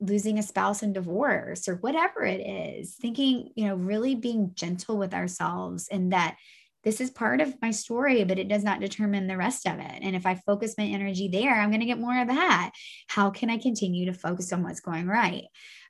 losing 0.00 0.38
a 0.38 0.42
spouse 0.42 0.82
in 0.82 0.92
divorce 0.92 1.68
or 1.68 1.76
whatever 1.76 2.22
it 2.22 2.40
is 2.40 2.94
thinking 2.94 3.50
you 3.54 3.66
know 3.66 3.74
really 3.74 4.14
being 4.14 4.50
gentle 4.54 4.98
with 4.98 5.14
ourselves 5.14 5.88
and 5.90 6.12
that 6.12 6.36
this 6.86 7.00
is 7.00 7.10
part 7.10 7.42
of 7.42 7.60
my 7.60 7.70
story 7.70 8.24
but 8.24 8.38
it 8.38 8.48
does 8.48 8.64
not 8.64 8.80
determine 8.80 9.26
the 9.26 9.36
rest 9.36 9.66
of 9.66 9.78
it 9.78 9.98
and 10.00 10.16
if 10.16 10.24
i 10.24 10.34
focus 10.46 10.74
my 10.78 10.84
energy 10.84 11.28
there 11.28 11.54
i'm 11.54 11.68
going 11.70 11.80
to 11.80 11.86
get 11.86 12.00
more 12.00 12.18
of 12.18 12.28
that 12.28 12.70
how 13.08 13.28
can 13.28 13.50
i 13.50 13.58
continue 13.58 14.06
to 14.06 14.14
focus 14.14 14.52
on 14.52 14.62
what's 14.62 14.80
going 14.80 15.06
right 15.06 15.44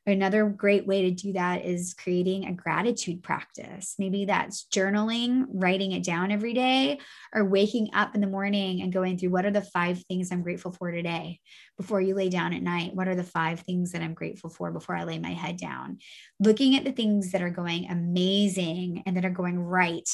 Another 0.08 0.48
great 0.48 0.86
way 0.86 1.02
to 1.02 1.10
do 1.10 1.32
that 1.32 1.64
is 1.64 1.92
creating 1.92 2.46
a 2.46 2.52
gratitude 2.52 3.24
practice. 3.24 3.96
Maybe 3.98 4.24
that's 4.24 4.66
journaling, 4.72 5.46
writing 5.52 5.90
it 5.90 6.04
down 6.04 6.30
every 6.30 6.54
day, 6.54 7.00
or 7.34 7.44
waking 7.44 7.88
up 7.92 8.14
in 8.14 8.20
the 8.20 8.28
morning 8.28 8.82
and 8.82 8.92
going 8.92 9.18
through 9.18 9.30
what 9.30 9.44
are 9.44 9.50
the 9.50 9.62
five 9.62 10.00
things 10.04 10.30
I'm 10.30 10.44
grateful 10.44 10.70
for 10.70 10.92
today 10.92 11.40
before 11.76 12.00
you 12.00 12.14
lay 12.14 12.28
down 12.28 12.52
at 12.52 12.62
night? 12.62 12.94
What 12.94 13.08
are 13.08 13.16
the 13.16 13.24
five 13.24 13.60
things 13.60 13.90
that 13.92 14.02
I'm 14.02 14.14
grateful 14.14 14.48
for 14.48 14.70
before 14.70 14.94
I 14.94 15.02
lay 15.02 15.18
my 15.18 15.32
head 15.32 15.56
down? 15.56 15.98
Looking 16.38 16.76
at 16.76 16.84
the 16.84 16.92
things 16.92 17.32
that 17.32 17.42
are 17.42 17.50
going 17.50 17.90
amazing 17.90 19.02
and 19.06 19.16
that 19.16 19.24
are 19.24 19.30
going 19.30 19.58
right 19.58 20.08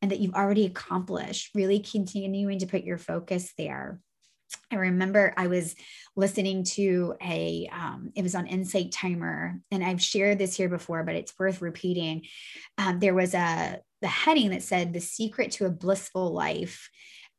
and 0.00 0.10
that 0.10 0.20
you've 0.20 0.34
already 0.34 0.66
accomplished, 0.66 1.54
really 1.54 1.80
continuing 1.80 2.58
to 2.60 2.66
put 2.66 2.84
your 2.84 2.98
focus 2.98 3.52
there. 3.58 4.00
I 4.70 4.76
remember 4.76 5.34
I 5.36 5.46
was 5.46 5.74
listening 6.16 6.64
to 6.64 7.14
a, 7.22 7.68
um, 7.72 8.12
it 8.14 8.22
was 8.22 8.34
on 8.34 8.46
Insight 8.46 8.92
Timer, 8.92 9.60
and 9.70 9.84
I've 9.84 10.02
shared 10.02 10.38
this 10.38 10.56
here 10.56 10.68
before, 10.68 11.02
but 11.02 11.14
it's 11.14 11.38
worth 11.38 11.60
repeating. 11.60 12.22
Um, 12.78 12.98
there 12.98 13.14
was 13.14 13.34
a 13.34 13.80
the 14.00 14.08
heading 14.08 14.50
that 14.50 14.62
said 14.62 14.92
"The 14.92 15.00
Secret 15.00 15.52
to 15.52 15.66
a 15.66 15.70
Blissful 15.70 16.32
Life," 16.32 16.88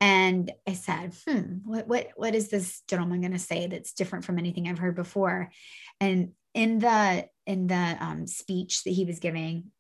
and 0.01 0.51
I 0.67 0.73
said, 0.73 1.15
"Hmm, 1.27 1.59
what 1.65 1.87
what 1.87 2.09
what 2.15 2.35
is 2.35 2.49
this 2.49 2.81
gentleman 2.87 3.21
going 3.21 3.33
to 3.33 3.39
say 3.39 3.67
that's 3.67 3.93
different 3.93 4.25
from 4.25 4.37
anything 4.37 4.67
I've 4.67 4.79
heard 4.79 4.95
before?" 4.95 5.51
And 5.99 6.33
in 6.53 6.79
the 6.79 7.27
in 7.45 7.67
the 7.67 7.97
um, 7.99 8.27
speech 8.27 8.83
that 8.83 8.91
he 8.91 9.05
was 9.05 9.19
giving, 9.19 9.71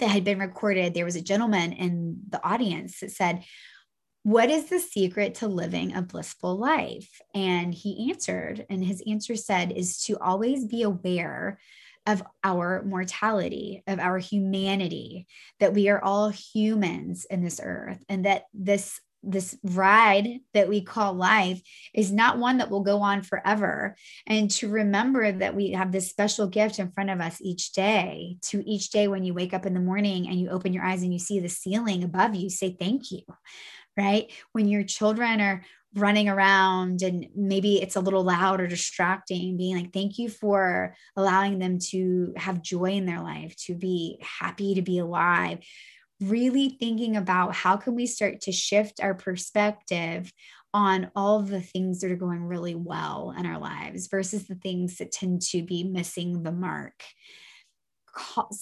that 0.00 0.10
had 0.10 0.24
been 0.24 0.38
recorded, 0.38 0.94
there 0.94 1.04
was 1.04 1.16
a 1.16 1.22
gentleman 1.22 1.72
in 1.72 2.20
the 2.28 2.42
audience 2.44 3.00
that 3.00 3.12
said, 3.12 3.44
what 4.22 4.50
is 4.50 4.68
the 4.68 4.80
secret 4.80 5.36
to 5.36 5.46
living 5.46 5.94
a 5.94 6.02
blissful 6.02 6.56
life? 6.56 7.20
And 7.34 7.72
he 7.72 8.10
answered, 8.10 8.66
and 8.68 8.84
his 8.84 9.02
answer 9.06 9.36
said, 9.36 9.70
is 9.70 10.02
to 10.04 10.18
always 10.18 10.64
be 10.64 10.82
aware 10.82 11.58
of 12.06 12.22
our 12.42 12.82
mortality, 12.84 13.82
of 13.86 13.98
our 13.98 14.18
humanity, 14.18 15.26
that 15.60 15.74
we 15.74 15.88
are 15.88 16.02
all 16.02 16.28
humans 16.28 17.24
in 17.24 17.42
this 17.42 17.60
earth, 17.62 18.02
and 18.08 18.24
that 18.24 18.44
this 18.52 19.00
this 19.22 19.56
ride 19.62 20.40
that 20.54 20.68
we 20.68 20.80
call 20.80 21.14
life 21.14 21.60
is 21.94 22.12
not 22.12 22.38
one 22.38 22.58
that 22.58 22.70
will 22.70 22.82
go 22.82 23.00
on 23.00 23.22
forever. 23.22 23.96
And 24.26 24.50
to 24.52 24.68
remember 24.68 25.32
that 25.32 25.56
we 25.56 25.72
have 25.72 25.92
this 25.92 26.08
special 26.08 26.46
gift 26.46 26.78
in 26.78 26.92
front 26.92 27.10
of 27.10 27.20
us 27.20 27.38
each 27.40 27.72
day, 27.72 28.36
to 28.42 28.62
each 28.68 28.90
day 28.90 29.08
when 29.08 29.24
you 29.24 29.34
wake 29.34 29.54
up 29.54 29.66
in 29.66 29.74
the 29.74 29.80
morning 29.80 30.28
and 30.28 30.38
you 30.38 30.50
open 30.50 30.72
your 30.72 30.84
eyes 30.84 31.02
and 31.02 31.12
you 31.12 31.18
see 31.18 31.40
the 31.40 31.48
ceiling 31.48 32.04
above 32.04 32.34
you, 32.34 32.50
say 32.50 32.76
thank 32.78 33.10
you 33.10 33.22
right? 33.96 34.30
When 34.52 34.68
your 34.68 34.82
children 34.82 35.40
are 35.40 35.64
running 35.94 36.28
around 36.28 37.02
and 37.02 37.26
maybe 37.34 37.80
it's 37.80 37.96
a 37.96 38.00
little 38.00 38.22
loud 38.22 38.60
or 38.60 38.66
distracting, 38.66 39.56
being 39.56 39.76
like, 39.76 39.92
thank 39.92 40.18
you 40.18 40.28
for 40.28 40.94
allowing 41.16 41.58
them 41.58 41.78
to 41.78 42.34
have 42.36 42.62
joy 42.62 42.92
in 42.92 43.06
their 43.06 43.22
life, 43.22 43.56
to 43.56 43.74
be 43.74 44.18
happy 44.20 44.74
to 44.74 44.82
be 44.82 44.98
alive. 44.98 45.58
Really 46.20 46.70
thinking 46.80 47.16
about 47.16 47.54
how 47.54 47.76
can 47.76 47.94
we 47.94 48.06
start 48.06 48.40
to 48.42 48.52
shift 48.52 49.00
our 49.00 49.14
perspective 49.14 50.32
on 50.72 51.10
all 51.14 51.42
the 51.42 51.60
things 51.60 52.00
that 52.00 52.10
are 52.10 52.16
going 52.16 52.44
really 52.44 52.74
well 52.74 53.34
in 53.36 53.46
our 53.46 53.58
lives 53.58 54.08
versus 54.08 54.46
the 54.46 54.54
things 54.54 54.96
that 54.96 55.12
tend 55.12 55.42
to 55.42 55.62
be 55.62 55.84
missing 55.84 56.42
the 56.42 56.52
mark. 56.52 57.02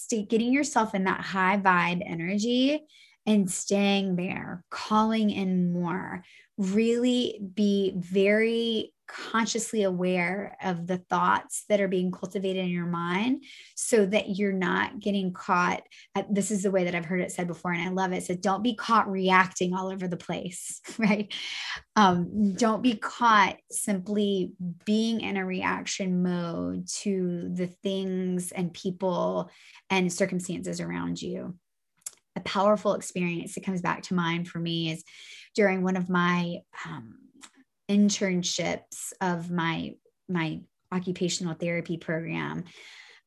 Getting 0.09 0.51
yourself 0.51 0.93
in 0.93 1.05
that 1.05 1.21
high 1.21 1.57
vibe 1.57 2.03
energy 2.05 2.81
and 3.25 3.49
staying 3.49 4.17
there, 4.17 4.63
calling 4.69 5.29
in 5.29 5.71
more, 5.71 6.23
really 6.57 7.39
be 7.53 7.93
very 7.95 8.93
consciously 9.07 9.83
aware 9.83 10.57
of 10.63 10.87
the 10.87 10.97
thoughts 10.97 11.65
that 11.69 11.81
are 11.81 11.87
being 11.87 12.11
cultivated 12.11 12.63
in 12.63 12.69
your 12.69 12.85
mind 12.85 13.43
so 13.75 14.05
that 14.05 14.37
you're 14.37 14.53
not 14.53 14.99
getting 14.99 15.33
caught 15.33 15.83
at, 16.15 16.33
this 16.33 16.51
is 16.51 16.63
the 16.63 16.71
way 16.71 16.83
that 16.85 16.95
i've 16.95 17.05
heard 17.05 17.21
it 17.21 17.31
said 17.31 17.47
before 17.47 17.71
and 17.71 17.81
i 17.81 17.89
love 17.89 18.11
it 18.11 18.23
so 18.23 18.33
don't 18.35 18.63
be 18.63 18.75
caught 18.75 19.09
reacting 19.09 19.73
all 19.73 19.87
over 19.91 20.07
the 20.07 20.17
place 20.17 20.81
right? 20.97 21.33
Um, 21.95 22.53
don't 22.53 22.81
be 22.81 22.95
caught 22.95 23.57
simply 23.71 24.51
being 24.85 25.21
in 25.21 25.37
a 25.37 25.45
reaction 25.45 26.23
mode 26.23 26.87
to 27.01 27.49
the 27.53 27.67
things 27.67 28.51
and 28.51 28.73
people 28.73 29.49
and 29.89 30.11
circumstances 30.11 30.81
around 30.81 31.21
you. 31.21 31.55
A 32.35 32.41
powerful 32.41 32.95
experience 32.95 33.55
that 33.55 33.63
comes 33.63 33.81
back 33.81 34.03
to 34.03 34.13
mind 34.13 34.47
for 34.47 34.59
me 34.59 34.91
is 34.91 35.03
during 35.55 35.83
one 35.83 35.95
of 35.95 36.09
my 36.09 36.57
um, 36.85 37.17
internships 37.89 39.13
of 39.21 39.51
my 39.51 39.95
my 40.27 40.61
occupational 40.91 41.53
therapy 41.53 41.97
program. 41.97 42.63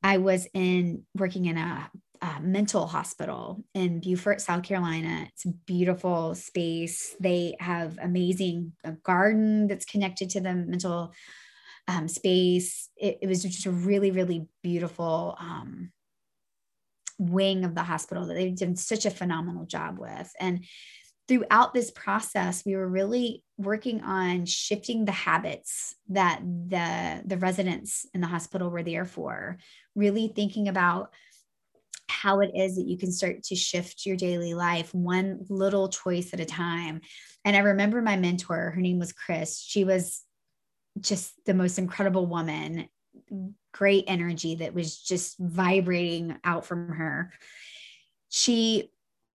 I 0.03 0.19
was 0.19 0.47
in 0.55 1.05
working 1.17 1.47
in 1.47 1.57
a, 1.57 1.91
a, 2.23 2.41
mental 2.41 2.87
hospital 2.87 3.65
in 3.75 4.01
beaufort 4.01 4.41
south 4.41 4.63
carolina. 4.63 5.29
It's 5.29 5.45
a 5.45 5.53
beautiful 5.67 6.35
space. 6.35 7.15
They 7.21 7.57
have 7.61 7.99
amazing 8.01 8.73
a 8.85 8.93
garden 8.93 9.67
that's 9.67 9.85
connected 9.85 10.31
to 10.31 10.41
the 10.41 10.55
mental 10.55 11.13
um, 11.89 12.09
space. 12.09 12.89
It, 12.97 13.19
it, 13.23 13.27
was 13.29 13.43
just 13.43 13.67
a 13.67 13.71
really 13.71 14.11
really 14.11 14.47
beautiful 14.63 15.37
um, 15.39 15.93
wing 17.19 17.65
of 17.65 17.75
the 17.75 17.83
hospital 17.83 18.27
that 18.27 18.35
they've 18.35 18.57
done 18.57 18.77
such 18.77 19.05
a 19.05 19.11
phenomenal 19.11 19.67
job 19.67 19.99
with. 19.99 20.31
And 20.41 20.65
throughout 21.29 21.75
this 21.75 21.91
process, 21.91 22.65
we 22.65 22.75
were 22.75 22.89
really 22.89 23.45
working 23.59 24.01
on 24.03 24.47
shifting 24.47 25.05
the 25.05 25.13
habits 25.13 25.95
that 26.09 26.41
the, 26.41 27.23
the 27.27 27.37
residents 27.37 28.07
in 28.15 28.21
the 28.21 28.27
hospital 28.27 28.71
were 28.71 28.83
there 28.83 29.05
for, 29.05 29.59
really 29.95 30.29
thinking 30.29 30.69
about 30.69 31.13
how 32.09 32.41
it 32.41 32.51
is 32.55 32.77
that 32.77 32.87
you 32.87 32.97
can 32.97 33.13
start 33.13 33.43
to 33.43 33.55
shift 33.55 34.07
your 34.07 34.17
daily 34.17 34.55
life 34.55 34.95
one 34.95 35.45
little 35.51 35.89
choice 35.89 36.33
at 36.33 36.41
a 36.41 36.47
time. 36.47 37.03
And 37.45 37.55
I 37.55 37.61
remember 37.61 38.01
my 38.01 38.17
mentor, 38.17 38.71
her 38.71 38.81
name 38.81 38.99
was 38.99 39.13
Chris. 39.13 39.61
She 39.61 39.85
was 39.85 40.23
just 40.99 41.33
the 41.45 41.55
most 41.55 41.79
incredible 41.79 42.27
woman, 42.27 42.89
great 43.73 44.05
energy 44.09 44.57
that 44.57 44.75
was 44.75 44.99
just 44.99 45.37
vibrating 45.39 46.37
out 46.43 46.65
from 46.65 46.89
her. 46.89 47.33
She 48.31 48.91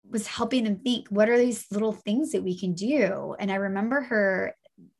was 0.09 0.27
helping 0.27 0.63
them 0.63 0.77
think 0.77 1.07
what 1.09 1.29
are 1.29 1.37
these 1.37 1.65
little 1.71 1.93
things 1.93 2.31
that 2.31 2.43
we 2.43 2.57
can 2.57 2.73
do? 2.73 3.35
And 3.39 3.51
i 3.51 3.55
remember 3.55 4.01
her 4.01 4.55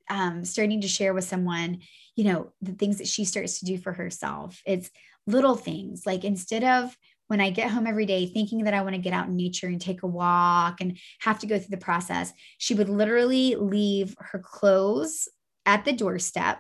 um, 0.10 0.44
starting 0.44 0.82
to 0.82 0.88
share 0.88 1.14
with 1.14 1.24
someone 1.24 1.80
you 2.16 2.26
know 2.26 2.52
the 2.62 2.74
things 2.74 2.98
that 2.98 3.08
she 3.08 3.26
starts 3.26 3.60
to 3.60 3.66
do 3.66 3.78
for 3.78 3.94
herself. 3.94 4.62
It's 4.66 4.90
little 5.26 5.56
things 5.56 6.06
like 6.06 6.24
instead 6.24 6.64
of 6.64 6.96
when 7.28 7.40
i 7.40 7.50
get 7.50 7.72
home 7.72 7.88
every 7.88 8.06
day 8.06 8.26
thinking 8.26 8.66
that 8.66 8.74
i 8.74 8.82
want 8.82 8.94
to 8.94 9.02
get 9.02 9.14
out 9.14 9.28
in 9.28 9.36
nature 9.36 9.68
and 9.68 9.80
take 9.80 10.04
a 10.04 10.08
walk 10.08 10.82
and 10.82 10.98
have 11.20 11.40
to 11.40 11.48
go 11.48 11.58
through 11.58 11.70
the 11.70 11.78
process 11.78 12.34
she 12.58 12.74
would 12.74 12.90
literally 12.90 13.56
leave 13.56 14.16
her 14.20 14.40
clothes 14.40 15.28
at 15.66 15.86
the 15.86 15.94
doorstep 15.94 16.60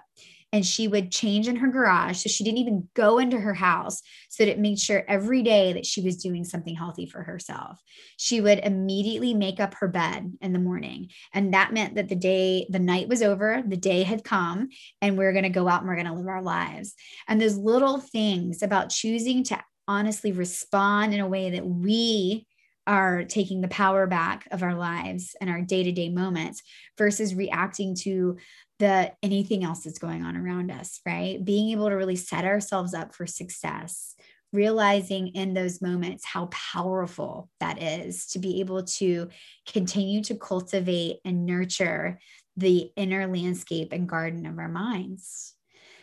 and 0.53 0.63
she 0.65 0.87
would 0.87 1.11
change 1.11 1.47
in 1.47 1.55
her 1.57 1.67
garage. 1.67 2.19
So 2.19 2.29
she 2.29 2.43
didn't 2.43 2.59
even 2.59 2.87
go 2.93 3.17
into 3.17 3.39
her 3.39 3.55
house 3.55 4.01
so 4.29 4.45
that 4.45 4.51
it 4.51 4.59
made 4.59 4.79
sure 4.79 5.03
every 5.07 5.41
day 5.41 5.73
that 5.73 5.85
she 5.85 6.01
was 6.01 6.17
doing 6.17 6.45
something 6.45 6.75
healthy 6.75 7.07
for 7.07 7.23
herself. 7.23 7.81
She 8.17 8.39
would 8.39 8.59
immediately 8.59 9.33
make 9.33 9.59
up 9.59 9.73
her 9.73 9.87
bed 9.87 10.31
in 10.41 10.53
the 10.53 10.59
morning. 10.59 11.09
And 11.33 11.55
that 11.55 11.73
meant 11.73 11.95
that 11.95 12.07
the 12.07 12.15
day, 12.15 12.67
the 12.69 12.79
night 12.79 13.09
was 13.09 13.23
over, 13.23 13.63
the 13.65 13.75
day 13.75 14.03
had 14.03 14.23
come, 14.23 14.69
and 15.01 15.17
we're 15.17 15.33
going 15.33 15.43
to 15.43 15.49
go 15.49 15.67
out 15.67 15.81
and 15.81 15.89
we're 15.89 15.95
going 15.95 16.07
to 16.07 16.13
live 16.13 16.27
our 16.27 16.43
lives. 16.43 16.93
And 17.27 17.41
those 17.41 17.57
little 17.57 17.99
things 17.99 18.61
about 18.61 18.91
choosing 18.91 19.43
to 19.45 19.59
honestly 19.87 20.31
respond 20.31 21.15
in 21.15 21.19
a 21.19 21.27
way 21.27 21.49
that 21.49 21.65
we 21.65 22.45
are 22.85 23.23
taking 23.23 23.61
the 23.61 23.67
power 23.69 24.07
back 24.07 24.45
of 24.51 24.61
our 24.61 24.75
lives 24.75 25.35
and 25.39 25.49
our 25.49 25.61
day-to-day 25.61 26.09
moments 26.09 26.61
versus 26.97 27.33
reacting 27.33 27.95
to 27.95 28.37
the 28.79 29.13
anything 29.21 29.63
else 29.63 29.83
that's 29.83 29.99
going 29.99 30.23
on 30.23 30.35
around 30.35 30.71
us, 30.71 30.99
right? 31.05 31.43
Being 31.43 31.71
able 31.71 31.89
to 31.89 31.95
really 31.95 32.15
set 32.15 32.45
ourselves 32.45 32.93
up 32.93 33.13
for 33.13 33.25
success, 33.25 34.15
realizing 34.51 35.29
in 35.29 35.53
those 35.53 35.81
moments 35.81 36.25
how 36.25 36.47
powerful 36.47 37.49
that 37.59 37.81
is 37.81 38.27
to 38.27 38.39
be 38.39 38.59
able 38.59 38.83
to 38.83 39.29
continue 39.67 40.23
to 40.23 40.35
cultivate 40.35 41.17
and 41.25 41.45
nurture 41.45 42.19
the 42.57 42.91
inner 42.95 43.27
landscape 43.27 43.91
and 43.91 44.07
garden 44.07 44.45
of 44.45 44.59
our 44.59 44.69
minds. 44.69 45.55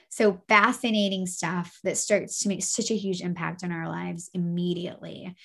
So 0.09 0.43
fascinating 0.49 1.27
stuff 1.27 1.79
that 1.85 1.97
starts 1.97 2.41
to 2.41 2.49
make 2.49 2.65
such 2.65 2.91
a 2.91 2.97
huge 2.97 3.21
impact 3.21 3.63
on 3.63 3.71
our 3.71 3.89
lives 3.89 4.29
immediately. 4.35 5.37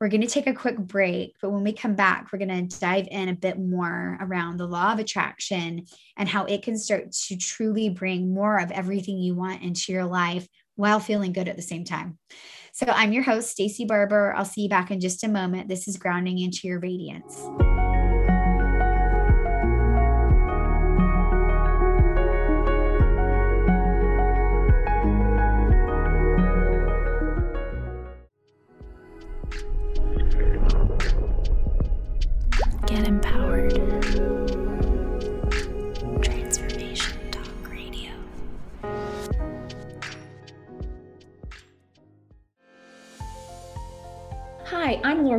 We're 0.00 0.08
going 0.08 0.22
to 0.22 0.26
take 0.26 0.46
a 0.46 0.54
quick 0.54 0.78
break, 0.78 1.34
but 1.42 1.50
when 1.50 1.62
we 1.62 1.74
come 1.74 1.94
back, 1.94 2.28
we're 2.32 2.38
going 2.38 2.68
to 2.68 2.80
dive 2.80 3.06
in 3.10 3.28
a 3.28 3.34
bit 3.34 3.58
more 3.58 4.16
around 4.18 4.56
the 4.56 4.66
law 4.66 4.94
of 4.94 4.98
attraction 4.98 5.84
and 6.16 6.26
how 6.26 6.46
it 6.46 6.62
can 6.62 6.78
start 6.78 7.12
to 7.12 7.36
truly 7.36 7.90
bring 7.90 8.32
more 8.32 8.58
of 8.58 8.70
everything 8.70 9.18
you 9.18 9.34
want 9.34 9.62
into 9.62 9.92
your 9.92 10.06
life 10.06 10.48
while 10.76 11.00
feeling 11.00 11.34
good 11.34 11.48
at 11.48 11.56
the 11.56 11.62
same 11.62 11.84
time. 11.84 12.18
So 12.72 12.86
I'm 12.88 13.12
your 13.12 13.24
host, 13.24 13.54
Stacie 13.58 13.86
Barber. 13.86 14.32
I'll 14.34 14.46
see 14.46 14.62
you 14.62 14.68
back 14.70 14.90
in 14.90 15.00
just 15.00 15.22
a 15.22 15.28
moment. 15.28 15.68
This 15.68 15.86
is 15.86 15.98
Grounding 15.98 16.38
into 16.38 16.60
Your 16.66 16.80
Radiance. 16.80 17.46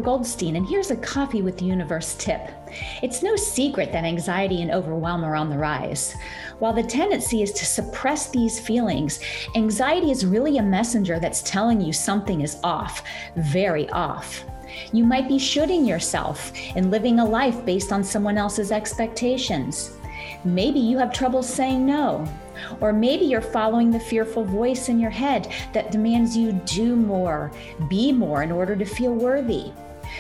Goldstein, 0.02 0.56
and 0.56 0.68
here's 0.68 0.92
a 0.92 0.96
Coffee 0.96 1.42
with 1.42 1.58
the 1.58 1.66
Universe 1.66 2.16
tip. 2.16 2.50
It's 3.02 3.24
no 3.24 3.36
secret 3.36 3.92
that 3.92 4.04
anxiety 4.04 4.62
and 4.62 4.72
overwhelm 4.72 5.24
are 5.24 5.36
on 5.36 5.50
the 5.50 5.58
rise. 5.58 6.16
While 6.60 6.74
the 6.74 6.84
tendency 6.84 7.42
is 7.42 7.52
to 7.54 7.66
suppress 7.66 8.30
these 8.30 8.60
feelings, 8.60 9.20
anxiety 9.56 10.12
is 10.12 10.26
really 10.26 10.58
a 10.58 10.64
messenger 10.64 11.20
that's 11.20 11.42
telling 11.42 11.80
you 11.80 11.94
something 11.94 12.42
is 12.42 12.58
off, 12.64 13.04
very 13.36 13.90
off. 13.90 14.44
You 14.94 15.04
might 15.04 15.28
be 15.28 15.38
shooting 15.38 15.86
yourself 15.86 16.52
and 16.76 16.92
living 16.92 17.20
a 17.20 17.26
life 17.26 17.66
based 17.66 17.92
on 17.92 18.04
someone 18.04 18.38
else's 18.38 18.72
expectations. 18.72 19.98
Maybe 20.44 20.80
you 20.80 20.98
have 20.98 21.14
trouble 21.14 21.44
saying 21.44 21.86
no. 21.86 22.28
Or 22.80 22.94
maybe 22.94 23.26
you're 23.26 23.42
following 23.42 23.92
the 23.92 24.00
fearful 24.00 24.44
voice 24.44 24.90
in 24.90 25.00
your 25.00 25.12
head 25.12 25.52
that 25.74 25.92
demands 25.92 26.36
you 26.36 26.54
do 26.66 26.96
more, 26.96 27.52
be 27.90 28.12
more 28.12 28.44
in 28.44 28.52
order 28.52 28.76
to 28.76 28.86
feel 28.86 29.14
worthy. 29.14 29.72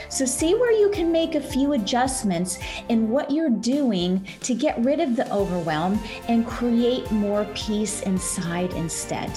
So, 0.09 0.25
see 0.25 0.53
where 0.55 0.71
you 0.71 0.89
can 0.89 1.11
make 1.11 1.35
a 1.35 1.41
few 1.41 1.73
adjustments 1.73 2.59
in 2.89 3.09
what 3.09 3.29
you're 3.29 3.49
doing 3.49 4.25
to 4.41 4.53
get 4.53 4.79
rid 4.79 4.99
of 4.99 5.15
the 5.15 5.31
overwhelm 5.33 5.99
and 6.29 6.47
create 6.47 7.11
more 7.11 7.45
peace 7.55 8.01
inside 8.03 8.71
instead. 8.73 9.29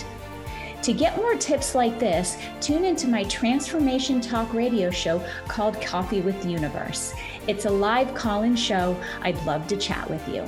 To 0.82 0.92
get 0.92 1.16
more 1.16 1.34
tips 1.34 1.74
like 1.74 1.98
this, 1.98 2.36
tune 2.60 2.84
into 2.84 3.08
my 3.08 3.24
Transformation 3.24 4.20
Talk 4.20 4.52
radio 4.52 4.90
show 4.90 5.24
called 5.48 5.80
Coffee 5.80 6.20
with 6.20 6.40
the 6.42 6.50
Universe. 6.50 7.14
It's 7.48 7.64
a 7.64 7.70
live 7.70 8.14
call 8.14 8.42
in 8.42 8.54
show. 8.54 8.94
I'd 9.22 9.42
love 9.46 9.66
to 9.68 9.78
chat 9.78 10.08
with 10.10 10.26
you. 10.28 10.44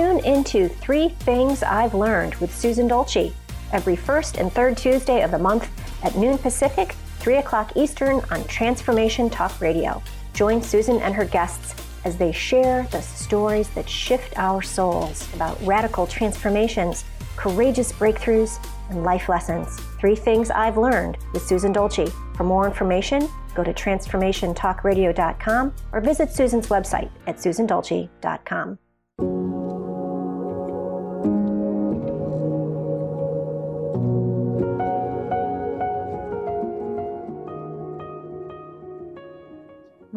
Tune 0.00 0.24
into 0.24 0.66
Three 0.66 1.10
Things 1.10 1.62
I've 1.62 1.92
Learned 1.92 2.34
with 2.36 2.56
Susan 2.56 2.88
Dolce 2.88 3.34
every 3.70 3.96
first 3.96 4.38
and 4.38 4.50
third 4.50 4.78
Tuesday 4.78 5.20
of 5.20 5.30
the 5.30 5.38
month 5.38 5.68
at 6.02 6.16
noon 6.16 6.38
Pacific, 6.38 6.92
3 7.18 7.36
o'clock 7.36 7.76
Eastern 7.76 8.22
on 8.30 8.42
Transformation 8.44 9.28
Talk 9.28 9.60
Radio. 9.60 10.02
Join 10.32 10.62
Susan 10.62 11.02
and 11.02 11.14
her 11.14 11.26
guests 11.26 11.74
as 12.06 12.16
they 12.16 12.32
share 12.32 12.84
the 12.84 13.02
stories 13.02 13.68
that 13.74 13.86
shift 13.86 14.38
our 14.38 14.62
souls 14.62 15.28
about 15.34 15.58
radical 15.66 16.06
transformations, 16.06 17.04
courageous 17.36 17.92
breakthroughs, 17.92 18.58
and 18.88 19.04
life 19.04 19.28
lessons. 19.28 19.78
Three 20.00 20.16
Things 20.16 20.50
I've 20.50 20.78
Learned 20.78 21.18
with 21.34 21.42
Susan 21.42 21.72
Dolce. 21.72 22.06
For 22.36 22.44
more 22.44 22.66
information, 22.66 23.28
go 23.54 23.62
to 23.62 23.74
transformationtalkradio.com 23.74 25.74
or 25.92 26.00
visit 26.00 26.32
Susan's 26.32 26.68
website 26.68 27.10
at 27.26 27.36
susandolce.com. 27.36 28.78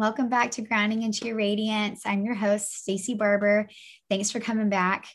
Welcome 0.04 0.28
back 0.28 0.50
to 0.50 0.60
Grounding 0.60 1.02
into 1.02 1.24
Your 1.24 1.36
Radiance. 1.36 2.02
I'm 2.04 2.26
your 2.26 2.34
host, 2.34 2.86
Stacie 2.86 3.16
Barber. 3.16 3.70
Thanks 4.10 4.30
for 4.30 4.38
coming 4.38 4.68
back. 4.68 5.06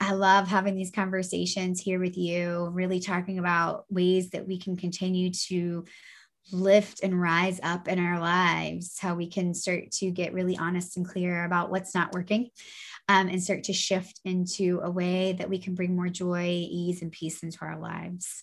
I 0.00 0.14
love 0.14 0.48
having 0.48 0.74
these 0.74 0.90
conversations 0.90 1.80
here 1.80 2.00
with 2.00 2.18
you, 2.18 2.68
really 2.72 2.98
talking 2.98 3.38
about 3.38 3.84
ways 3.88 4.30
that 4.30 4.48
we 4.48 4.58
can 4.58 4.76
continue 4.76 5.30
to 5.46 5.84
lift 6.50 7.04
and 7.04 7.22
rise 7.22 7.60
up 7.62 7.86
in 7.86 8.00
our 8.00 8.18
lives, 8.18 8.98
how 8.98 9.14
we 9.14 9.28
can 9.28 9.54
start 9.54 9.92
to 9.92 10.10
get 10.10 10.32
really 10.32 10.58
honest 10.58 10.96
and 10.96 11.06
clear 11.06 11.44
about 11.44 11.70
what's 11.70 11.94
not 11.94 12.12
working 12.12 12.50
um, 13.08 13.28
and 13.28 13.40
start 13.40 13.62
to 13.64 13.72
shift 13.72 14.20
into 14.24 14.80
a 14.82 14.90
way 14.90 15.34
that 15.34 15.48
we 15.48 15.58
can 15.58 15.76
bring 15.76 15.94
more 15.94 16.08
joy, 16.08 16.46
ease, 16.68 17.00
and 17.00 17.12
peace 17.12 17.44
into 17.44 17.58
our 17.62 17.78
lives. 17.78 18.42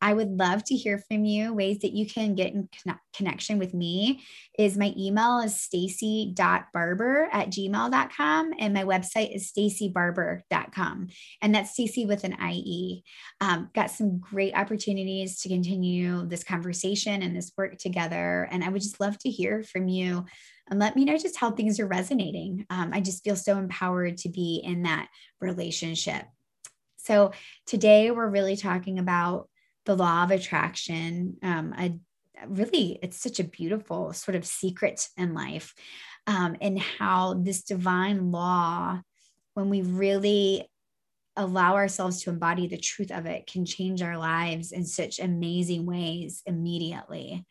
I 0.00 0.12
would 0.12 0.38
love 0.38 0.64
to 0.64 0.76
hear 0.76 0.98
from 0.98 1.24
you. 1.24 1.52
Ways 1.52 1.80
that 1.80 1.92
you 1.92 2.06
can 2.06 2.34
get 2.34 2.52
in 2.52 2.68
connection 3.14 3.58
with 3.58 3.74
me 3.74 4.22
is 4.58 4.76
my 4.76 4.94
email 4.96 5.40
is 5.40 5.54
stacie.barber 5.54 7.28
at 7.32 7.48
gmail.com 7.48 8.52
and 8.58 8.74
my 8.74 8.84
website 8.84 9.34
is 9.34 9.50
staciebarber.com. 9.52 11.08
And 11.42 11.54
that's 11.54 11.76
Stacie 11.76 12.06
with 12.06 12.24
an 12.24 12.36
IE. 12.40 13.02
Um, 13.40 13.70
got 13.74 13.90
some 13.90 14.18
great 14.20 14.54
opportunities 14.54 15.40
to 15.40 15.48
continue 15.48 16.26
this 16.26 16.44
conversation 16.44 17.22
and 17.22 17.36
this 17.36 17.52
work 17.56 17.78
together. 17.78 18.48
And 18.50 18.62
I 18.62 18.68
would 18.68 18.82
just 18.82 19.00
love 19.00 19.18
to 19.20 19.30
hear 19.30 19.62
from 19.64 19.88
you 19.88 20.24
and 20.70 20.78
let 20.78 20.96
me 20.96 21.04
know 21.04 21.16
just 21.16 21.38
how 21.38 21.50
things 21.50 21.80
are 21.80 21.86
resonating. 21.86 22.66
Um, 22.70 22.90
I 22.92 23.00
just 23.00 23.24
feel 23.24 23.36
so 23.36 23.58
empowered 23.58 24.18
to 24.18 24.28
be 24.28 24.60
in 24.62 24.82
that 24.82 25.08
relationship. 25.40 26.24
So 26.98 27.32
today 27.66 28.10
we're 28.10 28.28
really 28.28 28.56
talking 28.56 28.98
about 28.98 29.47
the 29.88 29.96
law 29.96 30.22
of 30.22 30.30
attraction 30.30 31.36
um, 31.42 31.74
really 32.46 32.98
it's 33.02 33.20
such 33.20 33.40
a 33.40 33.44
beautiful 33.44 34.12
sort 34.12 34.36
of 34.36 34.46
secret 34.46 35.08
in 35.16 35.34
life 35.34 35.74
um, 36.28 36.56
and 36.60 36.78
how 36.78 37.34
this 37.34 37.62
divine 37.62 38.30
law 38.30 39.00
when 39.54 39.70
we 39.70 39.82
really 39.82 40.68
allow 41.38 41.76
ourselves 41.76 42.22
to 42.22 42.30
embody 42.30 42.66
the 42.66 42.76
truth 42.76 43.10
of 43.10 43.24
it 43.24 43.46
can 43.46 43.64
change 43.64 44.02
our 44.02 44.18
lives 44.18 44.72
in 44.72 44.84
such 44.84 45.20
amazing 45.20 45.86
ways 45.86 46.42
immediately. 46.46 47.46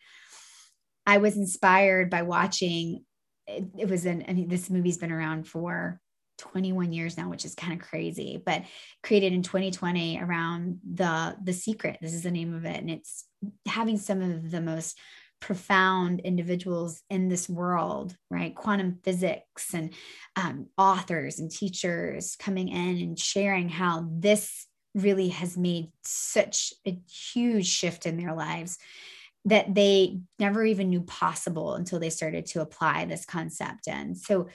I 1.06 1.18
was 1.20 1.38
inspired 1.38 2.10
by 2.10 2.24
watching 2.24 3.06
it, 3.48 3.66
it 3.80 3.90
was 3.90 4.06
in 4.06 4.26
I 4.28 4.34
mean 4.34 4.50
this 4.50 4.70
movie's 4.70 4.98
been 4.98 5.12
around 5.12 5.48
for 5.48 6.02
21 6.38 6.94
years 6.94 7.18
now 7.18 7.30
which 7.30 7.46
is 7.46 7.56
kind 7.56 7.74
of 7.74 7.80
crazy 7.80 8.42
but 8.46 8.64
created 9.04 9.34
in 9.34 9.42
2020 9.42 10.20
around 10.22 10.80
the 10.94 11.36
the 11.44 11.54
secret 11.54 11.98
this 12.02 12.14
is 12.14 12.24
the 12.24 12.32
name 12.32 12.54
of 12.54 12.66
it 12.66 12.78
and 12.78 12.90
it's 12.90 13.26
having 13.68 13.98
some 13.98 14.22
of 14.22 14.52
the 14.52 14.62
most 14.62 14.98
profound 15.40 16.22
individuals 16.22 17.02
in 17.10 17.30
this 17.30 17.48
world, 17.48 18.16
right? 18.30 18.56
Quantum 18.56 19.00
physics 19.04 19.74
and 19.74 19.94
um, 20.36 20.68
authors 20.78 21.40
and 21.40 21.52
teachers 21.52 22.36
coming 22.38 22.70
in 22.70 22.98
and 22.98 23.20
sharing 23.20 23.70
how 23.70 24.08
this 24.12 24.66
really 24.96 25.30
has 25.30 25.58
made 25.58 25.92
such 26.04 26.74
a 26.88 27.00
huge 27.08 27.68
shift 27.68 28.06
in 28.06 28.18
their 28.18 28.34
lives 28.34 28.78
that 29.46 29.74
they 29.74 30.20
never 30.40 30.66
even 30.66 30.90
knew 30.90 31.02
possible 31.02 31.76
until 31.76 32.00
they 32.00 32.10
started 32.10 32.46
to 32.48 32.62
apply 32.62 33.06
this 33.06 33.26
concept. 33.26 33.88
And 33.88 34.18
so, 34.18 34.48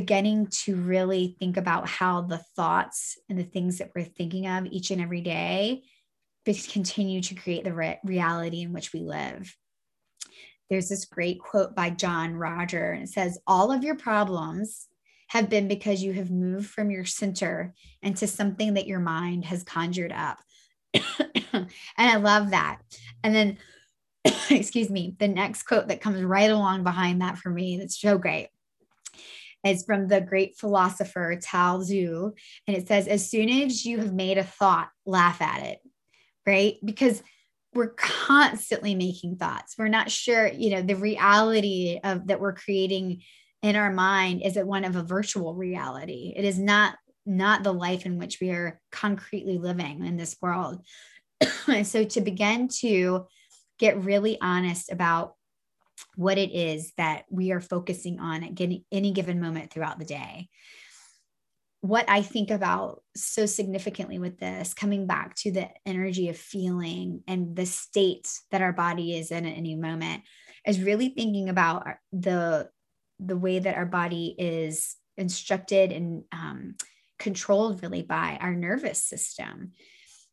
beginning 0.00 0.46
to 0.48 0.76
really 0.76 1.36
think 1.38 1.56
about 1.56 1.88
how 1.88 2.20
the 2.20 2.38
thoughts 2.54 3.18
and 3.28 3.38
the 3.38 3.44
things 3.44 3.78
that 3.78 3.92
we're 3.94 4.04
thinking 4.04 4.46
of 4.46 4.66
each 4.66 4.90
and 4.90 5.00
every 5.00 5.22
day 5.22 5.82
continue 6.44 7.20
to 7.20 7.34
create 7.34 7.64
the 7.64 7.72
re- 7.72 7.98
reality 8.04 8.60
in 8.60 8.72
which 8.72 8.92
we 8.92 9.00
live 9.00 9.56
there's 10.68 10.88
this 10.88 11.04
great 11.04 11.38
quote 11.38 11.74
by 11.74 11.90
John-Roger, 11.90 12.92
and 12.92 13.04
it 13.04 13.08
says, 13.08 13.38
All 13.46 13.70
of 13.70 13.84
your 13.84 13.96
problems 13.96 14.88
have 15.28 15.48
been 15.48 15.68
because 15.68 16.02
you 16.02 16.12
have 16.14 16.30
moved 16.30 16.68
from 16.68 16.90
your 16.90 17.04
center 17.04 17.74
into 18.02 18.26
something 18.26 18.74
that 18.74 18.86
your 18.86 19.00
mind 19.00 19.44
has 19.44 19.62
conjured 19.62 20.12
up. 20.12 20.38
and 20.94 21.68
I 21.98 22.16
love 22.16 22.50
that. 22.50 22.80
And 23.22 23.34
then, 23.34 23.58
excuse 24.50 24.90
me, 24.90 25.14
the 25.18 25.28
next 25.28 25.64
quote 25.64 25.88
that 25.88 26.00
comes 26.00 26.22
right 26.22 26.50
along 26.50 26.84
behind 26.84 27.20
that 27.22 27.38
for 27.38 27.50
me, 27.50 27.78
that's 27.78 28.00
so 28.00 28.18
great. 28.18 28.48
Is 29.66 29.84
from 29.84 30.08
the 30.08 30.20
great 30.20 30.56
philosopher 30.56 31.38
Lao 31.52 31.80
Tzu. 31.80 32.32
And 32.66 32.76
it 32.76 32.88
says, 32.88 33.06
As 33.06 33.28
soon 33.28 33.48
as 33.48 33.84
you 33.84 33.98
have 33.98 34.12
made 34.12 34.38
a 34.38 34.44
thought, 34.44 34.88
laugh 35.04 35.40
at 35.42 35.62
it, 35.62 35.78
right? 36.46 36.76
Because 36.84 37.22
we're 37.76 37.94
constantly 37.98 38.94
making 38.94 39.36
thoughts 39.36 39.74
we're 39.78 39.86
not 39.86 40.10
sure 40.10 40.48
you 40.48 40.70
know 40.70 40.80
the 40.80 40.96
reality 40.96 42.00
of 42.02 42.26
that 42.26 42.40
we're 42.40 42.54
creating 42.54 43.20
in 43.62 43.76
our 43.76 43.92
mind 43.92 44.40
is 44.42 44.56
it 44.56 44.66
one 44.66 44.84
of 44.84 44.96
a 44.96 45.02
virtual 45.02 45.54
reality 45.54 46.32
it 46.34 46.44
is 46.44 46.58
not 46.58 46.96
not 47.26 47.62
the 47.62 47.72
life 47.72 48.06
in 48.06 48.18
which 48.18 48.38
we 48.40 48.50
are 48.50 48.80
concretely 48.90 49.58
living 49.58 50.06
in 50.06 50.16
this 50.16 50.36
world 50.40 50.80
and 51.68 51.86
so 51.86 52.02
to 52.02 52.20
begin 52.20 52.68
to 52.68 53.26
get 53.78 54.02
really 54.02 54.38
honest 54.40 54.90
about 54.90 55.34
what 56.16 56.38
it 56.38 56.52
is 56.52 56.92
that 56.96 57.24
we 57.30 57.52
are 57.52 57.60
focusing 57.60 58.18
on 58.20 58.42
at 58.42 58.54
getting, 58.54 58.84
any 58.90 59.12
given 59.12 59.40
moment 59.40 59.70
throughout 59.70 59.98
the 59.98 60.04
day 60.04 60.48
what 61.86 62.08
I 62.08 62.22
think 62.22 62.50
about 62.50 63.02
so 63.14 63.46
significantly 63.46 64.18
with 64.18 64.38
this, 64.38 64.74
coming 64.74 65.06
back 65.06 65.36
to 65.36 65.52
the 65.52 65.68
energy 65.84 66.28
of 66.28 66.36
feeling 66.36 67.22
and 67.28 67.54
the 67.54 67.66
state 67.66 68.28
that 68.50 68.62
our 68.62 68.72
body 68.72 69.16
is 69.16 69.30
in 69.30 69.46
at 69.46 69.56
any 69.56 69.76
moment, 69.76 70.24
is 70.66 70.82
really 70.82 71.10
thinking 71.10 71.48
about 71.48 71.86
the 72.12 72.68
the 73.18 73.36
way 73.36 73.58
that 73.58 73.76
our 73.76 73.86
body 73.86 74.34
is 74.38 74.96
instructed 75.16 75.90
and 75.90 76.24
um, 76.32 76.74
controlled 77.18 77.82
really 77.82 78.02
by 78.02 78.36
our 78.40 78.54
nervous 78.54 79.02
system. 79.02 79.72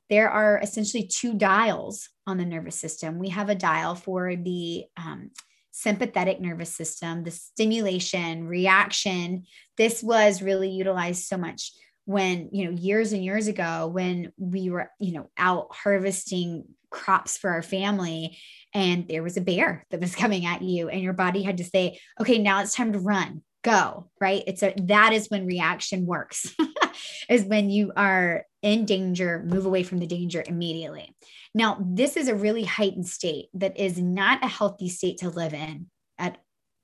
There 0.10 0.30
are 0.30 0.60
essentially 0.62 1.08
two 1.08 1.34
dials 1.34 2.10
on 2.28 2.38
the 2.38 2.46
nervous 2.46 2.76
system. 2.76 3.20
We 3.20 3.30
have 3.30 3.48
a 3.48 3.56
dial 3.56 3.96
for 3.96 4.36
the 4.36 4.84
um, 4.98 5.32
sympathetic 5.74 6.40
nervous 6.40 6.74
system, 6.74 7.24
the 7.24 7.32
stimulation, 7.32 8.48
reaction. 8.48 9.44
This 9.76 10.04
was 10.04 10.42
really 10.42 10.70
utilized 10.70 11.26
so 11.26 11.36
much 11.36 11.72
when, 12.06 12.50
you 12.52 12.66
know, 12.66 12.72
years 12.72 13.12
and 13.12 13.24
years 13.24 13.48
ago 13.48 13.88
when 13.88 14.32
we 14.38 14.70
were, 14.70 14.92
you 15.00 15.14
know, 15.14 15.30
out 15.38 15.74
harvesting 15.74 16.66
crops 16.92 17.40
for 17.40 17.50
our 17.50 17.64
family 17.64 18.38
and 18.74 19.08
there 19.08 19.24
was 19.24 19.36
a 19.36 19.42
bear 19.42 19.84
that 19.90 20.00
was 20.00 20.16
coming 20.24 20.46
at 20.46 20.62
you 20.62 20.90
and 20.90 21.02
your 21.02 21.14
body 21.14 21.42
had 21.42 21.58
to 21.58 21.64
say, 21.64 22.00
okay, 22.22 22.38
now 22.38 22.62
it's 22.62 22.76
time 22.76 22.94
to 22.94 23.00
run 23.00 23.42
go 23.64 24.10
right 24.20 24.44
it's 24.46 24.62
a 24.62 24.74
that 24.76 25.14
is 25.14 25.30
when 25.30 25.46
reaction 25.46 26.06
works 26.06 26.54
is 27.30 27.46
when 27.46 27.70
you 27.70 27.94
are 27.96 28.44
in 28.64 28.86
danger 28.86 29.44
move 29.46 29.68
away 29.68 29.84
from 29.84 30.00
the 30.00 30.08
danger 30.08 30.44
immediately 30.48 31.16
now, 31.54 31.78
this 31.80 32.18
is 32.18 32.28
a 32.28 32.36
really 32.36 32.64
heightened 32.64 33.08
state 33.08 33.50
that 33.54 33.78
is 33.78 34.00
not 34.00 34.44
a 34.44 34.48
healthy 34.48 34.90
state 34.90 35.20
to 35.20 35.30
live 35.30 35.54
in 35.54 35.88
at 36.18 36.38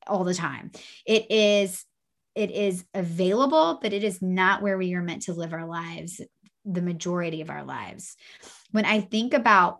all 0.06 0.24
the 0.24 0.34
time. 0.34 0.72
It 1.06 1.30
is 1.32 1.86
it 2.36 2.52
is 2.52 2.86
available, 2.94 3.80
but 3.82 3.92
it 3.92 4.04
is 4.04 4.22
not 4.22 4.62
where 4.62 4.78
we 4.78 4.94
are 4.94 5.02
meant 5.02 5.24
to 5.24 5.34
live 5.34 5.54
our 5.54 5.66
lives 5.66 6.22
the 6.66 6.82
majority 6.82 7.42
of 7.42 7.50
our 7.50 7.64
lives. 7.64 8.16
When 8.72 8.86
I 8.86 9.02
think 9.02 9.34
about 9.34 9.80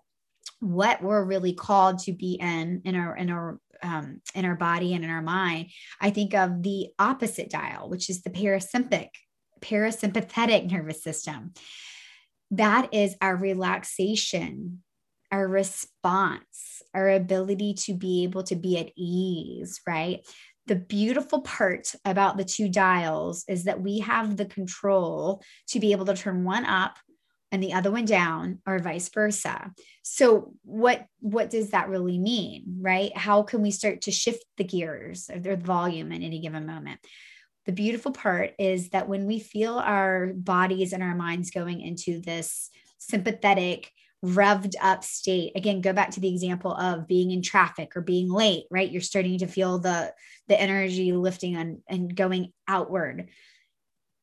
what 0.60 1.04
we're 1.04 1.24
really 1.24 1.54
called 1.54 2.00
to 2.00 2.14
be 2.14 2.40
in 2.42 2.82
in 2.86 2.96
our 2.96 3.16
in 3.16 3.30
our 3.30 3.60
um, 3.84 4.22
in 4.34 4.44
our 4.44 4.56
body 4.56 4.94
and 4.96 5.04
in 5.04 5.12
our 5.12 5.22
mind, 5.22 5.68
I 6.02 6.10
think 6.10 6.34
of 6.34 6.64
the 6.64 6.88
opposite 6.98 7.52
dial, 7.52 7.90
which 7.90 8.10
is 8.10 8.24
the 8.24 8.32
parasympathetic 8.32 9.10
parasympathetic 9.62 10.72
nervous 10.72 11.04
system 11.04 11.54
that 12.52 12.94
is 12.94 13.16
our 13.22 13.36
relaxation, 13.36 14.84
our 15.32 15.48
response, 15.48 16.82
our 16.94 17.10
ability 17.10 17.76
to 17.76 17.94
be 17.94 18.24
able 18.24 18.44
to 18.44 18.56
be 18.56 18.78
at 18.78 18.92
ease, 18.98 19.82
right? 19.88 20.26
The 20.68 20.76
beautiful 20.76 21.42
part 21.42 21.94
about 22.06 22.38
the 22.38 22.44
two 22.44 22.70
dials 22.70 23.44
is 23.48 23.64
that 23.66 23.82
we 23.82 24.00
have 24.00 24.38
the 24.38 24.46
control 24.46 25.42
to 25.70 25.80
be 25.80 25.92
able 25.92 26.06
to 26.06 26.16
turn 26.16 26.44
one 26.44 26.66
up 26.66 26.98
and 27.52 27.64
the 27.64 27.74
other 27.74 27.90
one 27.90 28.06
down 28.06 28.60
or 28.68 28.78
vice 28.78 29.10
versa. 29.10 29.72
So 30.04 30.54
what 30.64 31.06
what 31.20 31.50
does 31.50 31.72
that 31.72 31.90
really 31.90 32.20
mean 32.20 32.78
right? 32.82 33.16
How 33.18 33.44
can 33.44 33.62
we 33.62 33.72
start 33.72 34.02
to 34.02 34.12
shift 34.12 34.46
the 34.58 34.64
gears 34.64 35.30
or 35.34 35.40
the 35.40 35.56
volume 35.56 36.12
at 36.12 36.22
any 36.22 36.40
given 36.40 36.66
moment 36.66 37.00
the 37.70 37.76
beautiful 37.76 38.12
part 38.12 38.56
is 38.58 38.90
that 38.90 39.08
when 39.08 39.28
we 39.28 39.38
feel 39.40 39.78
our 39.78 40.34
bodies 40.34 40.92
and 40.92 41.04
our 41.04 41.14
minds 41.14 41.52
going 41.52 41.82
into 41.82 42.20
this 42.20 42.72
sympathetic, 42.98 43.92
revved 44.26 44.74
up 44.82 45.04
state 45.04 45.52
again 45.56 45.80
go 45.80 45.94
back 45.94 46.10
to 46.10 46.20
the 46.20 46.28
example 46.28 46.74
of 46.74 47.08
being 47.08 47.30
in 47.30 47.44
traffic 47.44 47.96
or 47.96 48.02
being 48.02 48.28
late 48.28 48.64
right? 48.72 48.90
You're 48.90 49.02
starting 49.02 49.38
to 49.38 49.46
feel 49.46 49.78
the 49.78 50.12
the 50.48 50.60
energy 50.60 51.12
lifting 51.12 51.56
and, 51.56 51.78
and 51.88 52.16
going 52.16 52.54
outward. 52.68 53.30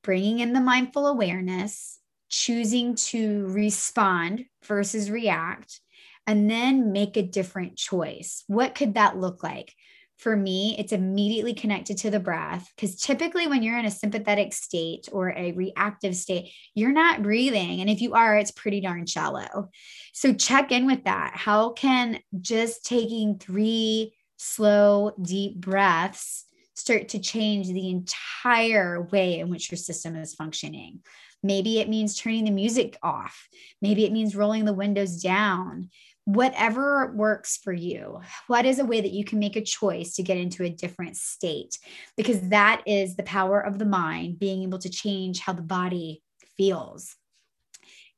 Bringing 0.03 0.41
in 0.41 0.53
the 0.53 0.61
mindful 0.61 1.07
awareness 1.07 2.01
choosing 2.29 2.97
to 2.97 3.47
respond 3.47 4.47
versus 4.65 5.09
react 5.09 5.81
and 6.27 6.51
then 6.51 6.91
make 6.91 7.17
a 7.17 7.23
different 7.23 7.77
choice. 7.77 8.43
What 8.49 8.75
could 8.75 8.95
that 8.95 9.17
look 9.17 9.45
like 9.45 9.73
for 10.17 10.35
me, 10.35 10.75
it's 10.79 10.93
immediately 10.93 11.53
connected 11.53 11.99
to 11.99 12.11
the 12.11 12.21
breath 12.21 12.73
because 12.75 12.97
typically 12.97 13.47
when 13.47 13.63
you're 13.63 13.79
in 13.79 13.85
a 13.85 13.91
sympathetic 13.91 14.55
state 14.55 15.09
or 15.13 15.31
a 15.31 15.53
reactive 15.53 16.17
state, 16.17 16.53
you're 16.75 16.93
not 16.93 17.23
breathing. 17.23 17.81
And 17.81 17.91
if 17.91 18.01
you 18.01 18.15
are, 18.15 18.37
it's 18.37 18.51
pretty 18.51 18.81
darn 18.81 19.07
shallow. 19.07 19.69
So 20.15 20.33
check 20.33 20.73
in 20.73 20.87
with 20.87 21.05
that. 21.05 21.33
How 21.35 21.71
can 21.71 22.21
just 22.41 22.87
taking 22.87 23.39
three 23.39 24.15
slow, 24.39 25.13
deep 25.21 25.61
breaths 25.61 26.47
start 26.75 27.09
to 27.11 27.19
change 27.19 27.69
the 27.69 27.91
entire 27.91 29.03
way 29.03 29.39
in 29.39 29.51
which 29.51 29.71
your 29.71 29.79
system 29.79 30.17
is 30.17 30.35
functioning? 30.35 31.01
Maybe 31.43 31.79
it 31.79 31.91
means 31.91 32.17
turning 32.17 32.45
the 32.45 32.51
music 32.51 32.97
off. 33.03 33.49
Maybe 33.83 34.07
it 34.07 34.13
means 34.13 34.35
rolling 34.35 34.65
the 34.65 34.73
windows 34.73 35.21
down 35.21 35.91
whatever 36.27 37.13
works 37.15 37.57
for 37.57 37.73
you. 37.73 38.21
What 38.49 38.67
is 38.67 38.81
a 38.81 38.85
way 38.85 39.01
that 39.01 39.13
you 39.13 39.25
can 39.25 39.39
make 39.39 39.55
a 39.55 39.63
choice 39.63 40.15
to 40.15 40.25
get 40.25 40.37
into 40.37 40.65
a 40.65 40.69
different 40.69 41.17
state? 41.17 41.79
Because 42.17 42.49
that 42.49 42.83
is 42.85 43.15
the 43.15 43.23
power 43.23 43.61
of 43.61 43.79
the 43.79 43.87
mind, 43.87 44.39
being 44.39 44.65
able 44.65 44.81
to 44.81 44.91
change 44.91 45.39
how 45.39 45.53
the 45.53 45.63
body 45.63 46.23
feels. 46.57 47.15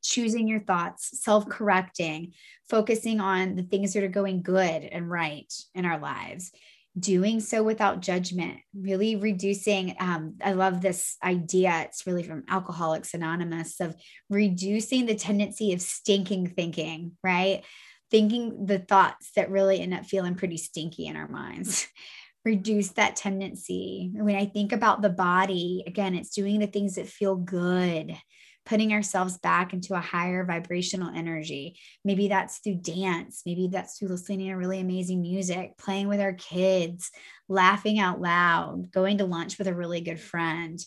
Choosing 0.02 0.48
your 0.48 0.60
thoughts, 0.60 1.22
self 1.22 1.48
correcting, 1.48 2.32
focusing 2.70 3.20
on 3.20 3.56
the 3.56 3.62
things 3.62 3.92
that 3.92 4.02
are 4.02 4.08
going 4.08 4.42
good 4.42 4.84
and 4.84 5.10
right 5.10 5.52
in 5.74 5.84
our 5.84 5.98
lives, 5.98 6.50
doing 6.98 7.40
so 7.40 7.62
without 7.62 8.00
judgment, 8.00 8.58
really 8.74 9.16
reducing. 9.16 9.96
Um, 10.00 10.36
I 10.42 10.52
love 10.52 10.80
this 10.80 11.16
idea. 11.22 11.82
It's 11.84 12.06
really 12.06 12.22
from 12.22 12.44
Alcoholics 12.48 13.12
Anonymous 13.12 13.80
of 13.80 13.96
reducing 14.30 15.04
the 15.04 15.14
tendency 15.14 15.74
of 15.74 15.82
stinking 15.82 16.46
thinking, 16.46 17.18
right? 17.22 17.64
Thinking 18.10 18.66
the 18.66 18.78
thoughts 18.78 19.30
that 19.36 19.50
really 19.50 19.80
end 19.80 19.94
up 19.94 20.06
feeling 20.06 20.34
pretty 20.34 20.56
stinky 20.56 21.06
in 21.06 21.16
our 21.16 21.28
minds. 21.28 21.86
Reduce 22.44 22.90
that 22.92 23.16
tendency. 23.16 24.10
When 24.14 24.36
I 24.36 24.46
think 24.46 24.72
about 24.72 25.02
the 25.02 25.10
body, 25.10 25.84
again, 25.86 26.14
it's 26.14 26.30
doing 26.30 26.60
the 26.60 26.66
things 26.66 26.94
that 26.94 27.08
feel 27.08 27.36
good, 27.36 28.16
putting 28.64 28.92
ourselves 28.92 29.36
back 29.38 29.72
into 29.72 29.94
a 29.94 30.00
higher 30.00 30.44
vibrational 30.44 31.12
energy. 31.14 31.78
Maybe 32.04 32.28
that's 32.28 32.58
through 32.58 32.76
dance, 32.76 33.42
maybe 33.44 33.68
that's 33.70 33.98
through 33.98 34.08
listening 34.08 34.48
to 34.48 34.54
really 34.54 34.80
amazing 34.80 35.20
music, 35.20 35.76
playing 35.78 36.08
with 36.08 36.20
our 36.20 36.32
kids, 36.32 37.10
laughing 37.48 37.98
out 37.98 38.20
loud, 38.20 38.90
going 38.92 39.18
to 39.18 39.24
lunch 39.24 39.58
with 39.58 39.66
a 39.66 39.74
really 39.74 40.00
good 40.00 40.20
friend, 40.20 40.78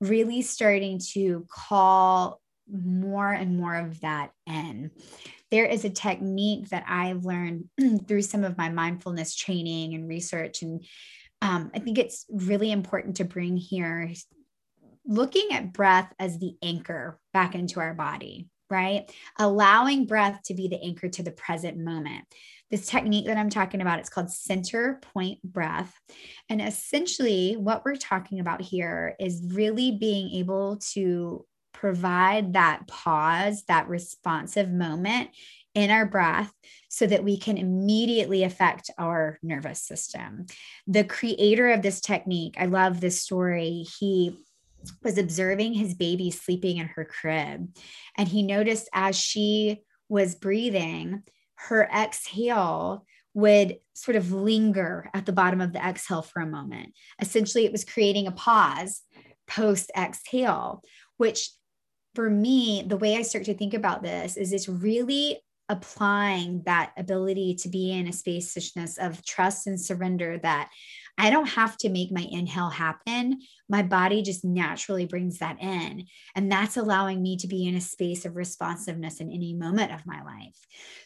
really 0.00 0.42
starting 0.42 1.00
to 1.14 1.46
call 1.50 2.40
more 2.70 3.32
and 3.32 3.56
more 3.56 3.74
of 3.74 4.00
that 4.00 4.30
in. 4.46 4.90
There 5.50 5.64
is 5.64 5.84
a 5.84 5.90
technique 5.90 6.68
that 6.70 6.84
I've 6.86 7.24
learned 7.24 7.68
through 8.06 8.22
some 8.22 8.44
of 8.44 8.58
my 8.58 8.68
mindfulness 8.68 9.34
training 9.34 9.94
and 9.94 10.08
research. 10.08 10.62
And 10.62 10.84
um, 11.40 11.70
I 11.74 11.78
think 11.78 11.98
it's 11.98 12.26
really 12.30 12.72
important 12.72 13.16
to 13.16 13.24
bring 13.24 13.56
here 13.56 14.12
looking 15.08 15.48
at 15.52 15.72
breath 15.72 16.12
as 16.18 16.38
the 16.38 16.54
anchor 16.62 17.18
back 17.32 17.54
into 17.54 17.80
our 17.80 17.94
body, 17.94 18.46
right? 18.68 19.10
Allowing 19.38 20.04
breath 20.04 20.42
to 20.44 20.54
be 20.54 20.68
the 20.68 20.80
anchor 20.82 21.08
to 21.08 21.22
the 21.22 21.30
present 21.30 21.78
moment. 21.78 22.24
This 22.70 22.86
technique 22.86 23.24
that 23.26 23.38
I'm 23.38 23.48
talking 23.48 23.80
about, 23.80 23.98
it's 23.98 24.10
called 24.10 24.30
center 24.30 25.00
point 25.14 25.42
breath. 25.42 25.98
And 26.50 26.60
essentially, 26.60 27.56
what 27.56 27.82
we're 27.84 27.96
talking 27.96 28.40
about 28.40 28.60
here 28.60 29.16
is 29.18 29.42
really 29.46 29.92
being 29.92 30.30
able 30.32 30.76
to 30.92 31.46
provide 31.78 32.54
that 32.54 32.88
pause, 32.88 33.62
that 33.68 33.88
responsive 33.88 34.68
moment 34.68 35.30
in 35.74 35.90
our 35.90 36.06
breath 36.06 36.52
so 36.88 37.06
that 37.06 37.22
we 37.22 37.38
can 37.38 37.56
immediately 37.56 38.42
affect 38.42 38.90
our 38.98 39.38
nervous 39.44 39.80
system. 39.80 40.46
The 40.88 41.04
creator 41.04 41.70
of 41.70 41.82
this 41.82 42.00
technique, 42.00 42.56
I 42.58 42.66
love 42.66 43.00
this 43.00 43.22
story. 43.22 43.86
He 44.00 44.36
was 45.04 45.18
observing 45.18 45.74
his 45.74 45.94
baby 45.94 46.32
sleeping 46.32 46.78
in 46.78 46.88
her 46.88 47.04
crib, 47.04 47.68
and 48.16 48.26
he 48.26 48.42
noticed 48.42 48.88
as 48.92 49.16
she 49.16 49.82
was 50.08 50.34
breathing, 50.34 51.22
her 51.54 51.84
exhale 51.84 53.04
would 53.34 53.76
sort 53.94 54.16
of 54.16 54.32
linger 54.32 55.08
at 55.14 55.26
the 55.26 55.32
bottom 55.32 55.60
of 55.60 55.72
the 55.72 55.86
exhale 55.86 56.22
for 56.22 56.40
a 56.42 56.46
moment. 56.46 56.92
Essentially, 57.20 57.66
it 57.66 57.72
was 57.72 57.84
creating 57.84 58.26
a 58.26 58.32
pause 58.32 59.02
post 59.46 59.92
exhale, 59.96 60.82
which 61.18 61.50
for 62.18 62.28
me, 62.28 62.82
the 62.84 62.96
way 62.96 63.16
I 63.16 63.22
start 63.22 63.44
to 63.44 63.54
think 63.54 63.74
about 63.74 64.02
this 64.02 64.36
is 64.36 64.52
it's 64.52 64.68
really 64.68 65.38
applying 65.68 66.62
that 66.66 66.90
ability 66.96 67.54
to 67.54 67.68
be 67.68 67.92
in 67.92 68.08
a 68.08 68.12
spaciousness 68.12 68.98
of 68.98 69.24
trust 69.24 69.68
and 69.68 69.80
surrender 69.80 70.36
that 70.42 70.68
I 71.16 71.30
don't 71.30 71.46
have 71.46 71.76
to 71.76 71.88
make 71.88 72.10
my 72.10 72.26
inhale 72.28 72.70
happen. 72.70 73.38
My 73.68 73.84
body 73.84 74.22
just 74.22 74.44
naturally 74.44 75.06
brings 75.06 75.38
that 75.38 75.62
in. 75.62 76.06
And 76.34 76.50
that's 76.50 76.76
allowing 76.76 77.22
me 77.22 77.36
to 77.36 77.46
be 77.46 77.68
in 77.68 77.76
a 77.76 77.80
space 77.80 78.24
of 78.24 78.34
responsiveness 78.34 79.20
in 79.20 79.30
any 79.30 79.54
moment 79.54 79.92
of 79.92 80.04
my 80.04 80.20
life. 80.24 80.58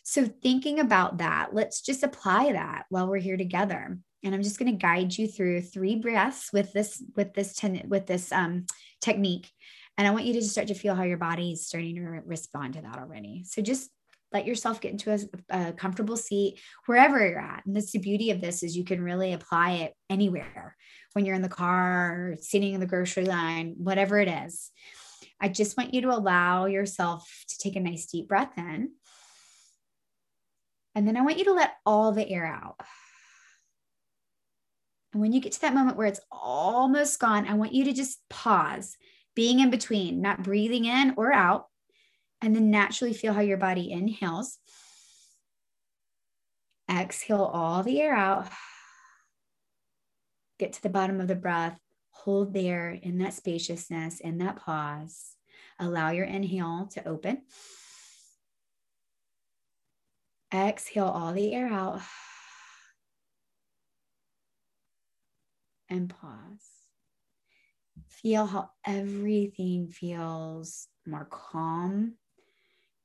So, 0.05 0.25
thinking 0.25 0.81
about 0.81 1.19
that, 1.19 1.51
let's 1.53 1.83
just 1.83 2.03
apply 2.03 2.53
that 2.53 2.87
while 2.89 3.07
we're 3.07 3.19
here 3.19 3.37
together. 3.37 3.99
And 4.25 4.35
I'm 4.35 4.43
just 4.43 4.59
going 4.59 4.73
to 4.73 4.79
guide 4.79 5.19
you 5.19 5.29
through 5.29 5.61
three 5.61 5.97
breaths 5.97 6.55
with 6.55 6.73
this 6.73 7.05
with 7.17 7.35
this 7.35 7.55
ten, 7.55 7.83
with 7.89 8.07
this 8.07 8.33
um, 8.33 8.65
technique. 9.03 9.51
And 9.99 10.07
I 10.07 10.11
want 10.11 10.25
you 10.25 10.33
to 10.35 10.41
just 10.41 10.53
start 10.53 10.69
to 10.69 10.75
feel 10.75 10.95
how 10.95 11.03
your 11.03 11.19
body 11.19 11.53
is 11.53 11.67
starting 11.67 11.97
to 11.97 12.03
respond 12.03 12.75
to 12.75 12.83
that 12.83 12.99
already. 12.99 13.45
So 13.47 13.63
just 13.63 13.91
let 14.33 14.47
yourself 14.47 14.81
get 14.81 14.93
into 14.93 15.13
a, 15.13 15.19
a, 15.51 15.73
comfortable 15.73 16.17
seat 16.17 16.59
wherever 16.87 17.27
you're 17.27 17.39
at. 17.39 17.65
And 17.67 17.77
that's 17.77 17.93
the 17.93 17.99
beauty 17.99 18.31
of 18.31 18.41
this 18.41 18.63
is 18.63 18.77
you 18.77 18.85
can 18.85 19.03
really 19.03 19.33
apply 19.33 19.73
it 19.73 19.93
anywhere. 20.09 20.77
When 21.13 21.27
you're 21.27 21.35
in 21.35 21.43
the 21.43 21.49
car 21.49 22.37
sitting 22.41 22.73
in 22.73 22.81
the 22.81 22.87
grocery 22.87 23.27
line 23.27 23.75
whatever 23.77 24.19
it 24.19 24.29
is. 24.29 24.71
I 25.41 25.49
just 25.49 25.77
want 25.77 25.93
you 25.93 26.03
to 26.03 26.13
allow 26.13 26.67
yourself 26.67 27.29
to 27.49 27.59
take 27.59 27.77
a 27.77 27.81
nice 27.81 28.07
deep 28.07 28.29
breath 28.29 28.57
in. 28.57 28.93
And 30.95 31.09
then 31.09 31.17
i 31.17 31.23
want 31.23 31.39
you 31.39 31.45
to 31.45 31.53
let 31.53 31.75
all 31.85 32.13
the 32.13 32.29
air 32.29 32.47
out. 32.47 32.77
And 35.13 35.21
when 35.21 35.33
you 35.33 35.41
get 35.41 35.53
to 35.53 35.61
that 35.63 35.75
moment 35.75 35.97
where 35.97 36.07
it's 36.07 36.21
almost 36.31 37.19
gone 37.19 37.47
i 37.47 37.55
want 37.55 37.75
you 37.75 37.85
to 37.85 37.93
just 37.93 38.19
pause 38.31 38.97
being 39.35 39.61
in 39.61 39.71
between 39.71 40.21
not 40.21 40.43
breathing 40.43 40.85
in 40.85 41.15
or 41.17 41.33
out 41.33 41.67
and 42.43 42.55
then 42.55 42.71
naturally 42.71 43.15
feel 43.15 43.33
how 43.33 43.41
your 43.41 43.57
body 43.57 43.91
inhales. 43.91 44.59
Exhale 46.91 47.45
all 47.45 47.83
the 47.83 48.01
air 48.01 48.15
out. 48.15 48.49
Get 50.59 50.75
to 50.75 50.83
the 50.83 50.91
bottom 50.91 51.21
of 51.21 51.29
the 51.29 51.37
breath. 51.37 51.79
Hold 52.11 52.53
there 52.53 52.91
in 52.91 53.19
that 53.19 53.35
spaciousness, 53.35 54.21
in 54.21 54.39
that 54.39 54.57
pause. 54.57 55.37
Allow 55.79 56.11
your 56.11 56.27
inhale 56.27 56.89
to 56.93 57.09
open. 57.09 57.43
Exhale 60.53 61.07
all 61.07 61.33
the 61.33 61.55
air 61.55 61.69
out. 61.69 62.01
And 65.89 66.11
pause. 66.11 66.72
Feel 68.23 68.47
how 68.47 68.71
everything 68.87 69.89
feels 69.89 70.89
more 71.07 71.27
calm 71.31 72.15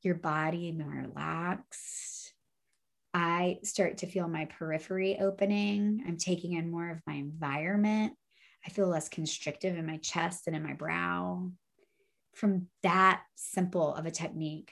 your 0.08 0.16
body 0.16 0.72
more 0.72 0.88
relaxed. 0.88 2.34
I 3.14 3.60
start 3.64 3.98
to 4.00 4.08
feel 4.08 4.28
my 4.28 4.46
periphery 4.46 5.18
opening. 5.20 6.04
I'm 6.08 6.18
taking 6.18 6.54
in 6.54 6.72
more 6.72 6.90
of 6.90 7.02
my 7.06 7.16
environment. 7.16 8.14
I 8.66 8.70
feel 8.70 8.88
less 8.88 9.10
constrictive 9.10 9.78
in 9.78 9.86
my 9.86 9.98
chest 9.98 10.48
and 10.48 10.56
in 10.56 10.64
my 10.64 10.74
brow. 10.74 11.52
From 12.36 12.68
that 12.84 13.24
simple 13.36 13.96
of 13.96 14.06
a 14.06 14.12
technique 14.12 14.72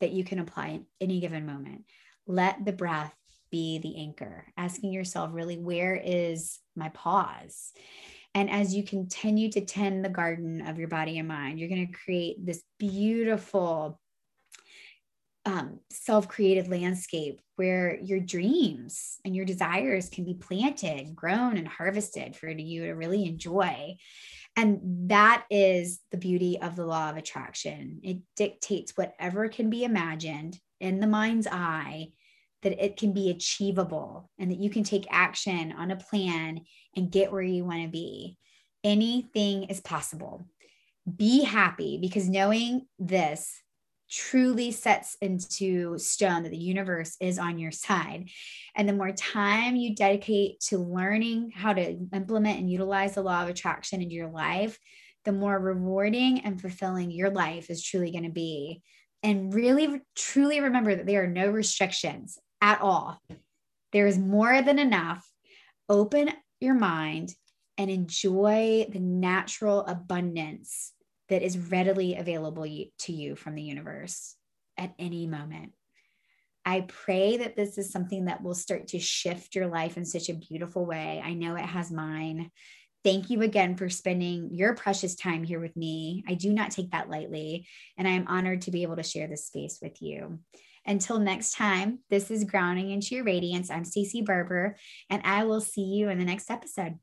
that 0.00 0.12
you 0.12 0.24
can 0.24 0.38
apply 0.38 0.68
in 0.68 0.86
any 1.00 1.20
given 1.20 1.46
moment, 1.46 1.84
let 2.26 2.64
the 2.64 2.72
breath 2.72 3.14
be 3.50 3.78
the 3.78 3.96
anchor, 3.96 4.46
asking 4.56 4.92
yourself, 4.92 5.30
really, 5.32 5.56
where 5.56 5.94
is 5.94 6.58
my 6.74 6.88
pause? 6.88 7.72
And 8.34 8.50
as 8.50 8.74
you 8.74 8.82
continue 8.82 9.50
to 9.52 9.60
tend 9.60 10.04
the 10.04 10.08
garden 10.08 10.66
of 10.66 10.78
your 10.78 10.88
body 10.88 11.18
and 11.18 11.28
mind, 11.28 11.58
you're 11.58 11.68
going 11.68 11.86
to 11.86 11.92
create 11.92 12.44
this 12.44 12.62
beautiful 12.78 14.00
um, 15.46 15.80
self 15.90 16.26
created 16.26 16.68
landscape 16.68 17.40
where 17.56 17.96
your 18.00 18.18
dreams 18.18 19.18
and 19.24 19.36
your 19.36 19.44
desires 19.44 20.08
can 20.08 20.24
be 20.24 20.34
planted, 20.34 21.14
grown, 21.14 21.56
and 21.56 21.68
harvested 21.68 22.34
for 22.34 22.48
you 22.48 22.86
to 22.86 22.92
really 22.92 23.26
enjoy. 23.26 23.94
And 24.56 24.80
that 25.10 25.44
is 25.50 26.00
the 26.10 26.16
beauty 26.16 26.58
of 26.60 26.76
the 26.76 26.86
law 26.86 27.10
of 27.10 27.16
attraction. 27.16 28.00
It 28.02 28.18
dictates 28.36 28.96
whatever 28.96 29.48
can 29.48 29.68
be 29.68 29.84
imagined 29.84 30.58
in 30.80 31.00
the 31.00 31.06
mind's 31.06 31.46
eye, 31.46 32.08
that 32.64 32.84
it 32.84 32.96
can 32.96 33.12
be 33.12 33.30
achievable 33.30 34.30
and 34.38 34.50
that 34.50 34.58
you 34.58 34.70
can 34.70 34.82
take 34.82 35.06
action 35.10 35.72
on 35.72 35.90
a 35.90 35.96
plan 35.96 36.60
and 36.96 37.12
get 37.12 37.30
where 37.30 37.42
you 37.42 37.64
want 37.64 37.82
to 37.82 37.88
be. 37.88 38.36
Anything 38.82 39.64
is 39.64 39.80
possible. 39.80 40.48
Be 41.16 41.44
happy 41.44 41.98
because 42.00 42.28
knowing 42.28 42.86
this 42.98 43.60
truly 44.10 44.70
sets 44.70 45.16
into 45.20 45.98
stone 45.98 46.42
that 46.42 46.50
the 46.50 46.56
universe 46.56 47.16
is 47.20 47.38
on 47.38 47.58
your 47.58 47.70
side. 47.70 48.28
And 48.74 48.88
the 48.88 48.92
more 48.92 49.12
time 49.12 49.76
you 49.76 49.94
dedicate 49.94 50.60
to 50.68 50.78
learning 50.78 51.52
how 51.54 51.72
to 51.72 51.96
implement 52.12 52.58
and 52.58 52.70
utilize 52.70 53.14
the 53.14 53.22
law 53.22 53.42
of 53.42 53.48
attraction 53.48 54.02
in 54.02 54.10
your 54.10 54.28
life, 54.28 54.78
the 55.24 55.32
more 55.32 55.58
rewarding 55.58 56.40
and 56.40 56.60
fulfilling 56.60 57.10
your 57.10 57.30
life 57.30 57.70
is 57.70 57.82
truly 57.82 58.10
going 58.10 58.24
to 58.24 58.30
be. 58.30 58.82
And 59.22 59.54
really, 59.54 60.02
truly 60.14 60.60
remember 60.60 60.94
that 60.94 61.06
there 61.06 61.24
are 61.24 61.28
no 61.28 61.48
restrictions 61.48 62.38
at 62.60 62.80
all. 62.80 63.20
There 63.92 64.06
is 64.06 64.18
more 64.18 64.62
than 64.62 64.78
enough. 64.78 65.28
Open 65.88 66.30
your 66.60 66.74
mind 66.74 67.34
and 67.78 67.90
enjoy 67.90 68.86
the 68.90 69.00
natural 69.00 69.80
abundance 69.86 70.92
that 71.28 71.42
is 71.42 71.58
readily 71.58 72.16
available 72.16 72.64
to 72.64 73.12
you 73.12 73.36
from 73.36 73.54
the 73.54 73.62
universe 73.62 74.36
at 74.76 74.94
any 74.98 75.26
moment. 75.26 75.72
I 76.64 76.82
pray 76.82 77.38
that 77.38 77.56
this 77.56 77.76
is 77.76 77.92
something 77.92 78.24
that 78.24 78.42
will 78.42 78.54
start 78.54 78.88
to 78.88 78.98
shift 78.98 79.54
your 79.54 79.66
life 79.66 79.96
in 79.96 80.04
such 80.04 80.28
a 80.28 80.34
beautiful 80.34 80.86
way. 80.86 81.22
I 81.22 81.34
know 81.34 81.56
it 81.56 81.64
has 81.64 81.90
mine. 81.90 82.50
Thank 83.02 83.28
you 83.28 83.42
again 83.42 83.76
for 83.76 83.90
spending 83.90 84.48
your 84.50 84.74
precious 84.74 85.14
time 85.14 85.44
here 85.44 85.60
with 85.60 85.76
me. 85.76 86.24
I 86.26 86.34
do 86.34 86.52
not 86.54 86.70
take 86.70 86.92
that 86.92 87.10
lightly, 87.10 87.66
and 87.98 88.08
I 88.08 88.12
am 88.12 88.26
honored 88.28 88.62
to 88.62 88.70
be 88.70 88.82
able 88.82 88.96
to 88.96 89.02
share 89.02 89.26
this 89.26 89.46
space 89.46 89.78
with 89.82 90.00
you. 90.00 90.38
Until 90.86 91.18
next 91.18 91.54
time, 91.54 92.00
this 92.10 92.30
is 92.30 92.44
Grounding 92.44 92.90
into 92.90 93.14
Your 93.14 93.24
Radiance. 93.24 93.70
I'm 93.70 93.84
Stacie 93.84 94.24
Barber, 94.24 94.76
and 95.08 95.22
I 95.24 95.44
will 95.44 95.60
see 95.60 95.82
you 95.82 96.10
in 96.10 96.18
the 96.18 96.24
next 96.24 96.50
episode. 96.50 96.98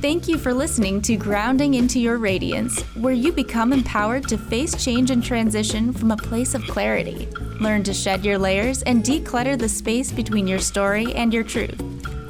Thank 0.00 0.26
you 0.26 0.36
for 0.36 0.52
listening 0.52 1.00
to 1.02 1.16
Grounding 1.16 1.74
into 1.74 2.00
Your 2.00 2.18
Radiance, 2.18 2.80
where 2.96 3.12
you 3.12 3.30
become 3.30 3.72
empowered 3.72 4.26
to 4.28 4.38
face 4.38 4.82
change 4.82 5.10
and 5.10 5.22
transition 5.22 5.92
from 5.92 6.10
a 6.10 6.16
place 6.16 6.54
of 6.54 6.62
clarity. 6.62 7.28
Learn 7.60 7.84
to 7.84 7.94
shed 7.94 8.24
your 8.24 8.38
layers 8.38 8.82
and 8.82 9.04
declutter 9.04 9.56
the 9.56 9.68
space 9.68 10.10
between 10.10 10.48
your 10.48 10.58
story 10.58 11.12
and 11.14 11.32
your 11.32 11.44
truth. 11.44 11.80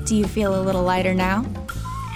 Do 0.05 0.17
you 0.17 0.27
feel 0.27 0.61
a 0.61 0.63
little 0.63 0.83
lighter 0.83 1.15
now? 1.15 1.47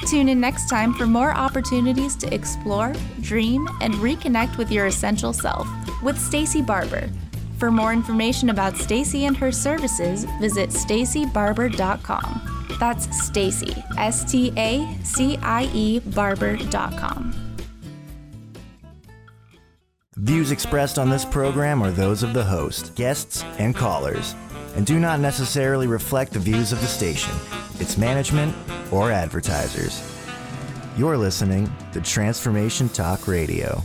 Tune 0.09 0.28
in 0.28 0.40
next 0.40 0.68
time 0.68 0.92
for 0.92 1.07
more 1.07 1.32
opportunities 1.32 2.16
to 2.16 2.34
explore, 2.34 2.92
dream, 3.22 3.66
and 3.80 3.94
reconnect 3.94 4.59
with 4.59 4.70
your 4.70 4.86
essential 4.86 5.32
self 5.32 5.66
with 6.03 6.18
Stacie 6.18 6.64
Barber. 6.64 7.09
For 7.59 7.70
more 7.70 7.92
information 7.92 8.50
about 8.50 8.74
Stacie 8.74 9.26
and 9.26 9.36
her 9.36 9.50
services, 9.50 10.24
visit 10.40 10.70
staciebarber.com. 10.70 12.66
That's 12.78 13.07
Stacie, 13.07 13.82
S 13.96 14.30
T 14.30 14.52
A 14.57 14.86
C 15.02 15.38
I 15.38 15.70
E 15.72 16.00
barber.com. 16.00 17.32
Views 20.16 20.50
expressed 20.50 20.98
on 20.98 21.11
this 21.11 21.24
program 21.24 21.82
are 21.82 21.90
those 21.90 22.22
of 22.22 22.32
the 22.32 22.44
host, 22.44 22.94
guests, 22.94 23.44
and 23.59 23.76
callers, 23.76 24.34
and 24.74 24.84
do 24.84 24.98
not 24.98 25.20
necessarily 25.20 25.86
reflect 25.86 26.32
the 26.32 26.38
views 26.38 26.72
of 26.72 26.80
the 26.80 26.86
station, 26.86 27.34
its 27.80 27.96
management, 27.96 28.54
or 28.90 29.11
advertisers. 29.11 30.02
You're 30.96 31.18
listening 31.18 31.70
to 31.92 32.00
Transformation 32.00 32.88
Talk 32.88 33.28
Radio. 33.28 33.82